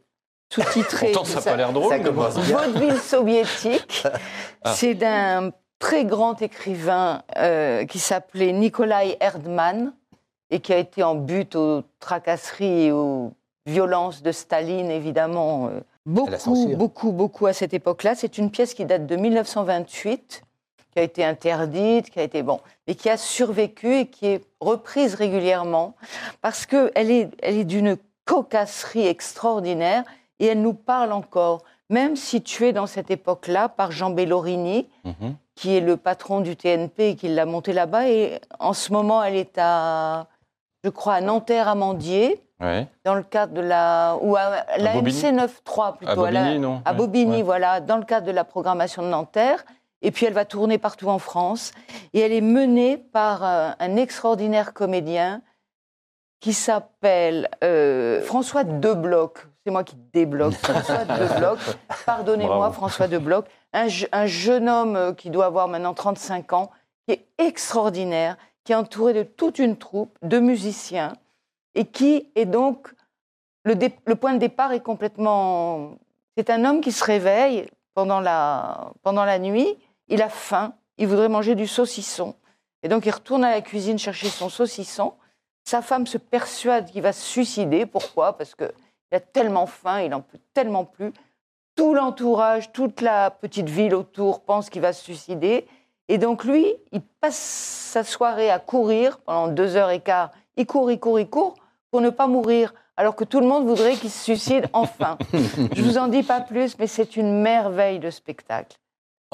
sous-titré. 0.53 1.12
Pourtant, 1.12 1.24
ça 1.24 1.40
n'a 1.40 1.50
pas 1.50 1.57
l'air 1.57 1.72
drôle. 1.72 1.92
Vaudeville 2.42 2.98
soviétique. 2.98 4.05
Ah. 4.62 4.72
C'est 4.74 4.94
d'un 4.94 5.50
très 5.79 6.05
grand 6.05 6.40
écrivain 6.42 7.22
euh, 7.37 7.85
qui 7.87 7.98
s'appelait 7.98 8.53
Nikolai 8.53 9.16
Erdmann 9.20 9.92
et 10.50 10.61
qui 10.61 10.72
a 10.72 10.79
été 10.79 11.03
en 11.03 11.14
but 11.14 11.57
aux 11.57 11.83
tracasseries 12.00 12.87
et 12.87 12.92
aux 12.92 13.33
violences 13.66 14.22
de 14.22 14.31
Staline, 14.33 14.90
évidemment. 14.90 15.66
euh, 15.68 15.81
Beaucoup, 16.07 16.66
beaucoup, 16.77 17.12
beaucoup 17.12 17.46
à 17.46 17.53
cette 17.55 17.72
époque-là. 17.74 18.14
C'est 18.14 18.37
une 18.38 18.50
pièce 18.50 18.74
qui 18.74 18.85
date 18.85 19.07
de 19.07 19.16
1928, 19.16 20.42
qui 20.94 21.00
a 21.00 21.02
été 21.02 21.24
interdite, 21.24 22.09
qui 22.11 22.20
a 22.20 22.22
été 22.22 22.42
bon, 22.44 22.61
mais 22.87 22.94
qui 22.94 23.11
a 23.11 23.16
survécu 23.16 23.94
et 23.96 24.07
qui 24.07 24.26
est 24.26 24.44
reprise 24.61 25.14
régulièrement 25.16 25.94
parce 26.40 26.66
qu'elle 26.66 27.11
est, 27.11 27.30
elle 27.42 27.59
est 27.59 27.64
d'une 27.64 27.96
cocasserie 28.24 29.07
extraordinaire 29.07 30.04
et 30.38 30.46
elle 30.46 30.62
nous 30.62 30.72
parle 30.74 31.12
encore, 31.12 31.62
même 31.90 32.14
située 32.16 32.72
dans 32.72 32.87
cette 32.87 33.11
époque-là 33.11 33.68
par 33.68 33.90
Jean 33.90 34.11
Bellorini, 34.11 34.88
Mhm. 35.04 35.35
qui 35.57 35.76
est 35.76 35.80
le 35.80 35.96
patron 35.96 36.40
du 36.40 36.57
TNP 36.57 37.11
et 37.11 37.16
qui 37.16 37.28
l'a 37.28 37.44
monté 37.44 37.72
là-bas. 37.72 38.09
Et 38.09 38.40
en 38.61 38.72
ce 38.72 38.92
moment, 38.92 39.22
elle 39.22 39.35
est 39.37 39.59
à, 39.59 40.26
je 40.85 40.90
crois, 40.90 41.14
à 41.14 41.20
Nanterre-Amandier, 41.20 42.40
Ouais. 42.61 42.87
dans 43.04 43.14
le 43.14 43.22
cadre 43.24 43.52
de 43.52 43.61
la. 43.61 44.16
ou 44.22 44.37
à 44.37 44.64
la 44.78 44.92
Bobigny 44.94 45.18
MC 45.24 45.33
9.3 45.33 45.96
plutôt. 45.96 46.24
À 46.24 46.28
à 46.28 46.30
la- 46.30 46.40
Bobigny, 46.44 46.59
non 46.61 46.83
à 46.85 46.92
Bobigny, 46.94 47.37
ouais. 47.38 47.42
voilà, 47.42 47.80
dans 47.80 47.96
le 47.96 48.04
cadre 48.04 48.26
de 48.26 48.33
la 48.33 48.44
programmation 48.44 49.02
de 49.02 49.09
Nanterre. 49.09 49.64
Et 50.05 50.11
puis 50.12 50.27
elle 50.27 50.33
va 50.35 50.45
tourner 50.45 50.79
partout 50.79 51.09
en 51.09 51.19
France. 51.19 51.73
Et 52.12 52.21
elle 52.21 52.33
est 52.33 52.40
menée 52.40 52.97
par 52.99 53.42
euh, 53.44 53.71
un 53.79 53.96
extraordinaire 53.96 54.73
comédien 54.75 55.42
qui 56.40 56.52
s'appelle 56.52 57.48
euh, 57.65 58.21
François 58.23 58.65
Debloc. 58.65 59.46
C'est 59.65 59.71
moi 59.73 59.83
qui 59.83 59.96
débloque. 60.13 60.52
François 60.63 61.05
Debloc. 61.05 61.59
Pardonnez-moi. 62.05 62.71
François 62.73 63.09
Debloc. 63.09 63.46
Un, 63.73 63.88
je- 63.88 64.07
un 64.13 64.27
jeune 64.27 64.69
homme 64.69 64.96
euh, 64.96 65.13
qui 65.15 65.31
doit 65.31 65.46
avoir 65.46 65.69
maintenant 65.69 65.94
35 65.94 66.52
ans, 66.52 66.71
qui 67.09 67.15
est 67.15 67.27
extraordinaire, 67.38 68.37
qui 68.65 68.73
est 68.73 68.77
entouré 68.77 69.15
de 69.15 69.23
toute 69.23 69.59
une 69.59 69.77
troupe 69.77 70.19
de 70.23 70.38
musiciens 70.38 71.15
et 71.75 71.87
qui 71.87 72.31
est 72.35 72.44
donc. 72.46 72.92
Le, 73.65 73.75
dé- 73.75 73.98
le 74.05 74.15
point 74.17 74.35
de 74.35 74.38
départ 74.38 74.73
est 74.73 74.81
complètement. 74.81 75.92
C'est 76.37 76.50
un 76.50 76.67
homme 76.67 76.83
qui 76.83 76.92
se 76.92 77.02
réveille 77.02 77.67
pendant 77.94 78.21
la, 78.21 78.90
pendant 79.02 79.25
la 79.25 79.38
nuit, 79.38 79.79
il 80.09 80.23
a 80.23 80.29
faim, 80.29 80.75
il 80.98 81.07
voudrait 81.07 81.29
manger 81.29 81.55
du 81.55 81.67
saucisson. 81.67 82.35
Et 82.83 82.88
donc 82.88 83.07
il 83.07 83.11
retourne 83.11 83.44
à 83.44 83.50
la 83.50 83.61
cuisine 83.61 83.98
chercher 83.98 84.29
son 84.29 84.48
saucisson. 84.48 85.15
Sa 85.65 85.81
femme 85.81 86.07
se 86.07 86.19
persuade 86.19 86.90
qu'il 86.90 87.02
va 87.02 87.13
se 87.13 87.23
suicider. 87.23 87.87
Pourquoi? 87.87 88.37
Parce 88.37 88.55
qu'il 88.55 88.69
a 89.13 89.21
tellement 89.21 89.67
faim, 89.67 90.02
il 90.02 90.13
en 90.15 90.21
peut 90.21 90.38
tellement 90.52 90.85
plus. 90.85 91.13
Tout 91.77 91.94
l'entourage, 91.94 92.73
toute 92.73 93.00
la 93.00 93.31
petite 93.31 93.69
ville 93.69 93.94
autour 93.94 94.42
pense 94.42 94.71
qu'il 94.71 94.83
va 94.83 94.92
se 94.92 95.02
suicider. 95.02 95.67
Et 96.09 96.19
donc 96.19 96.44
lui, 96.44 96.75
il 96.92 97.00
passe 97.00 97.38
sa 97.38 98.05
soirée 98.05 98.50
à 98.50 98.59
courir 98.59 99.19
pendant 99.19 99.48
deux 99.48 99.77
heures 99.77 99.90
et 99.90 100.00
quart. 100.00 100.31
Il 100.57 100.67
court, 100.67 100.90
il 100.90 101.00
court, 101.00 101.19
il 101.19 101.29
court 101.29 101.55
pour 101.90 102.00
ne 102.00 102.11
pas 102.11 102.27
mourir, 102.27 102.75
alors 102.96 103.17
que 103.17 103.25
tout 103.25 103.40
le 103.40 103.46
monde 103.46 103.67
voudrait 103.67 103.94
qu'il 103.94 104.11
se 104.11 104.23
suicide 104.23 104.69
enfin. 104.73 105.17
Je 105.73 105.83
vous 105.83 105.96
en 105.96 106.09
dis 106.09 106.23
pas 106.23 106.40
plus, 106.40 106.79
mais 106.79 106.87
c'est 106.87 107.17
une 107.17 107.40
merveille 107.40 107.98
de 107.98 108.11
spectacle. 108.11 108.77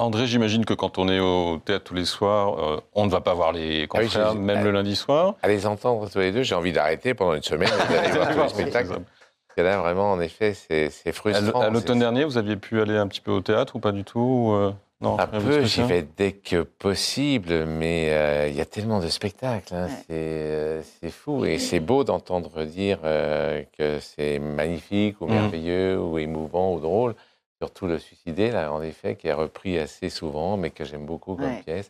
André, 0.01 0.25
j'imagine 0.25 0.65
que 0.65 0.73
quand 0.73 0.97
on 0.97 1.07
est 1.09 1.19
au 1.19 1.59
théâtre 1.63 1.83
tous 1.85 1.93
les 1.93 2.05
soirs, 2.05 2.57
euh, 2.59 2.81
on 2.93 3.05
ne 3.05 3.11
va 3.11 3.21
pas 3.21 3.33
voir 3.35 3.51
les 3.51 3.87
Ah 3.93 3.97
oui, 3.99 4.05
confrères, 4.05 4.33
même 4.35 4.63
le 4.63 4.71
lundi 4.71 4.95
soir. 4.95 5.35
À 5.43 5.47
les 5.47 5.67
entendre 5.67 6.09
tous 6.09 6.19
les 6.19 6.31
deux, 6.31 6.41
j'ai 6.43 6.55
envie 6.55 6.71
d'arrêter 6.73 7.13
pendant 7.13 7.35
une 7.35 7.43
semaine 7.43 7.69
et 7.69 7.93
d'aller 7.93 8.11
voir 8.13 8.31
tous 8.31 8.39
les 8.41 8.49
spectacles. 8.49 8.89
Parce 8.89 9.55
que 9.57 9.61
là, 9.61 9.77
vraiment, 9.77 10.11
en 10.11 10.19
effet, 10.19 10.53
c'est 10.55 10.89
frustrant. 11.11 11.61
à 11.61 11.69
l'automne 11.69 11.99
dernier, 11.99 12.23
vous 12.25 12.37
aviez 12.37 12.55
pu 12.55 12.81
aller 12.81 12.97
un 12.97 13.07
petit 13.07 13.21
peu 13.21 13.31
au 13.31 13.41
théâtre 13.41 13.75
ou 13.75 13.79
pas 13.79 13.91
du 13.91 14.03
tout 14.03 14.19
ou, 14.19 14.53
euh, 14.53 14.71
Non, 15.01 15.19
Un 15.19 15.27
peu, 15.27 15.63
j'y 15.65 15.83
vais 15.83 16.01
dès 16.17 16.31
que 16.31 16.63
possible, 16.63 17.65
mais 17.65 18.07
euh, 18.11 18.47
il 18.49 18.55
y 18.55 18.61
a 18.61 18.65
tellement 18.65 18.99
de 19.01 19.07
spectacles, 19.07 19.73
hein, 19.75 19.85
Ouais. 19.85 19.91
c'est 20.07 20.13
euh, 20.13 20.81
c'est 21.01 21.11
fou. 21.11 21.45
Et 21.45 21.59
c'est 21.59 21.79
beau 21.79 22.03
d'entendre 22.03 22.63
dire 22.63 22.99
euh, 23.03 23.61
que 23.77 23.99
c'est 23.99 24.39
magnifique 24.39 25.21
ou 25.21 25.27
Mhm. 25.27 25.33
merveilleux 25.33 25.99
ou 25.99 26.17
émouvant 26.17 26.73
ou 26.73 26.79
drôle. 26.79 27.13
Surtout 27.61 27.85
le 27.85 27.99
suicidé, 27.99 28.49
là, 28.49 28.73
en 28.73 28.81
effet, 28.81 29.15
qui 29.15 29.27
est 29.27 29.33
repris 29.33 29.77
assez 29.77 30.09
souvent, 30.09 30.57
mais 30.57 30.71
que 30.71 30.83
j'aime 30.83 31.05
beaucoup 31.05 31.35
comme 31.35 31.45
Ouais. 31.45 31.61
pièce. 31.63 31.89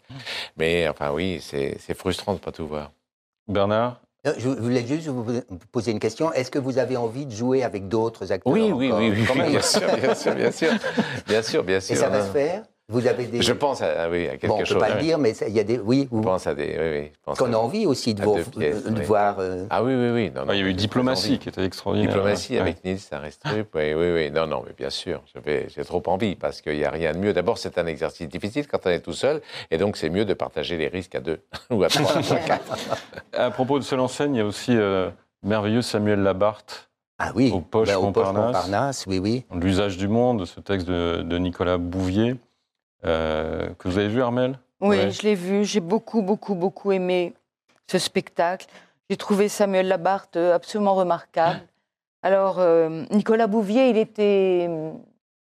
Mais 0.58 0.86
enfin, 0.90 1.14
oui, 1.14 1.40
c'est 1.42 1.94
frustrant 1.94 2.34
de 2.34 2.40
ne 2.40 2.44
pas 2.44 2.52
tout 2.52 2.68
voir. 2.68 2.92
Bernard? 3.48 4.02
Je 4.26 4.50
voulais 4.50 4.86
juste 4.86 5.08
vous 5.08 5.26
poser 5.72 5.92
une 5.94 6.00
question. 6.02 6.34
Est-ce 6.34 6.52
que 6.52 6.60
vous 6.60 6.78
avez 6.78 6.98
envie 6.98 7.26
de 7.26 7.32
jouer 7.32 7.64
avec 7.64 7.88
d'autres 7.88 8.34
acteurs 8.34 8.52
Oui, 8.52 8.74
oui, 8.74 8.92
oui, 8.92 9.14
oui, 9.34 9.50
bien 9.50 9.62
sûr, 9.62 9.96
bien 9.96 10.14
sûr, 10.14 10.36
bien 10.36 10.52
sûr. 10.52 10.74
Bien 11.26 11.42
sûr, 11.42 11.64
bien 11.64 11.80
sûr. 11.80 11.96
Et 11.96 12.00
ça 12.00 12.10
va 12.10 12.26
se 12.26 12.32
faire? 12.32 12.66
Vous 12.92 13.08
avez 13.08 13.26
des. 13.26 13.42
Je 13.42 13.54
pense 13.54 13.82
à, 13.82 14.10
oui, 14.10 14.28
à 14.28 14.32
quelque 14.38 14.48
bon, 14.48 14.56
on 14.56 14.58
ne 14.58 14.62
peut 14.64 14.68
chose. 14.68 14.80
pas 14.80 14.88
oui. 14.90 14.96
le 14.98 15.02
dire, 15.02 15.18
mais 15.18 15.32
il 15.48 15.54
y 15.54 15.60
a 15.60 15.64
des. 15.64 15.80
Oui, 15.80 16.10
Je 16.12 16.20
pense 16.20 16.46
à 16.46 16.54
des. 16.54 16.68
Oui, 16.68 17.00
oui, 17.00 17.12
je 17.14 17.20
pense 17.24 17.38
qu'on 17.40 17.54
à- 17.54 17.56
a 17.56 17.60
envie 17.60 17.86
aussi 17.86 18.14
de, 18.14 18.22
à 18.22 18.26
vous- 18.26 18.36
deux 18.36 18.44
pièces, 18.44 18.84
de 18.84 19.00
oui. 19.00 19.06
voir. 19.06 19.38
euh, 19.40 19.66
Ah 19.70 19.82
oui, 19.84 19.94
oui, 19.96 20.10
oui. 20.12 20.32
Non, 20.36 20.42
non, 20.42 20.48
Ouais, 20.50 20.58
Il 20.60 20.62
y 20.62 20.68
a 20.68 20.70
eu 20.70 20.74
Diplomatie 20.74 21.40
qui 21.40 21.50
était 21.50 21.64
extraordinaire. 21.64 22.10
Diplomatie 22.10 22.54
ouais. 22.54 22.60
avec 22.60 22.84
Nils 22.84 23.00
Arestrup, 23.12 23.68
oui, 23.76 23.94
oui, 23.94 24.12
oui. 24.14 24.32
Non, 24.32 24.46
non, 24.46 24.64
mais 24.68 24.74
bien 24.78 24.90
sûr, 24.90 25.24
j'ai 25.46 25.86
trop 25.86 26.04
envie 26.08 26.36
parce 26.36 26.62
qu'il 26.62 26.78
n'y 26.78 26.84
a 26.86 26.92
rien 26.92 27.14
de 27.14 27.18
mieux. 27.18 27.34
D'abord, 27.34 27.58
c'est 27.58 27.78
un 27.78 27.86
exercice 27.88 28.28
difficile 28.28 28.68
quand 28.68 28.80
on 28.86 28.90
est 28.90 29.00
tout 29.00 29.14
seul, 29.14 29.42
et 29.72 29.78
donc 29.78 29.96
c'est 29.98 30.10
mieux 30.10 30.26
de 30.26 30.34
partager 30.34 30.76
les 30.78 30.88
risques 30.90 31.16
à 31.16 31.22
deux 31.22 31.40
ou 31.72 31.84
à 31.84 31.88
trois 31.88 32.16
ou 32.18 32.34
à 32.34 32.38
quatre. 32.38 32.78
À 33.34 33.50
propos 33.52 33.80
de 33.80 33.84
seule 33.86 34.02
enseigne, 34.02 34.36
il 34.36 34.40
y 34.40 34.42
a 34.42 34.46
aussi 34.46 34.76
euh, 34.76 35.10
merveilleux 35.44 35.82
Samuel 35.82 36.22
Labarthe, 36.24 36.90
Ah 37.20 37.32
oui, 37.36 37.52
Aux 37.54 37.62
poches 37.62 37.88
ben, 37.88 38.00
Montparnasse. 38.00 38.46
Montparnasse, 38.46 39.06
oui, 39.08 39.20
oui. 39.20 39.46
L'usage 39.54 39.96
du 39.98 40.08
monde, 40.10 40.46
ce 40.46 40.60
texte 40.60 40.88
de, 40.88 41.22
de 41.22 41.38
Nicolas 41.38 41.78
Bouvier, 41.78 42.32
euh, 42.32 42.36
que 43.04 43.88
vous 43.88 43.98
avez 43.98 44.08
vu, 44.08 44.22
Armel? 44.22 44.58
Oui, 44.80 44.98
Ouais. 44.98 45.12
je 45.12 45.22
l'ai 45.24 45.36
vu. 45.36 45.64
J'ai 45.64 45.80
beaucoup, 45.80 46.22
beaucoup, 46.22 46.56
beaucoup 46.56 46.92
aimé 46.92 47.34
ce 47.88 48.00
spectacle. 48.00 48.68
J'ai 49.10 49.18
trouvé 49.18 49.50
Samuel 49.50 49.88
Labarthe 49.88 50.38
euh, 50.38 50.56
absolument 50.56 50.96
remarquable. 50.96 51.60
Alors, 52.24 52.60
euh, 52.60 53.04
Nicolas 53.12 53.48
Bouvier, 53.48 53.90
il 53.90 53.98
était, 53.98 54.70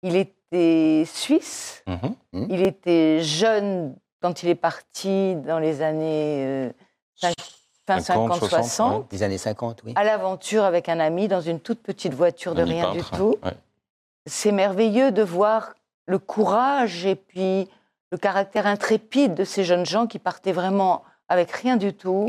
il 0.02 0.16
était 0.16 1.04
suisse. 1.06 1.82
Mhm. 1.86 2.48
Il 2.50 2.66
était 2.66 3.20
jeune 3.20 3.94
quand 4.20 4.42
il 4.42 4.48
est 4.48 4.54
parti 4.54 5.34
dans 5.36 5.58
les 5.58 5.82
années 5.82 6.44
euh, 6.46 6.70
cinq- 7.16 7.34
fin 7.86 8.00
50, 8.00 8.34
50, 8.34 8.38
60, 8.38 8.64
60, 8.64 9.10
Des 9.10 9.22
années 9.22 9.38
50, 9.38 9.82
oui. 9.84 9.92
à 9.96 10.04
l'aventure 10.04 10.64
avec 10.64 10.88
un 10.88 11.00
ami 11.00 11.26
dans 11.28 11.40
une 11.40 11.58
toute 11.60 11.82
petite 11.82 12.14
voiture 12.14 12.54
de 12.54 12.62
Un 12.62 12.66
rien 12.66 12.92
du 12.92 13.02
tout. 13.02 13.36
ouais. 13.44 13.52
C'est 14.26 14.52
merveilleux 14.52 15.10
de 15.10 15.22
voir 15.22 15.74
le 16.12 16.18
courage 16.18 17.06
et 17.06 17.16
puis 17.16 17.68
le 18.10 18.18
caractère 18.18 18.66
intrépide 18.66 19.32
de 19.34 19.44
ces 19.44 19.64
jeunes 19.64 19.86
gens 19.86 20.06
qui 20.06 20.18
partaient 20.18 20.52
vraiment 20.52 21.02
avec 21.28 21.50
rien 21.50 21.78
du 21.78 21.94
tout, 21.94 22.28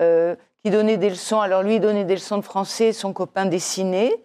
euh, 0.00 0.34
qui 0.62 0.70
donnaient 0.70 0.96
des 0.96 1.10
leçons. 1.10 1.38
Alors 1.40 1.62
lui, 1.62 1.74
il 1.74 1.80
donnait 1.80 2.06
des 2.06 2.14
leçons 2.14 2.38
de 2.38 2.42
français, 2.42 2.94
son 2.94 3.12
copain 3.12 3.44
dessinait. 3.44 4.24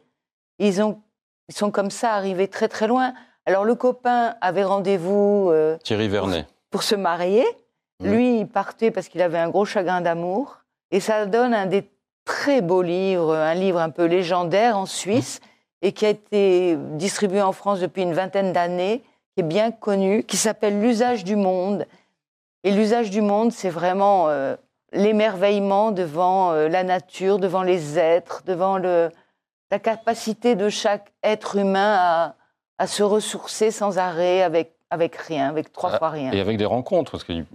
Ils, 0.57 0.81
ont, 0.81 1.01
ils 1.49 1.55
sont 1.55 1.69
comme 1.69 1.91
ça 1.91 2.13
arrivés 2.13 2.47
très 2.47 2.69
très 2.69 2.87
loin. 2.87 3.13
Alors 3.45 3.65
le 3.65 3.75
copain 3.75 4.35
avait 4.39 4.63
rendez-vous 4.63 5.49
euh, 5.51 5.77
Thierry 5.83 6.07
Vernet. 6.07 6.47
pour 6.71 6.83
se 6.83 6.95
marier. 6.95 7.45
Mhm. 7.99 8.11
Lui, 8.11 8.39
il 8.39 8.47
partait 8.47 8.89
parce 8.89 9.09
qu'il 9.09 9.21
avait 9.21 9.37
un 9.37 9.49
gros 9.49 9.65
chagrin 9.65 9.99
d'amour. 9.99 10.59
Et 10.91 11.01
ça 11.01 11.25
donne 11.25 11.53
un 11.53 11.65
des 11.65 11.89
très 12.23 12.61
beaux 12.61 12.81
livres, 12.83 13.35
un 13.35 13.53
livre 13.53 13.79
un 13.79 13.89
peu 13.89 14.05
légendaire 14.05 14.77
en 14.77 14.85
Suisse 14.85 15.41
et 15.83 15.91
qui 15.91 16.05
a 16.05 16.09
été 16.09 16.77
distribué 16.93 17.41
en 17.41 17.51
France 17.51 17.79
depuis 17.81 18.01
une 18.01 18.13
vingtaine 18.13 18.53
d'années, 18.53 19.03
qui 19.35 19.41
est 19.41 19.47
bien 19.47 19.69
connu, 19.71 20.23
qui 20.23 20.37
s'appelle 20.37 20.79
L'usage 20.81 21.23
du 21.23 21.35
monde. 21.35 21.85
Et 22.63 22.71
l'usage 22.71 23.09
du 23.11 23.21
monde, 23.21 23.51
c'est 23.51 23.69
vraiment 23.69 24.29
euh, 24.29 24.55
l'émerveillement 24.93 25.91
devant 25.91 26.51
euh, 26.53 26.69
la 26.69 26.83
nature, 26.83 27.37
devant 27.37 27.63
les 27.63 27.99
êtres, 27.99 28.43
devant 28.45 28.77
le, 28.77 29.09
la 29.71 29.79
capacité 29.79 30.55
de 30.55 30.69
chaque 30.69 31.11
être 31.21 31.57
humain 31.57 31.97
à, 31.99 32.35
à 32.77 32.87
se 32.87 33.03
ressourcer 33.03 33.69
sans 33.69 33.97
arrêt 33.97 34.41
avec, 34.41 34.71
avec 34.89 35.17
rien, 35.17 35.49
avec 35.49 35.73
trois 35.73 35.89
Ah, 35.95 35.97
fois 35.97 36.09
rien. 36.11 36.31
Et 36.31 36.39
avec 36.39 36.55
des 36.57 36.65
rencontres, 36.65 37.11
parce 37.11 37.25
qu'il 37.25 37.45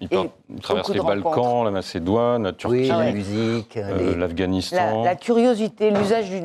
traverse 0.61 0.91
les 0.91 1.01
Balkans, 1.01 1.33
rencontres. 1.33 1.64
la 1.64 1.70
Macédoine, 1.70 2.43
la 2.43 2.53
Turquie, 2.53 2.76
Oui, 2.76 2.89
la 2.89 3.12
musique, 3.12 3.76
euh, 3.79 4.11
La, 4.12 4.16
l'Afghanistan. 4.18 5.03
la 5.03 5.16
curiosité, 5.16 5.91
l'usage 5.91 6.29
du, 6.29 6.43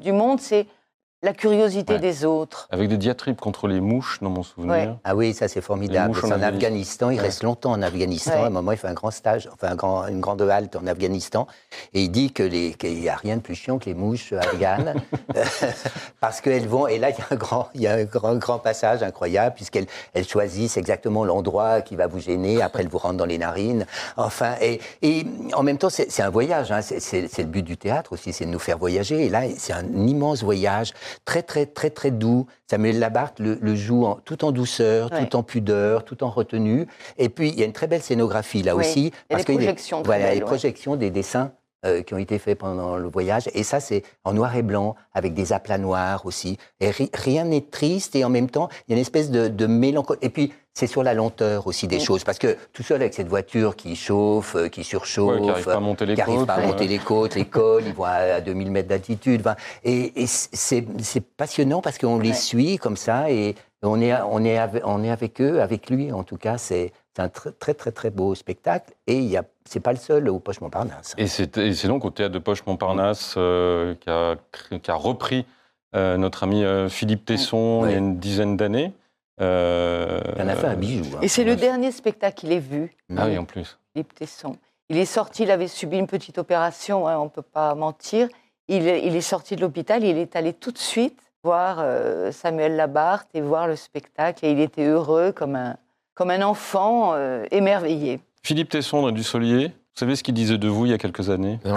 du 0.00 0.10
monde, 0.12 0.40
c'est 0.40 0.66
la 1.22 1.32
curiosité 1.32 1.94
Ouais. 1.94 1.98
des 2.00 2.24
autres. 2.24 2.66
Avec 2.70 2.88
des 2.88 2.96
diatribes 2.96 3.38
contre 3.38 3.68
les 3.68 3.80
mouches, 3.80 4.18
dans 4.20 4.30
mon 4.30 4.42
souvenir. 4.42 4.72
Ouais. 4.72 4.90
Ah 5.04 5.14
oui, 5.14 5.34
ça 5.34 5.46
c'est 5.48 5.60
formidable. 5.60 6.10
en 6.10 6.14
C'est 6.14 6.26
en 6.26 6.30
Afghanistan. 6.32 6.56
Afghanistan, 6.56 7.10
il 7.10 7.16
Ouais. 7.16 7.22
reste 7.22 7.42
longtemps 7.44 7.70
en 7.72 7.82
Afghanistan. 7.82 8.30
Ouais. 8.32 8.36
À 8.38 8.46
un 8.46 8.50
moment, 8.50 8.72
il 8.72 8.78
fait 8.78 8.88
un 8.88 8.92
grand 8.94 9.10
stage, 9.12 9.48
enfin 9.52 9.68
un 9.68 9.74
grand- 9.76 10.06
une 10.08 10.20
grande 10.20 10.42
halte 10.42 10.74
en 10.76 10.86
Afghanistan. 10.86 11.46
Et 11.94 12.02
il 12.02 12.10
dit 12.10 12.32
que 12.32 12.42
les- 12.42 12.74
qu'il 12.74 12.98
n'y 13.00 13.08
a 13.08 13.14
rien 13.16 13.36
de 13.36 13.40
plus 13.42 13.54
chiant 13.54 13.78
que 13.78 13.84
les 13.86 13.94
mouches 13.94 14.32
afghanes. 14.32 14.94
parce 16.20 16.40
qu'elles 16.40 16.66
vont, 16.68 16.86
et 16.86 16.98
là 16.98 17.10
il 17.10 17.16
y 17.18 17.20
a 17.22 17.26
un 17.30 17.36
grand, 17.36 17.68
il 17.74 17.80
y 17.82 17.86
a 17.86 17.92
un 17.94 18.04
grand, 18.04 18.34
grand 18.36 18.58
passage 18.58 19.02
incroyable, 19.02 19.54
puisqu'elles 19.54 19.86
elles 20.14 20.26
choisissent 20.26 20.76
exactement 20.76 21.24
l'endroit 21.24 21.82
qui 21.82 21.96
va 21.96 22.06
vous 22.06 22.20
gêner, 22.20 22.60
après 22.62 22.82
elles 22.82 22.88
vous 22.88 22.98
rentrent 22.98 23.16
dans 23.18 23.24
les 23.26 23.38
narines. 23.38 23.86
Enfin, 24.16 24.54
et, 24.60 24.80
et 25.02 25.24
en 25.54 25.62
même 25.62 25.78
temps, 25.78 25.90
c'est 25.90 26.20
un 26.22 26.30
voyage, 26.30 26.72
hein. 26.72 26.80
c'est 26.82 27.28
le 27.38 27.44
but 27.44 27.62
du 27.62 27.76
théâtre 27.76 28.12
aussi, 28.12 28.32
c'est 28.32 28.44
de 28.44 28.50
nous 28.50 28.58
faire 28.58 28.78
voyager. 28.78 29.24
Et 29.26 29.28
là, 29.28 29.42
c'est 29.56 29.72
un 29.72 29.84
immense 29.94 30.42
voyage, 30.42 30.92
très, 31.24 31.42
très, 31.42 31.66
très, 31.66 31.90
très 31.90 32.10
doux. 32.10 32.46
Samuel 32.70 32.98
Labarthe 32.98 33.38
le, 33.40 33.58
le 33.60 33.74
joue 33.74 34.04
en- 34.04 34.16
tout 34.16 34.44
en 34.44 34.52
douceur, 34.52 35.10
Ouais. 35.12 35.26
tout 35.26 35.36
en 35.36 35.42
pudeur, 35.42 36.04
tout 36.04 36.22
en 36.24 36.30
retenue. 36.30 36.86
Et 37.18 37.28
puis, 37.28 37.48
il 37.50 37.58
y 37.58 37.62
a 37.62 37.66
une 37.66 37.72
très 37.72 37.86
belle 37.86 38.02
scénographie 38.02 38.62
là 38.62 38.74
Oui. 38.76 38.84
aussi. 38.84 39.12
Y 39.30 39.34
a 39.34 39.36
des 39.36 39.44
projections 39.44 39.98
très 40.02 40.06
Voilà, 40.06 40.24
belles, 40.26 40.34
les 40.34 40.40
ouais. 40.40 40.46
projections 40.46 40.96
des 40.96 41.10
dessins 41.10 41.52
euh, 41.84 42.02
qui 42.02 42.14
ont 42.14 42.18
été 42.18 42.38
faits 42.38 42.58
pendant 42.58 42.96
le 42.96 43.08
voyage. 43.08 43.50
Et 43.54 43.64
ça, 43.64 43.80
c'est 43.80 44.04
en 44.22 44.32
noir 44.34 44.54
et 44.56 44.62
blanc, 44.62 44.94
avec 45.14 45.34
des 45.34 45.52
aplats 45.52 45.78
noirs 45.78 46.24
aussi. 46.26 46.56
Et 46.78 46.90
ri- 46.90 47.10
rien 47.12 47.42
n'est 47.44 47.60
triste, 47.60 48.14
et 48.14 48.24
en 48.24 48.28
même 48.30 48.48
temps, 48.48 48.68
il 48.86 48.92
y 48.92 48.94
a 48.94 48.96
une 48.96 49.00
espèce 49.02 49.32
de, 49.32 49.48
de 49.48 49.66
mélancolie. 49.66 50.20
Et 50.22 50.28
puis, 50.30 50.52
c'est 50.74 50.86
sur 50.86 51.02
la 51.02 51.12
lenteur 51.14 51.66
aussi 51.66 51.86
des 51.86 51.96
Oui. 51.98 52.04
choses. 52.04 52.24
Parce 52.24 52.38
que 52.38 52.56
tout 52.72 52.82
seul 52.82 53.00
avec 53.02 53.12
cette 53.14 53.28
voiture 53.28 53.76
qui 53.76 53.94
chauffe, 53.94 54.56
euh, 54.56 54.68
qui 54.68 54.84
surchauffe, 54.84 55.34
Ouais, 55.34 55.40
qui 55.40 55.46
n'arrive 55.46 55.64
pas 55.64 55.74
à 55.74 55.80
monter 55.80 56.06
les 56.06 56.16
côtes. 56.16 56.46
pas 56.46 56.54
à 56.54 56.60
ouais. 56.60 56.66
monter 56.66 56.86
les 56.88 56.98
côtes, 56.98 57.34
les 57.34 57.44
cols, 57.44 57.82
ils 57.86 57.92
vont 57.92 58.04
à, 58.04 58.12
à 58.36 58.40
2000 58.40 58.70
mètres 58.70 58.88
d'altitude. 58.88 59.42
Et 59.84 60.22
et 60.22 60.26
c'est 60.26 61.20
passionnant 61.36 61.82
parce 61.82 61.98
qu'on 61.98 62.18
les 62.18 62.30
Ouais. 62.30 62.34
suit 62.34 62.78
comme 62.78 62.96
ça 62.96 63.30
et 63.30 63.54
on 63.82 64.00
est, 64.00 64.14
on 64.30 64.44
est, 64.44 64.58
avec, 64.58 64.82
on 64.86 65.02
est 65.04 65.10
avec 65.10 65.40
eux, 65.40 65.60
avec 65.60 65.90
lui 65.90 66.12
en 66.12 66.22
tout 66.22 66.36
cas. 66.38 66.56
C'est 66.56 66.92
un 67.18 67.26
tr- 67.26 67.52
très, 67.58 67.74
très, 67.74 67.92
très 67.92 68.10
beau 68.10 68.34
spectacle. 68.34 68.92
Et 69.06 69.18
il 69.18 69.24
y 69.28 69.36
a- 69.36 69.44
c'est 69.68 69.80
pas 69.80 69.92
le 69.92 69.98
seul 69.98 70.28
au 70.30 70.38
Poche 70.38 70.60
Montparnasse. 70.62 71.14
Et 71.18 71.26
c'est 71.26 71.86
donc 71.86 72.04
au 72.06 72.10
théâtre 72.10 72.32
de 72.32 72.38
Poche 72.38 72.64
Montparnasse 72.66 73.34
euh, 73.36 73.94
qu'a 74.00 74.94
repris 74.94 75.44
euh, 75.94 76.16
notre 76.16 76.44
ami 76.44 76.64
euh, 76.64 76.88
Philippe 76.88 77.26
Tesson 77.26 77.82
il 77.84 77.90
y 77.90 77.94
a 77.94 77.98
une 77.98 78.18
dizaine 78.18 78.56
d'années. 78.56 78.92
Euh, 79.42 80.20
Il 80.36 80.42
en 80.42 80.48
a 80.48 80.56
fait 80.56 80.66
un 80.68 80.74
bijou. 80.76 81.04
hein. 81.16 81.20
Et 81.22 81.28
c'est 81.28 81.44
le 81.44 81.56
dernier 81.56 81.90
spectacle 81.92 82.36
qu'il 82.40 82.52
ait 82.52 82.58
vu, 82.58 82.94
Ah 83.16 83.26
oui, 83.26 83.36
en 83.38 83.44
plus. 83.44 83.78
Philippe 83.92 84.14
Tesson. 84.14 84.56
Il 84.88 84.98
est 84.98 85.04
sorti, 85.06 85.42
il 85.44 85.50
avait 85.50 85.68
subi 85.68 85.98
une 85.98 86.06
petite 86.06 86.38
opération, 86.38 87.08
hein, 87.08 87.18
on 87.18 87.24
ne 87.24 87.28
peut 87.30 87.42
pas 87.42 87.74
mentir. 87.74 88.28
Il, 88.68 88.86
est- 88.86 89.04
il 89.06 89.16
est 89.16 89.20
sorti 89.20 89.56
de 89.56 89.60
l'hôpital, 89.60 90.04
il 90.04 90.16
est 90.18 90.36
allé 90.36 90.52
tout 90.52 90.70
de 90.70 90.78
suite 90.78 91.18
voir 91.44 91.78
euh, 91.80 92.30
Samuel 92.30 92.76
Labarthe 92.76 93.28
et 93.34 93.40
voir 93.40 93.66
le 93.66 93.74
spectacle. 93.76 94.44
Et 94.46 94.52
il 94.52 94.60
était 94.60 94.84
heureux 94.86 95.32
comme 95.32 95.56
un, 95.56 95.76
comme 96.14 96.30
un 96.30 96.42
enfant 96.42 97.12
euh, 97.14 97.44
émerveillé. 97.50 98.20
Philippe 98.44 98.68
Tesson 98.70 99.06
du 99.08 99.12
Dussolier, 99.12 99.68
vous 99.68 99.98
savez 99.98 100.14
ce 100.16 100.22
qu'il 100.22 100.34
disait 100.34 100.58
de 100.58 100.68
vous 100.68 100.86
il 100.86 100.90
y 100.90 100.94
a 100.94 100.98
quelques 100.98 101.30
années? 101.30 101.58
Non 101.64 101.76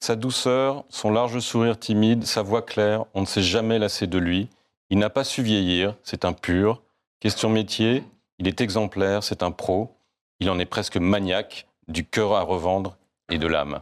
Sa 0.00 0.16
douceur, 0.16 0.84
son 0.88 1.10
large 1.12 1.38
sourire 1.38 1.78
timide, 1.78 2.24
sa 2.24 2.42
voix 2.42 2.62
claire, 2.62 3.04
on 3.14 3.20
ne 3.20 3.26
s'est 3.26 3.42
jamais 3.42 3.78
lassé 3.78 4.06
de 4.06 4.18
lui. 4.18 4.48
Il 4.92 4.98
n'a 4.98 5.08
pas 5.08 5.24
su 5.24 5.42
vieillir, 5.42 5.96
c'est 6.02 6.26
un 6.26 6.34
pur. 6.34 6.82
Question 7.18 7.48
métier, 7.48 8.04
il 8.38 8.46
est 8.46 8.60
exemplaire, 8.60 9.24
c'est 9.24 9.42
un 9.42 9.50
pro. 9.50 9.96
Il 10.38 10.50
en 10.50 10.58
est 10.58 10.66
presque 10.66 10.98
maniaque, 10.98 11.66
du 11.88 12.04
cœur 12.04 12.34
à 12.34 12.42
revendre 12.42 12.98
et 13.30 13.38
de 13.38 13.46
l'âme. 13.46 13.80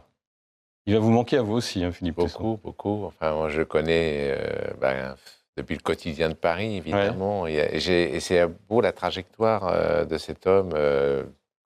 Il 0.85 0.93
va 0.93 1.01
vous 1.01 1.11
manquer 1.11 1.35
à 1.35 1.41
vous 1.41 1.55
aussi, 1.55 1.83
hein, 1.83 1.91
Philippe. 1.91 2.15
Beaucoup, 2.15 2.57
beaucoup. 2.63 3.03
Enfin, 3.03 3.33
moi, 3.33 3.49
je 3.49 3.61
connais 3.61 4.37
euh, 4.37 4.73
ben, 4.79 5.17
depuis 5.57 5.75
le 5.75 5.81
quotidien 5.81 6.29
de 6.29 6.33
Paris, 6.33 6.77
évidemment. 6.77 7.45
Et 7.45 7.81
c'est 8.21 8.47
beau 8.69 8.79
la 8.79 8.93
trajectoire 8.93 9.67
euh, 9.67 10.05
de 10.05 10.17
cet 10.17 10.47
homme 10.47 10.71
euh, 10.75 11.25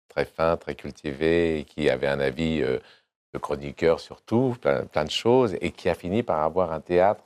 très 0.09 0.25
fin, 0.25 0.57
très 0.57 0.75
cultivé, 0.75 1.59
et 1.59 1.65
qui 1.65 1.91
avait 1.91 2.07
un 2.07 2.21
avis 2.21 2.61
de 2.63 3.39
chroniqueur 3.39 4.01
sur 4.01 4.23
tout, 4.23 4.57
plein, 4.59 4.87
plein 4.87 5.05
de 5.05 5.11
choses, 5.11 5.55
et 5.61 5.71
qui 5.71 5.91
a 5.91 5.95
fini 5.95 6.23
par 6.23 6.43
avoir 6.43 6.73
un 6.73 6.81
théâtre 6.81 7.23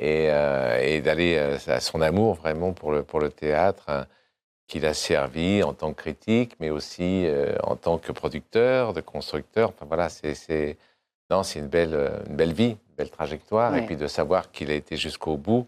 et, 0.00 0.28
euh, 0.30 0.80
et 0.82 1.00
d'aller 1.02 1.36
euh, 1.38 1.58
à 1.68 1.80
son 1.80 2.00
amour 2.02 2.34
vraiment 2.36 2.72
pour 2.74 2.92
le, 2.92 3.04
pour 3.04 3.20
le 3.20 3.30
théâtre. 3.30 3.84
hein, 3.88 4.06
qu'il 4.68 4.86
a 4.86 4.94
servi 4.94 5.62
en 5.64 5.74
tant 5.74 5.92
que 5.92 6.02
critique, 6.02 6.54
mais 6.60 6.70
aussi 6.70 7.26
euh, 7.26 7.56
en 7.64 7.76
tant 7.76 7.98
que 7.98 8.12
producteur, 8.12 8.92
de 8.92 9.00
constructeur. 9.00 9.70
Enfin 9.70 9.86
voilà, 9.86 10.08
c'est 10.08 10.34
c'est- 10.34 10.78
non, 11.30 11.42
c'est 11.42 11.58
une 11.60 11.68
belle, 11.68 11.94
une 12.28 12.36
belle 12.36 12.52
vie, 12.52 12.70
une 12.70 12.94
belle 12.96 13.10
trajectoire, 13.10 13.76
et 13.76 13.82
puis 13.86 13.96
de 13.96 14.06
savoir 14.06 14.50
qu'il 14.52 14.70
a 14.70 14.74
été 14.74 14.96
jusqu'au 14.96 15.36
bout, 15.36 15.66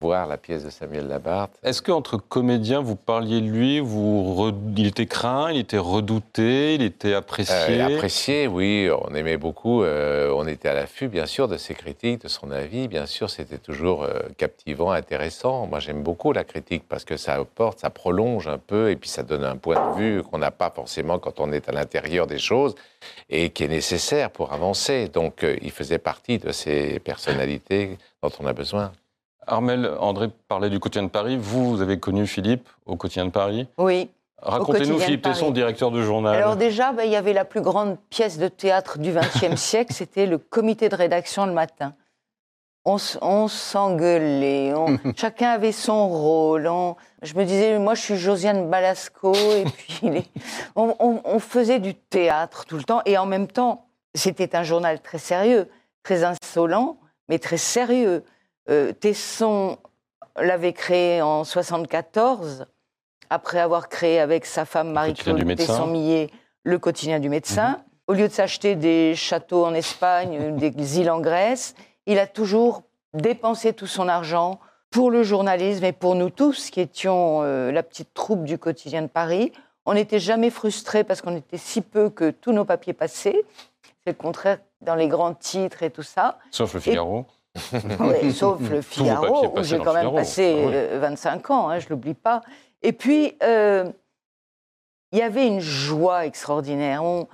voir 0.00 0.26
la 0.26 0.38
pièce 0.38 0.64
de 0.64 0.70
Samuel 0.70 1.08
Labarthe. 1.08 1.52
Est-ce 1.62 1.82
qu'entre 1.82 2.16
comédiens, 2.16 2.80
vous 2.80 2.96
parliez 2.96 3.42
de 3.42 3.46
lui, 3.46 3.80
vous 3.80 4.34
re- 4.34 4.54
il 4.76 4.86
était 4.86 5.04
craint, 5.04 5.52
il 5.52 5.58
était 5.58 5.76
redouté, 5.76 6.74
il 6.74 6.82
était 6.82 7.12
apprécié? 7.12 7.82
Euh, 7.82 7.96
apprécié, 7.96 8.46
oui, 8.46 8.88
on 8.90 9.14
aimait 9.14 9.36
beaucoup. 9.36 9.82
euh, 9.82 10.32
on 10.34 10.46
était 10.46 10.68
à 10.70 10.74
l'affût, 10.74 11.08
bien 11.08 11.26
sûr, 11.26 11.48
de 11.48 11.58
ses 11.58 11.74
critiques, 11.74 12.22
de 12.22 12.28
son 12.28 12.50
avis. 12.50 12.88
Bien 12.88 13.04
sûr, 13.04 13.28
c'était 13.28 13.58
toujours 13.58 14.04
euh, 14.04 14.20
captivant, 14.38 14.90
intéressant. 14.90 15.66
Moi, 15.66 15.80
j'aime 15.80 16.02
beaucoup 16.02 16.32
la 16.32 16.44
critique 16.44 16.84
parce 16.88 17.04
que 17.04 17.18
ça 17.18 17.34
apporte, 17.34 17.80
ça 17.80 17.90
prolonge 17.90 18.48
un 18.48 18.58
peu 18.58 18.90
et 18.90 18.96
puis 18.96 19.10
ça 19.10 19.22
donne 19.22 19.44
un 19.44 19.56
point 19.56 19.92
de 19.92 19.98
vue 19.98 20.22
qu'on 20.22 20.38
n'a 20.38 20.50
pas 20.50 20.70
forcément 20.70 21.18
quand 21.18 21.40
on 21.40 21.52
est 21.52 21.68
à 21.68 21.72
l'intérieur 21.72 22.26
des 22.26 22.38
choses 22.38 22.74
et 23.28 23.50
qui 23.50 23.64
est 23.64 23.68
nécessaire 23.68 24.30
pour 24.30 24.54
avancer. 24.54 25.08
Donc, 25.08 25.44
euh, 25.44 25.56
il 25.60 25.70
faisait 25.70 25.98
partie 25.98 26.38
de 26.38 26.52
ces 26.52 27.00
personnalités 27.00 27.98
dont 28.22 28.30
on 28.40 28.46
a 28.46 28.54
besoin. 28.54 28.92
Armel, 29.50 29.90
André 29.98 30.28
parlait 30.48 30.70
du 30.70 30.78
quotidien 30.78 31.02
de 31.02 31.08
Paris. 31.08 31.36
Vous, 31.36 31.70
vous 31.70 31.82
avez 31.82 31.98
connu 31.98 32.26
Philippe 32.26 32.68
au 32.86 32.96
quotidien 32.96 33.24
de 33.26 33.30
Paris. 33.30 33.66
Oui. 33.78 34.08
Racontez-nous 34.40 34.98
Philippe 34.98 35.22
Tesson, 35.22 35.50
directeur 35.50 35.90
de 35.90 36.00
journal. 36.02 36.34
Alors 36.34 36.56
déjà, 36.56 36.92
ben, 36.92 37.02
il 37.04 37.10
y 37.10 37.16
avait 37.16 37.34
la 37.34 37.44
plus 37.44 37.60
grande 37.60 37.98
pièce 38.08 38.38
de 38.38 38.48
théâtre 38.48 38.98
du 38.98 39.12
XXe 39.12 39.56
siècle, 39.60 39.92
c'était 39.92 40.24
le 40.26 40.38
comité 40.38 40.88
de 40.88 40.94
rédaction 40.96 41.44
le 41.46 41.52
matin. 41.52 41.92
On, 42.86 42.96
s'engueulait, 43.48 44.72
chacun 45.16 45.50
avait 45.50 45.72
son 45.72 46.08
rôle. 46.08 46.66
on- 46.66 46.96
je 47.20 47.34
me 47.34 47.44
disais, 47.44 47.78
moi 47.78 47.94
je 47.94 48.00
suis 48.00 48.16
Josiane 48.16 48.70
Balasco, 48.70 49.34
et 49.34 49.64
puis 49.64 49.98
les- 50.08 50.24
on, 50.74 50.94
on- 50.98 51.20
on 51.24 51.38
faisait 51.40 51.78
du 51.78 51.94
théâtre 51.94 52.64
tout 52.64 52.78
le 52.78 52.84
temps, 52.84 53.02
et 53.04 53.18
en 53.18 53.26
même 53.26 53.46
temps, 53.48 53.84
c'était 54.14 54.56
un 54.56 54.62
journal 54.62 55.00
très 55.00 55.18
sérieux, 55.18 55.68
très 56.02 56.24
insolent, 56.24 56.96
mais 57.28 57.38
très 57.38 57.58
sérieux. 57.58 58.24
Euh, 58.70 58.92
Tesson 58.92 59.78
l'avait 60.36 60.72
créé 60.72 61.22
en 61.22 61.44
74, 61.44 62.66
après 63.28 63.58
avoir 63.58 63.88
créé 63.88 64.20
avec 64.20 64.46
sa 64.46 64.64
femme 64.64 64.92
Marie-Claude. 64.92 65.56
Tesson-Millet 65.56 66.30
le 66.62 66.78
quotidien 66.78 67.20
du 67.20 67.28
médecin. 67.28 67.80
Au 68.06 68.12
lieu 68.12 68.28
de 68.28 68.32
s'acheter 68.32 68.74
des 68.74 69.14
châteaux 69.14 69.64
en 69.64 69.74
Espagne, 69.74 70.56
des 70.56 70.98
îles 71.00 71.10
en 71.10 71.20
Grèce, 71.20 71.74
il 72.06 72.18
a 72.18 72.26
toujours 72.26 72.82
dépensé 73.14 73.72
tout 73.72 73.86
son 73.86 74.08
argent 74.08 74.60
pour 74.90 75.10
le 75.10 75.22
journalisme 75.22 75.84
et 75.84 75.92
pour 75.92 76.14
nous 76.14 76.30
tous 76.30 76.70
qui 76.70 76.80
étions 76.80 77.42
euh, 77.42 77.70
la 77.70 77.82
petite 77.82 78.12
troupe 78.12 78.44
du 78.44 78.58
quotidien 78.58 79.02
de 79.02 79.06
Paris. 79.06 79.52
On 79.86 79.94
n'était 79.94 80.18
jamais 80.18 80.50
frustrés 80.50 81.04
parce 81.04 81.22
qu'on 81.22 81.36
était 81.36 81.56
si 81.56 81.80
peu 81.80 82.10
que 82.10 82.30
tous 82.30 82.52
nos 82.52 82.64
papiers 82.64 82.92
passaient. 82.92 83.44
C'est 84.04 84.10
le 84.10 84.14
contraire 84.14 84.58
dans 84.80 84.94
les 84.94 85.08
grands 85.08 85.34
titres 85.34 85.82
et 85.82 85.90
tout 85.90 86.02
ça. 86.02 86.38
Sauf 86.50 86.74
le 86.74 86.80
Figaro. 86.80 87.26
Ouais, 88.00 88.30
sauf 88.32 88.60
le 88.68 88.80
Figaro, 88.82 89.58
où 89.58 89.62
j'ai 89.62 89.78
quand 89.78 89.92
même 89.92 90.02
Figaro. 90.02 90.16
passé 90.16 90.54
Ah 90.56 90.66
oui. 90.68 90.72
euh, 90.74 90.98
25 91.00 91.50
ans, 91.50 91.68
hein, 91.68 91.78
je 91.78 91.86
ne 91.86 91.90
l'oublie 91.90 92.14
pas. 92.14 92.42
Et 92.82 92.92
puis, 92.92 93.36
euh, 93.42 93.84
il 95.12 95.18
y 95.18 95.22
avait 95.22 95.46
une 95.46 95.60
joie 95.60 96.26
extraordinaire. 96.26 97.02
On- 97.04 97.26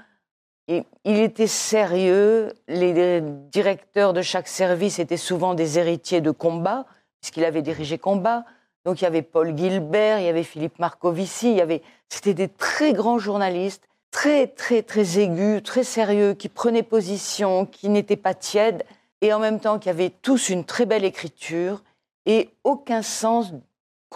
il, 0.68 0.82
il 1.04 1.20
était 1.20 1.46
sérieux. 1.46 2.52
Les, 2.66 2.92
les 2.92 3.20
directeurs 3.20 4.12
de 4.12 4.22
chaque 4.22 4.48
service 4.48 4.98
étaient 4.98 5.16
souvent 5.16 5.54
des 5.54 5.78
héritiers 5.78 6.20
de 6.20 6.30
combat, 6.32 6.86
puisqu'il 7.20 7.44
avait 7.44 7.62
dirigé 7.62 7.98
combat. 7.98 8.44
Donc 8.84 9.00
il 9.00 9.04
y 9.04 9.06
avait 9.06 9.22
Paul 9.22 9.56
Gilbert, 9.56 10.18
il 10.20 10.24
y 10.26 10.28
avait 10.28 10.42
Philippe 10.44 10.78
Marcovici, 10.78 11.50
il 11.50 11.56
y 11.56 11.60
avait, 11.60 11.82
c'était 12.08 12.34
des 12.34 12.48
très 12.48 12.92
grands 12.92 13.18
journalistes, 13.18 13.82
très 14.12 14.46
très 14.46 14.82
très 14.82 15.18
aigus, 15.18 15.62
très 15.62 15.82
sérieux, 15.84 16.34
qui 16.34 16.48
prenaient 16.48 16.84
position, 16.84 17.66
qui 17.66 17.88
n'étaient 17.88 18.16
pas 18.16 18.32
tièdes, 18.34 18.84
et 19.20 19.32
en 19.32 19.38
même 19.38 19.60
temps 19.60 19.78
qui 19.78 19.88
avaient 19.88 20.10
tous 20.10 20.48
une 20.48 20.64
très 20.64 20.86
belle 20.86 21.04
écriture 21.04 21.82
et 22.26 22.50
aucun 22.64 23.02
sens 23.02 23.52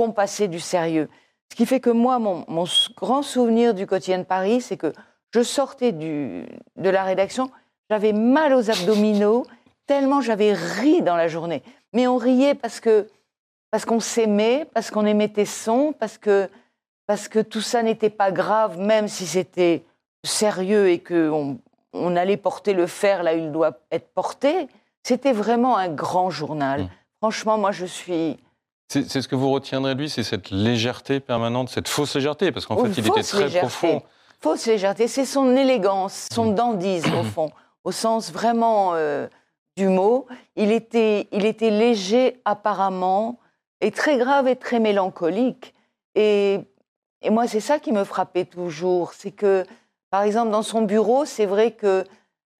passait 0.08 0.48
du 0.48 0.60
sérieux. 0.60 1.08
Ce 1.50 1.56
qui 1.56 1.66
fait 1.66 1.80
que 1.80 1.90
moi, 1.90 2.18
mon, 2.18 2.64
grand 2.96 3.22
souvenir 3.22 3.74
du 3.74 3.86
quotidien 3.86 4.18
de 4.18 4.24
Paris, 4.24 4.60
c'est 4.60 4.76
que 4.76 4.92
je 5.32 5.42
sortais 5.42 5.92
de 5.92 6.44
la 6.76 7.04
rédaction, 7.04 7.50
j'avais 7.88 8.12
mal 8.12 8.54
aux 8.54 8.70
abdominaux, 8.70 9.44
tellement 9.86 10.20
j'avais 10.20 10.54
ri 10.54 11.02
dans 11.02 11.16
la 11.16 11.28
journée. 11.28 11.62
Mais 11.92 12.06
on 12.06 12.16
riait 12.16 12.54
parce 12.54 12.80
que 12.80 13.08
parce 13.70 13.84
qu'on 13.84 14.00
s'aimait, 14.00 14.66
parce 14.74 14.90
qu'on 14.90 15.06
aimait 15.06 15.28
Tesson, 15.28 15.94
parce 15.98 16.18
que 16.18 16.48
parce 17.06 17.28
que 17.28 17.40
tout 17.40 17.60
ça 17.60 17.82
n'était 17.82 18.10
pas 18.10 18.32
grave, 18.32 18.78
même 18.78 19.08
si 19.08 19.26
c'était 19.26 19.84
sérieux 20.24 20.88
et 20.88 21.00
que 21.00 21.30
on 21.92 22.16
allait 22.16 22.36
porter 22.36 22.72
le 22.72 22.86
fer 22.86 23.22
là 23.24 23.34
où 23.34 23.38
il 23.38 23.52
doit 23.52 23.78
être 23.90 24.08
porté. 24.14 24.68
C'était 25.02 25.32
vraiment 25.32 25.76
un 25.76 25.88
grand 25.88 26.30
journal. 26.30 26.82
Mm. 26.82 26.90
Franchement, 27.20 27.58
moi, 27.58 27.72
je 27.72 27.86
suis 27.86 28.38
C'est 28.88 29.04
ce 29.22 29.28
que 29.28 29.36
vous 29.36 29.50
retiendrez 29.50 29.94
de 29.94 30.00
lui, 30.00 30.10
c'est 30.10 30.22
cette 30.22 30.50
légèreté 30.50 31.20
permanente, 31.20 31.68
cette 31.68 31.88
fausse 31.88 32.14
légèreté, 32.16 32.50
parce 32.52 32.66
qu'en 32.66 32.76
Oh, 32.76 32.84
fait, 32.84 33.00
il 33.00 33.06
était 33.06 33.22
très 33.22 33.44
légèreté. 33.44 33.58
profond. 33.60 34.02
Fausse 34.40 34.66
légèreté, 34.66 35.06
c'est 35.06 35.26
son 35.26 35.54
élégance, 35.56 36.28
son 36.32 36.52
dandisme 36.52 37.14
au 37.14 37.22
fond, 37.34 37.50
au 37.84 37.92
sens 37.92 38.32
vraiment 38.32 38.92
euh, 38.94 39.26
du 39.76 39.88
mot. 39.88 40.26
Il 40.56 40.72
était, 40.72 41.28
il 41.30 41.44
était 41.44 41.70
léger 41.70 42.40
apparemment, 42.46 43.38
et 43.82 43.90
très 43.90 44.16
grave 44.18 44.48
et 44.48 44.56
très 44.56 44.80
mélancolique. 44.80 45.74
Et, 46.14 46.60
et 47.22 47.30
moi, 47.30 47.46
c'est 47.46 47.60
ça 47.60 47.78
qui 47.78 47.92
me 47.92 48.04
frappait 48.04 48.46
toujours, 48.46 49.12
c'est 49.12 49.30
que, 49.30 49.64
par 50.10 50.22
exemple, 50.22 50.50
dans 50.50 50.62
son 50.62 50.82
bureau, 50.82 51.24
c'est 51.26 51.46
vrai 51.46 51.72
que 51.72 52.04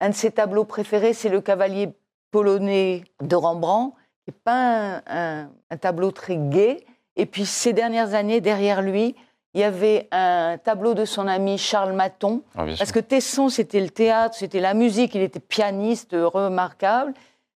un 0.01 0.11
de 0.11 0.15
ses 0.15 0.31
tableaux 0.31 0.65
préférés, 0.65 1.13
c'est 1.15 1.29
le 1.29 1.41
cavalier 1.41 1.89
polonais 2.31 3.05
de 3.23 3.37
Rembrandt, 3.37 3.95
qui 4.25 4.31
n'est 4.31 4.39
pas 4.45 4.97
un, 4.97 5.03
un- 5.07 5.51
un 5.71 5.77
tableau 5.77 6.11
très 6.11 6.37
gai. 6.37 6.85
Et 7.17 7.27
puis, 7.27 7.47
ces 7.47 7.73
dernières 7.73 8.15
années, 8.15 8.41
derrière 8.41 8.83
lui, 8.83 9.15
il 9.55 9.61
y 9.61 9.65
avait 9.65 10.07
un 10.13 10.59
tableau 10.63 10.95
de 10.95 11.05
son 11.05 11.27
ami 11.27 11.59
Charles 11.59 11.93
Maton, 11.93 12.43
Ah, 12.57 12.67
parce 12.79 12.93
que 12.93 13.01
Tesson, 13.01 13.49
c'était 13.49 13.81
le 13.81 13.91
théâtre, 13.91 14.37
c'était 14.37 14.61
la 14.61 14.75
musique, 14.75 15.15
il 15.17 15.23
était 15.23 15.41
pianiste 15.41 16.15
remarquable, 16.15 17.15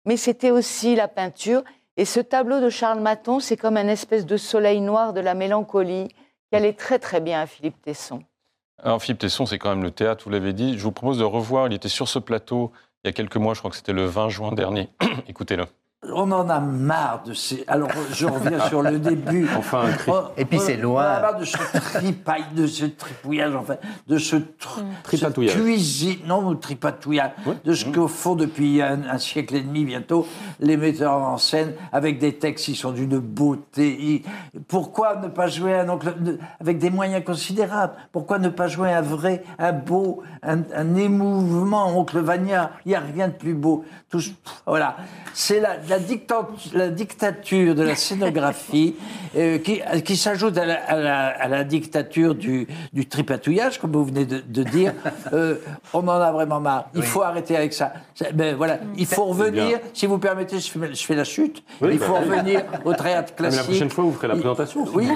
mais 0.06 0.16
c'était 0.16 0.50
aussi 0.50 0.94
la 0.96 1.06
peinture. 1.08 1.62
Et 1.98 2.06
ce 2.06 2.20
tableau 2.20 2.60
de 2.60 2.70
Charles 2.70 3.00
Maton, 3.00 3.40
c'est 3.40 3.58
comme 3.58 3.76
un 3.76 3.88
espèce 3.88 4.24
de 4.24 4.38
soleil 4.38 4.80
noir 4.80 5.12
de 5.12 5.20
la 5.20 5.34
mélancolie 5.34 6.08
qui 6.08 6.56
allait 6.56 6.72
très 6.72 6.98
très 6.98 7.20
bien 7.20 7.42
à 7.42 7.46
Philippe 7.46 7.80
Tesson. 7.82 8.22
Alors 8.82 9.00
Philippe 9.02 9.20
Tesson, 9.20 9.44
c'est 9.44 9.58
quand 9.58 9.68
même 9.68 9.82
le 9.82 9.90
théâtre, 9.90 10.24
vous 10.24 10.30
l'avez 10.30 10.54
dit. 10.54 10.78
Je 10.78 10.82
vous 10.82 10.92
propose 10.92 11.18
de 11.18 11.24
revoir, 11.24 11.66
il 11.66 11.74
était 11.74 11.88
sur 11.90 12.08
ce 12.08 12.18
plateau 12.18 12.72
il 13.04 13.08
y 13.08 13.10
a 13.10 13.12
quelques 13.12 13.36
mois, 13.36 13.54
je 13.54 13.58
crois 13.58 13.70
que 13.70 13.76
c'était 13.76 13.92
le 13.92 14.04
20 14.04 14.28
juin 14.28 14.52
dernier. 14.52 14.88
Écoutez-le. 15.28 15.66
On 16.10 16.32
en 16.32 16.48
a 16.50 16.58
marre 16.58 17.22
de 17.24 17.32
ces. 17.32 17.62
Alors, 17.68 17.88
je 18.12 18.26
reviens 18.26 18.58
sur 18.68 18.82
le 18.82 18.98
début. 18.98 19.48
Enfin, 19.56 19.82
un 19.86 19.92
cri. 19.92 20.10
On- 20.10 20.22
Et 20.36 20.44
puis, 20.44 20.58
c'est 20.58 20.78
on- 20.78 20.82
loin. 20.82 21.02
On 21.04 21.06
en 21.06 21.16
a 21.16 21.20
marre 21.20 21.38
de 21.38 21.44
ce 21.44 21.56
tripaille, 21.92 22.44
de 22.56 22.66
ce 22.66 22.86
tripouillage, 22.86 23.54
enfin, 23.54 23.76
de 24.08 24.18
ce 24.18 24.36
tr- 24.36 24.82
Tripatouillage. 25.04 25.52
cette 25.54 25.62
cuisine, 25.62 26.18
non, 26.26 26.44
ou 26.46 26.54
tripatouillage, 26.56 27.30
de 27.64 27.72
ce 27.72 27.84
qu'au 27.86 28.08
fond, 28.08 28.34
depuis 28.34 28.82
un, 28.82 29.02
un 29.08 29.18
siècle 29.18 29.54
et 29.54 29.60
demi 29.60 29.84
bientôt, 29.84 30.26
les 30.58 30.76
metteurs 30.76 31.12
en 31.14 31.38
scène, 31.38 31.72
avec 31.92 32.18
des 32.18 32.34
textes 32.34 32.64
qui 32.64 32.74
sont 32.74 32.90
d'une 32.90 33.18
beauté. 33.18 34.24
Pourquoi 34.68 35.16
ne 35.16 35.28
pas 35.28 35.46
jouer 35.46 35.74
un 35.74 35.88
oncle 35.88 36.12
avec 36.60 36.78
des 36.78 36.90
moyens 36.90 37.24
considérables? 37.24 37.94
Pourquoi 38.10 38.38
ne 38.38 38.48
pas 38.48 38.66
jouer 38.66 38.92
un 38.92 39.02
vrai, 39.02 39.44
un 39.58 39.72
beau, 39.72 40.22
un, 40.42 40.62
un 40.74 40.94
émouvement, 40.96 41.96
oncle 41.98 42.18
Vania? 42.18 42.72
Il 42.84 42.88
n'y 42.90 42.94
a 42.96 43.00
rien 43.00 43.28
de 43.28 43.34
plus 43.34 43.54
beau. 43.54 43.84
Tout, 44.10 44.20
voilà. 44.66 44.96
C'est 45.32 45.60
la, 45.60 45.76
la, 45.98 46.48
la 46.74 46.88
dictature 46.88 47.74
de 47.74 47.82
la 47.82 47.96
scénographie 47.96 48.96
euh, 49.36 49.58
qui, 49.58 49.80
qui 50.04 50.16
s'ajoute 50.16 50.56
à 50.58 50.64
la, 50.66 50.74
à 50.84 51.26
à 51.42 51.48
la 51.48 51.64
dictature 51.64 52.34
du, 52.34 52.66
du 52.92 53.06
tripatouillage, 53.08 53.78
comme 53.80 53.92
vous 53.92 54.04
venez 54.04 54.24
de, 54.24 54.40
de 54.46 54.62
dire. 54.62 54.94
Euh, 55.32 55.56
on 55.94 56.06
en 56.08 56.20
a 56.20 56.30
vraiment 56.30 56.60
marre. 56.60 56.90
Il 56.94 57.02
faut 57.02 57.22
arrêter 57.22 57.56
avec 57.56 57.72
ça. 57.72 57.92
Ben, 58.34 58.54
voilà. 58.54 58.78
Il 58.96 59.06
faut 59.06 59.24
revenir, 59.24 59.78
si 59.94 60.06
vous 60.06 60.18
permettez, 60.18 60.58
je 60.60 60.70
fais, 60.70 60.94
je 60.94 61.04
fais 61.04 61.14
la 61.14 61.24
chute. 61.24 61.62
Oui, 61.80 61.90
il 61.92 61.98
bah, 61.98 62.06
faut 62.06 62.14
revenir 62.14 62.62
au 62.84 62.92
théâtre 62.92 63.32
mais 63.38 63.44
la 63.44 63.50
classique. 63.50 63.64
prochaine 63.70 63.90
fois, 63.90 64.04
vous 64.04 64.12
ferez 64.12 64.28
la 64.28 64.34
présentation. 64.34 64.84
Oui, 64.94 65.08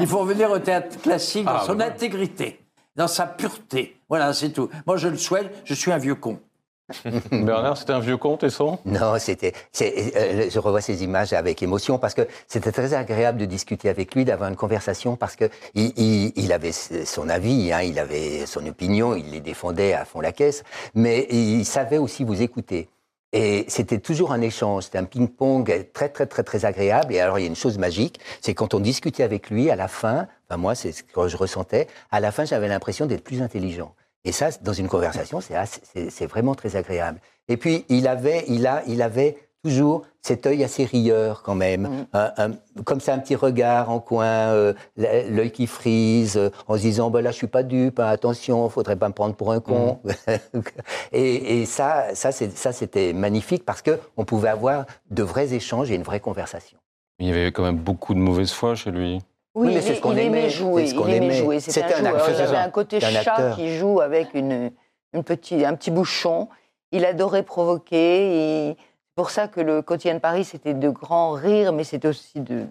il 0.00 0.06
faut 0.06 0.18
revenir 0.18 0.50
au 0.50 0.58
théâtre 0.58 1.00
classique 1.00 1.44
dans 1.44 1.52
Ah, 1.52 1.62
son 1.64 1.74
bah 1.76 1.84
intégrité, 1.86 2.60
dans 2.96 3.06
sa 3.06 3.26
pureté. 3.26 3.96
Voilà, 4.08 4.32
c'est 4.32 4.50
tout. 4.50 4.68
Moi, 4.86 4.96
je 4.96 5.08
le 5.08 5.16
souhaite, 5.16 5.54
je 5.64 5.74
suis 5.74 5.92
un 5.92 5.98
vieux 5.98 6.16
con. 6.16 6.40
Bernard, 7.32 7.76
c'était 7.76 7.92
un 7.92 8.00
vieux 8.00 8.16
conte 8.16 8.44
et 8.44 8.50
son 8.50 8.78
Non, 8.84 9.18
c'était. 9.18 9.52
euh, 9.82 10.48
je 10.50 10.58
revois 10.58 10.80
ces 10.80 11.04
images 11.04 11.32
avec 11.32 11.62
émotion 11.62 11.98
parce 11.98 12.14
que 12.14 12.26
c'était 12.46 12.72
très 12.72 12.94
agréable 12.94 13.38
de 13.38 13.44
discuter 13.44 13.88
avec 13.88 14.14
lui, 14.14 14.24
d'avoir 14.24 14.48
une 14.48 14.56
conversation 14.56 15.16
parce 15.16 15.36
que 15.36 15.50
il 15.74 16.52
avait 16.52 16.72
son 16.72 17.28
avis, 17.28 17.72
hein, 17.72 17.82
il 17.82 17.98
avait 17.98 18.46
son 18.46 18.66
opinion, 18.66 19.14
il 19.14 19.30
les 19.30 19.40
défendait 19.40 19.92
à 19.92 20.04
fond 20.04 20.20
la 20.20 20.32
caisse, 20.32 20.64
mais 20.94 21.26
il 21.30 21.64
savait 21.64 21.98
aussi 21.98 22.24
vous 22.24 22.40
écouter. 22.42 22.88
Et 23.34 23.66
c'était 23.68 23.98
toujours 23.98 24.32
un 24.32 24.40
échange, 24.40 24.84
c'était 24.84 24.96
un 24.96 25.04
ping-pong 25.04 25.88
très 25.92 26.08
très 26.08 26.24
très 26.26 26.42
très 26.42 26.64
agréable. 26.64 27.12
Et 27.12 27.20
alors 27.20 27.38
il 27.38 27.42
y 27.42 27.44
a 27.44 27.48
une 27.48 27.56
chose 27.56 27.76
magique, 27.76 28.18
c'est 28.40 28.54
quand 28.54 28.72
on 28.72 28.80
discutait 28.80 29.22
avec 29.22 29.50
lui 29.50 29.70
à 29.70 29.76
la 29.76 29.88
fin, 29.88 30.26
enfin 30.48 30.56
moi 30.56 30.74
c'est 30.74 30.92
ce 30.92 31.02
que 31.02 31.28
je 31.28 31.36
ressentais, 31.36 31.86
à 32.10 32.20
la 32.20 32.32
fin 32.32 32.46
j'avais 32.46 32.68
l'impression 32.68 33.04
d'être 33.04 33.24
plus 33.24 33.42
intelligent. 33.42 33.94
Et 34.28 34.32
ça, 34.32 34.50
dans 34.60 34.74
une 34.74 34.88
conversation, 34.88 35.40
c'est 35.40 35.54
assez- 35.56 35.80
c'est 35.90 36.10
c'est 36.10 36.26
vraiment 36.26 36.54
très 36.54 36.76
agréable. 36.76 37.18
Et 37.48 37.56
puis, 37.56 37.86
il 37.88 38.06
avait, 38.06 38.44
il 38.48 38.66
a, 38.66 38.82
il 38.86 39.00
avait 39.00 39.38
toujours 39.64 40.02
cet 40.20 40.44
œil 40.46 40.62
assez 40.62 40.84
rieur 40.84 41.42
quand 41.42 41.54
même, 41.54 42.06
Un- 42.12 42.32
un- 42.36 42.82
comme 42.84 43.00
ça 43.00 43.14
un 43.14 43.18
petit 43.18 43.34
regard 43.36 43.88
en 43.90 44.00
coin, 44.00 44.26
euh, 44.52 44.74
l'œil 44.96 45.50
qui 45.50 45.66
frise, 45.66 46.36
euh, 46.36 46.50
en 46.66 46.74
se 46.76 46.82
disant 46.82 47.08
bah 47.10 47.22
là 47.22 47.30
je 47.30 47.36
suis 47.36 47.46
pas 47.46 47.62
dupe, 47.62 47.98
hein, 48.00 48.06
attention, 48.06 48.68
faudrait 48.68 48.96
pas 48.96 49.08
me 49.08 49.14
prendre 49.14 49.34
pour 49.34 49.50
un 49.50 49.60
con. 49.60 49.98
et, 51.12 51.60
et 51.62 51.66
ça, 51.66 52.14
ça 52.14 52.30
c'est- 52.32 52.56
ça 52.56 52.72
c'était 52.72 53.12
magnifique 53.14 53.64
parce 53.64 53.80
que 53.82 53.98
on 54.18 54.24
pouvait 54.24 54.48
avoir 54.50 54.84
de 55.10 55.22
vrais 55.22 55.54
échanges 55.54 55.90
et 55.90 55.94
une 55.94 56.02
vraie 56.02 56.20
conversation. 56.20 56.78
Il 57.18 57.28
y 57.28 57.30
avait 57.32 57.50
quand 57.50 57.64
même 57.64 57.78
beaucoup 57.78 58.14
de 58.14 58.20
mauvaise 58.20 58.52
foi 58.52 58.74
chez 58.74 58.90
lui. 58.90 59.20
Oui, 59.58 59.68
Oui, 59.68 59.74
mais 59.74 59.80
c'est 59.80 59.94
ce 59.94 60.00
qu'on 60.00 60.12
aimait 60.12 60.24
aimait, 60.26 60.50
jouer. 60.50 60.86
c'est 60.86 60.92
ce 60.94 60.98
qu'on 60.98 61.08
il 61.08 61.14
aimait 61.14 61.32
jouer. 61.32 61.60
C'était 61.60 61.94
un 61.94 62.04
acteur. 62.04 62.30
Il 62.30 62.40
avait 62.42 62.56
un 62.56 62.70
côté 62.70 62.96
un 62.98 63.00
chat 63.00 63.32
acteur. 63.32 63.56
qui 63.56 63.76
joue 63.76 64.00
avec 64.00 64.34
une, 64.34 64.70
une 65.12 65.24
petite, 65.24 65.64
un 65.64 65.74
petit 65.74 65.90
bouchon. 65.90 66.48
Il 66.92 67.04
adorait 67.04 67.42
provoquer. 67.42 68.68
et 68.70 68.76
C'est 68.76 69.14
pour 69.16 69.30
ça 69.30 69.48
que 69.48 69.60
le 69.60 69.82
quotidien 69.82 70.14
de 70.14 70.20
Paris, 70.20 70.44
c'était 70.44 70.74
de 70.74 70.88
grands 70.90 71.32
rires, 71.32 71.72
mais 71.72 71.84
c'était 71.84 72.08
aussi 72.08 72.40
de, 72.40 72.66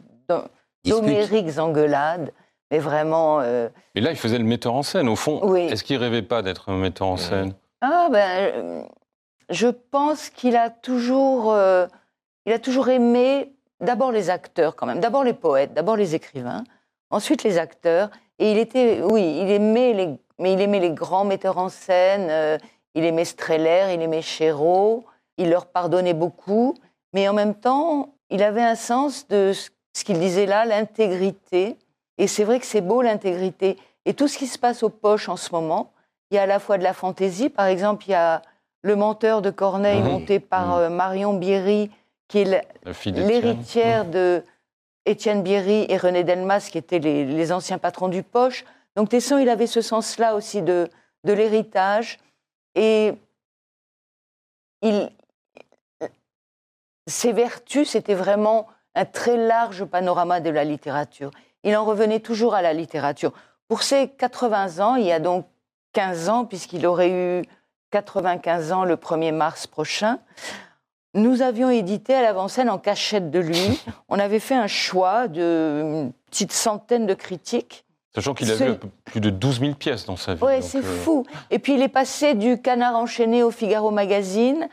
d'homériques 0.85 1.57
engueulades. 1.59 2.31
Mais 2.71 2.79
vraiment. 2.79 3.39
euh, 3.41 3.69
Et 3.95 4.01
là, 4.01 4.11
il 4.11 4.17
faisait 4.17 4.37
le 4.37 4.43
metteur 4.43 4.73
en 4.73 4.83
scène. 4.83 5.07
Au 5.07 5.15
fond, 5.15 5.39
Oui. 5.43 5.61
est-ce 5.61 5.83
qu'il 5.83 5.97
rêvait 5.97 6.21
pas 6.21 6.41
d'être 6.41 6.69
un 6.69 6.77
metteur 6.77 7.07
en 7.07 7.17
scène? 7.17 7.53
Ah 7.81 8.07
ben, 8.11 8.85
je 9.49 9.67
pense 9.67 10.29
qu'il 10.29 10.55
a 10.57 10.69
toujours, 10.69 11.53
euh, 11.53 11.85
il 12.45 12.51
a 12.53 12.59
toujours 12.59 12.89
aimé 12.89 13.53
d'abord 13.79 14.11
les 14.11 14.29
acteurs 14.29 14.75
quand 14.75 14.85
même, 14.87 14.99
d'abord 14.99 15.23
les 15.23 15.33
poètes, 15.33 15.73
d'abord 15.73 15.95
les 15.95 16.15
écrivains, 16.15 16.63
ensuite 17.09 17.43
les 17.43 17.57
acteurs. 17.57 18.09
Et 18.39 18.51
il 18.51 18.57
était, 18.57 19.01
oui, 19.01 19.39
il 19.41 19.49
aimait 19.51 19.93
les, 19.93 20.09
mais 20.39 20.53
il 20.53 20.61
aimait 20.61 20.79
les 20.79 20.91
grands 20.91 21.25
metteurs 21.25 21.57
en 21.57 21.69
scène. 21.69 22.27
euh, 22.29 22.57
il 22.95 23.03
aimait 23.03 23.25
Streller, 23.25 23.93
il 23.93 24.01
aimait 24.01 24.21
Chéreau. 24.21 25.05
Il 25.37 25.49
leur 25.49 25.67
pardonnait 25.67 26.15
beaucoup, 26.15 26.73
mais 27.13 27.29
en 27.29 27.33
même 27.33 27.53
temps, 27.53 28.15
il 28.31 28.41
avait 28.41 28.63
un 28.63 28.75
sens 28.75 29.27
de 29.27 29.51
ce 29.53 30.03
qu'il 30.03 30.19
disait 30.19 30.47
là, 30.47 30.65
l'intégrité. 30.65 31.77
Et 32.17 32.25
c'est 32.27 32.43
vrai 32.43 32.59
que 32.59 32.65
c'est 32.65 32.81
beau 32.81 33.03
l'intégrité. 33.03 33.77
Et 34.05 34.13
tout 34.15 34.27
ce 34.27 34.37
qui 34.37 34.47
se 34.47 34.57
passe 34.57 34.81
aux 34.81 34.89
poches 34.89 35.29
en 35.29 35.35
ce 35.37 35.51
moment, 35.51 35.91
il 36.31 36.35
y 36.35 36.37
a 36.39 36.43
à 36.43 36.45
la 36.47 36.59
fois 36.59 36.77
de 36.79 36.83
la 36.83 36.93
fantaisie. 36.93 37.49
Par 37.49 37.67
exemple, 37.67 38.05
il 38.07 38.11
y 38.11 38.15
a 38.15 38.41
Le 38.81 38.95
menteur 38.95 39.41
de 39.41 39.49
Corneille, 39.51 40.01
monté 40.01 40.39
par 40.39 40.75
euh, 40.77 40.89
Marion 40.89 41.33
Bierry, 41.33 41.91
qui 42.27 42.39
est 42.39 42.65
l'héritière 43.05 44.05
de 44.05 44.43
Étienne 45.07 45.41
Bierry 45.41 45.85
et 45.89 45.97
René 45.97 46.23
Delmas, 46.23 46.67
qui 46.71 46.77
étaient 46.77 46.99
les, 46.99 47.51
anciens 47.51 47.77
patrons 47.77 48.09
du 48.09 48.23
Poche. 48.23 48.65
Donc 48.95 49.09
Tesson, 49.09 49.37
il 49.37 49.49
avait 49.49 49.67
ce 49.67 49.81
sens-là 49.81 50.35
aussi 50.35 50.61
de, 50.61 50.89
de 51.23 51.33
l'héritage. 51.33 52.19
Et 52.75 53.13
il, 54.81 55.09
ses 57.07 57.31
vertus, 57.31 57.89
c'était 57.89 58.15
vraiment 58.15 58.67
un 58.93 59.05
très 59.05 59.37
large 59.37 59.85
panorama 59.85 60.41
de 60.41 60.49
la 60.49 60.65
littérature. 60.65 61.31
Il 61.63 61.75
en 61.75 61.85
revenait 61.85 62.19
toujours 62.19 62.53
à 62.53 62.61
la 62.61 62.73
littérature. 62.73 63.31
Pour 63.67 63.83
ses 63.83 64.09
80 64.09 64.79
ans, 64.79 64.95
il 64.95 65.05
y 65.05 65.11
a 65.11 65.19
donc 65.19 65.47
15 65.93 66.29
ans, 66.29 66.45
puisqu'il 66.45 66.85
aurait 66.85 67.09
eu 67.09 67.41
95 67.91 68.71
ans 68.73 68.83
le 68.83 68.97
1er 68.97 69.31
mars 69.31 69.67
prochain, 69.67 70.19
nous 71.17 71.41
avions 71.41 71.69
édité 71.69 72.13
à 72.13 72.21
l'avant-scène 72.21 72.69
en 72.69 72.77
cachette 72.77 73.29
de 73.31 73.39
lui. 73.39 73.81
On 74.09 74.17
avait 74.19 74.39
fait 74.39 74.55
un 74.55 74.67
choix 74.67 75.27
d'une 75.27 76.11
petite 76.29 76.51
centaine 76.53 77.05
de 77.05 77.13
critiques. 77.13 77.83
Sachant 78.15 78.33
qu'il 78.33 78.49
a 78.51 78.55
C'est- 78.55 78.65
vu 78.65 78.71
un 78.71 78.75
peu 78.75 78.87
plus 79.05 79.19
de 79.21 79.29
12 79.29 79.59
000 79.59 79.73
pièces 79.75 80.05
dans 80.05 80.15
sa 80.15 80.33
vie. 80.33 80.39
Oui, 80.43 80.61
c'est 80.61 80.79
euh, 80.79 80.81
fou. 80.81 81.25
Et 81.51 81.59
puis 81.59 81.73
il 81.75 81.81
est 81.81 81.87
passé 81.89 82.33
du 82.33 82.61
canard 82.61 82.95
enchaîné 82.95 83.43
au 83.43 83.51
Figaro 83.51 83.91
Magazine 83.91 84.67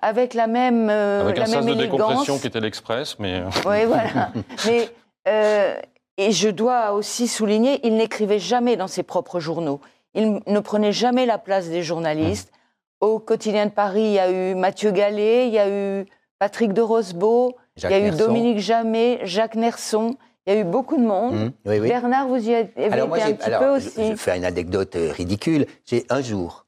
avec 0.00 0.34
la 0.34 0.46
même, 0.46 0.90
euh, 0.90 1.22
Avec 1.22 1.38
la 1.38 1.44
un 1.44 1.46
sas 1.46 1.56
même 1.64 1.74
de 1.74 1.80
élégance. 1.80 1.98
décompression 1.98 2.38
qui 2.38 2.46
était 2.46 2.60
l'Express, 2.60 3.18
mais... 3.18 3.40
euh, 3.40 3.48
Oui, 3.66 3.84
voilà. 3.86 4.30
Mais, 4.66 4.88
euh, 5.28 5.76
et 6.18 6.30
je 6.30 6.48
dois 6.48 6.92
aussi 6.92 7.26
souligner, 7.26 7.80
il 7.84 7.96
n'écrivait 7.96 8.38
jamais 8.38 8.76
dans 8.76 8.86
ses 8.86 9.02
propres 9.02 9.40
journaux. 9.40 9.80
Il 10.14 10.40
ne 10.46 10.60
prenait 10.60 10.92
jamais 10.92 11.26
la 11.26 11.38
place 11.38 11.68
des 11.70 11.82
journalistes. 11.82 12.52
Au 13.04 13.18
quotidien 13.18 13.66
de 13.66 13.70
Paris, 13.70 14.00
il 14.02 14.12
y 14.12 14.18
a 14.18 14.30
eu 14.30 14.54
Mathieu 14.54 14.90
Gallet, 14.90 15.48
il 15.48 15.52
y 15.52 15.58
a 15.58 15.68
eu 15.68 16.06
Patrick 16.38 16.72
de 16.72 16.80
Rosbeau, 16.80 17.54
il 17.76 17.82
y 17.90 17.92
a 17.92 17.98
eu 17.98 18.02
Nerson. 18.04 18.16
Dominique 18.26 18.58
Jamet, 18.60 19.20
Jacques 19.24 19.56
Nerson. 19.56 20.16
Il 20.46 20.54
y 20.54 20.56
a 20.56 20.60
eu 20.60 20.64
beaucoup 20.64 20.96
de 20.96 21.02
monde. 21.06 21.52
Oui, 21.66 21.78
oui. 21.80 21.88
Bernard, 21.88 22.28
vous 22.28 22.48
y 22.48 22.54
avez 22.54 22.64
été 22.70 22.84
Alors 22.86 23.08
moi, 23.08 23.18
un 23.22 23.32
petit 23.32 23.44
alors, 23.44 23.60
peu 23.60 23.78
je- 23.80 23.88
aussi. 23.88 24.10
Je 24.12 24.16
fais 24.16 24.34
une 24.38 24.46
anecdote 24.46 24.96
euh, 24.96 25.12
ridicule. 25.12 25.66
J'ai 25.84 26.06
un 26.08 26.22
jour, 26.22 26.63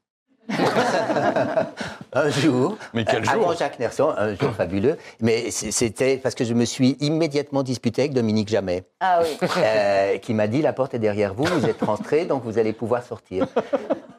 un 2.13 2.29
jour, 2.29 2.77
Mais 2.93 3.05
quel 3.05 3.21
euh, 3.21 3.25
jour 3.25 3.33
avant 3.33 3.53
Jacques 3.53 3.79
Nerson, 3.79 4.13
un 4.17 4.35
jour 4.35 4.51
fabuleux. 4.51 4.97
Mais 5.19 5.51
c'était 5.51 6.17
parce 6.17 6.35
que 6.35 6.43
je 6.45 6.53
me 6.53 6.65
suis 6.65 6.97
immédiatement 6.99 7.63
disputé 7.63 8.03
avec 8.03 8.13
Dominique 8.13 8.49
Jamet, 8.49 8.83
Ah 8.99 9.21
oui. 9.23 9.37
euh, 9.57 10.17
qui 10.17 10.33
m'a 10.33 10.47
dit 10.47 10.61
la 10.61 10.73
porte 10.73 10.93
est 10.93 10.99
derrière 10.99 11.33
vous, 11.33 11.45
vous 11.45 11.65
êtes 11.65 11.81
rentré, 11.81 12.25
donc 12.25 12.43
vous 12.43 12.57
allez 12.57 12.73
pouvoir 12.73 13.03
sortir. 13.03 13.47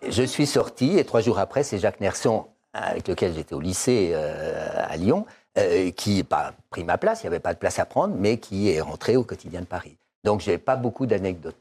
Je 0.08 0.22
suis 0.22 0.46
sorti 0.46 0.98
et 0.98 1.04
trois 1.04 1.20
jours 1.20 1.38
après, 1.38 1.62
c'est 1.62 1.78
Jacques 1.78 2.00
Nerson, 2.00 2.44
avec 2.72 3.08
lequel 3.08 3.34
j'étais 3.34 3.54
au 3.54 3.60
lycée 3.60 4.10
euh, 4.12 4.84
à 4.88 4.96
Lyon, 4.96 5.26
euh, 5.58 5.90
qui 5.90 6.18
n'a 6.18 6.24
pas 6.24 6.52
pris 6.70 6.84
ma 6.84 6.98
place, 6.98 7.22
il 7.22 7.26
n'y 7.26 7.28
avait 7.28 7.40
pas 7.40 7.54
de 7.54 7.58
place 7.58 7.78
à 7.78 7.84
prendre, 7.84 8.14
mais 8.18 8.36
qui 8.38 8.70
est 8.70 8.80
rentré 8.80 9.16
au 9.16 9.24
quotidien 9.24 9.60
de 9.60 9.66
Paris. 9.66 9.96
Donc 10.24 10.40
j'ai 10.40 10.58
pas 10.58 10.76
beaucoup 10.76 11.06
d'anecdotes. 11.06 11.56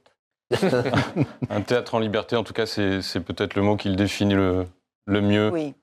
Un 1.50 1.62
théâtre 1.62 1.96
en 1.96 2.00
liberté, 2.00 2.36
en 2.36 2.44
tout 2.44 2.54
cas, 2.54 2.66
c'est 2.66 3.20
peut-être 3.20 3.56
le 3.56 3.62
mot 3.62 3.76
qui 3.76 3.90
le 3.90 3.96
définit 3.96 4.34
le, 4.34 4.66
le 5.06 5.22
mieux. 5.22 5.50
Oui. 5.52 5.74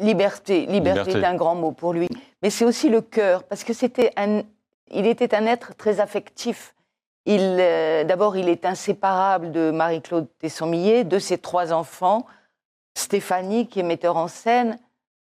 Liberté, 0.00 0.66
liberté, 0.66 1.10
Liberté. 1.10 1.18
est 1.20 1.24
un 1.24 1.36
grand 1.36 1.54
mot 1.54 1.70
pour 1.70 1.92
lui. 1.92 2.08
Mais 2.42 2.50
c'est 2.50 2.64
aussi 2.64 2.88
le 2.88 3.00
cœur, 3.00 3.44
parce 3.44 3.62
que 3.62 3.72
c'était 3.72 4.12
un, 4.16 4.42
il 4.90 5.06
était 5.06 5.34
un 5.34 5.46
être 5.46 5.74
très 5.76 6.00
affectif. 6.00 6.74
Il, 7.26 7.40
euh, 7.40 8.04
d'abord, 8.04 8.36
il 8.36 8.48
est 8.48 8.66
inséparable 8.66 9.52
de 9.52 9.70
Marie-Claude 9.70 10.26
Tesson-Millet, 10.40 11.04
de 11.04 11.18
ses 11.18 11.38
trois 11.38 11.72
enfants, 11.72 12.26
Stéphanie, 12.96 13.68
qui 13.68 13.80
est 13.80 13.84
metteur 13.84 14.16
en 14.16 14.28
scène, 14.28 14.78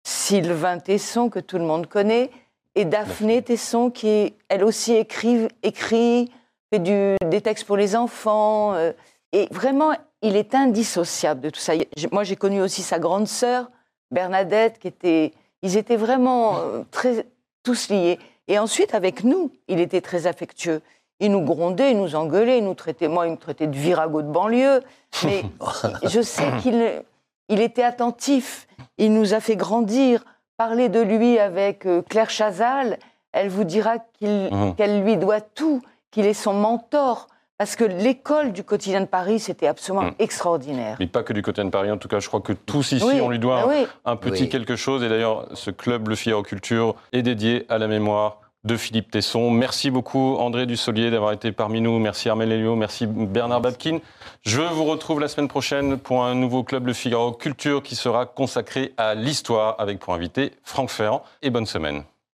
Sylvain 0.04 0.78
Tesson, 0.78 1.30
que 1.30 1.38
tout 1.40 1.58
le 1.58 1.64
monde 1.64 1.86
connaît, 1.86 2.30
et 2.74 2.84
Daphné 2.84 3.42
Tesson, 3.42 3.90
qui, 3.90 4.34
elle 4.48 4.64
aussi, 4.64 4.94
écrit, 4.94 5.48
écrit 5.62 6.30
fait 6.72 6.78
du- 6.78 7.16
des 7.24 7.40
textes 7.40 7.64
pour 7.66 7.76
les 7.76 7.96
enfants. 7.96 8.74
euh, 8.74 8.92
et 9.32 9.46
vraiment, 9.50 9.92
il 10.22 10.36
est 10.36 10.54
indissociable 10.54 11.40
de 11.40 11.50
tout 11.50 11.60
ça. 11.60 11.74
Moi, 12.12 12.24
j'ai 12.24 12.36
connu 12.36 12.60
aussi 12.62 12.82
sa 12.82 12.98
grande 12.98 13.28
sœur, 13.28 13.70
Bernadette, 14.10 14.78
qui 14.78 14.88
était. 14.88 15.32
Ils 15.62 15.76
étaient 15.76 15.96
vraiment 15.96 16.56
euh, 16.58 16.82
très, 16.90 17.26
tous 17.62 17.88
liés. 17.90 18.18
Et 18.46 18.58
ensuite, 18.58 18.94
avec 18.94 19.24
nous, 19.24 19.50
il 19.68 19.80
était 19.80 20.00
très 20.00 20.26
affectueux. 20.26 20.80
Il 21.20 21.32
nous 21.32 21.42
grondait, 21.42 21.90
il 21.90 21.98
nous 21.98 22.14
engueulait, 22.14 22.58
il 22.58 22.64
nous 22.64 22.74
traitait, 22.74 23.08
moi, 23.08 23.26
il 23.26 23.32
me 23.32 23.36
traitait 23.36 23.66
de 23.66 23.76
virago 23.76 24.22
de 24.22 24.30
banlieue. 24.30 24.80
Mais 25.24 25.42
je 26.04 26.22
sais 26.22 26.46
qu'il 26.62 27.02
il 27.50 27.60
était 27.60 27.82
attentif. 27.82 28.66
Il 28.98 29.12
nous 29.12 29.34
a 29.34 29.40
fait 29.40 29.56
grandir. 29.56 30.24
Parler 30.56 30.88
de 30.88 31.00
lui 31.00 31.38
avec 31.38 31.86
euh, 31.86 32.02
Claire 32.02 32.30
Chazal, 32.30 32.98
elle 33.32 33.48
vous 33.48 33.64
dira 33.64 33.96
Mhm. 34.20 34.74
qu'elle 34.76 35.02
lui 35.04 35.16
doit 35.16 35.40
tout, 35.40 35.82
qu'il 36.11 36.26
est 36.26 36.34
son 36.34 36.54
mentor. 36.54 37.26
Parce 37.59 37.74
que 37.74 37.82
l'école 37.82 38.52
du 38.52 38.62
quotidien 38.62 39.00
de 39.00 39.06
Paris, 39.06 39.40
c'était 39.40 39.66
absolument 39.66 40.04
Mhm. 40.04 40.14
extraordinaire. 40.20 40.96
Mais 41.00 41.09
pas 41.09 41.24
que 41.24 41.32
du 41.32 41.42
côté 41.42 41.64
de 41.64 41.70
Paris, 41.70 41.90
en 41.90 41.96
tout 41.98 42.06
cas, 42.06 42.20
je 42.20 42.28
crois 42.28 42.40
que 42.40 42.52
tous 42.52 42.92
ici, 42.92 43.04
Oui, 43.04 43.20
on 43.20 43.28
lui 43.28 43.40
doit 43.40 43.62
bah 43.62 43.66
oui. 43.68 43.86
un 44.04 44.14
petit 44.14 44.44
Oui. 44.44 44.48
quelque 44.48 44.76
chose. 44.76 45.02
Et 45.02 45.09
d'ailleurs, 45.09 45.46
ce 45.54 45.72
club 45.72 46.06
Le 46.09 46.14
Figaro 46.14 46.42
Culture 46.44 46.94
est 47.12 47.22
dédié 47.22 47.66
à 47.68 47.78
la 47.78 47.88
mémoire 47.88 48.38
de 48.62 48.76
Philippe 48.76 49.11
Tesson. 49.11 49.50
Merci 49.50 49.90
beaucoup, 49.90 50.36
André 50.36 50.66
Dussolier, 50.66 51.11
d'avoir 51.11 51.32
été 51.32 51.50
parmi 51.50 51.80
nous. 51.80 51.98
Merci, 51.98 52.28
Armel 52.28 52.52
Elio. 52.52 52.76
Merci, 52.76 53.06
Bernard 53.09 53.61
Babkin. 53.61 53.98
Je 54.42 54.61
vous 54.61 54.84
retrouve 54.84 55.18
la 55.18 55.26
semaine 55.26 55.48
prochaine 55.48 55.98
pour 55.98 56.24
un 56.24 56.36
nouveau 56.36 56.62
club 56.62 56.86
Le 56.86 56.92
Figaro 56.92 57.32
Culture 57.32 57.82
qui 57.82 57.96
sera 57.96 58.24
consacré 58.26 58.94
à 58.98 59.16
l'histoire 59.16 59.74
avec 59.80 59.98
pour 59.98 60.14
invité 60.14 60.52
Franck 60.62 60.90
Ferrand. 60.90 61.24
Et 61.42 61.50
bonne 61.50 61.66
semaine. 61.66 62.04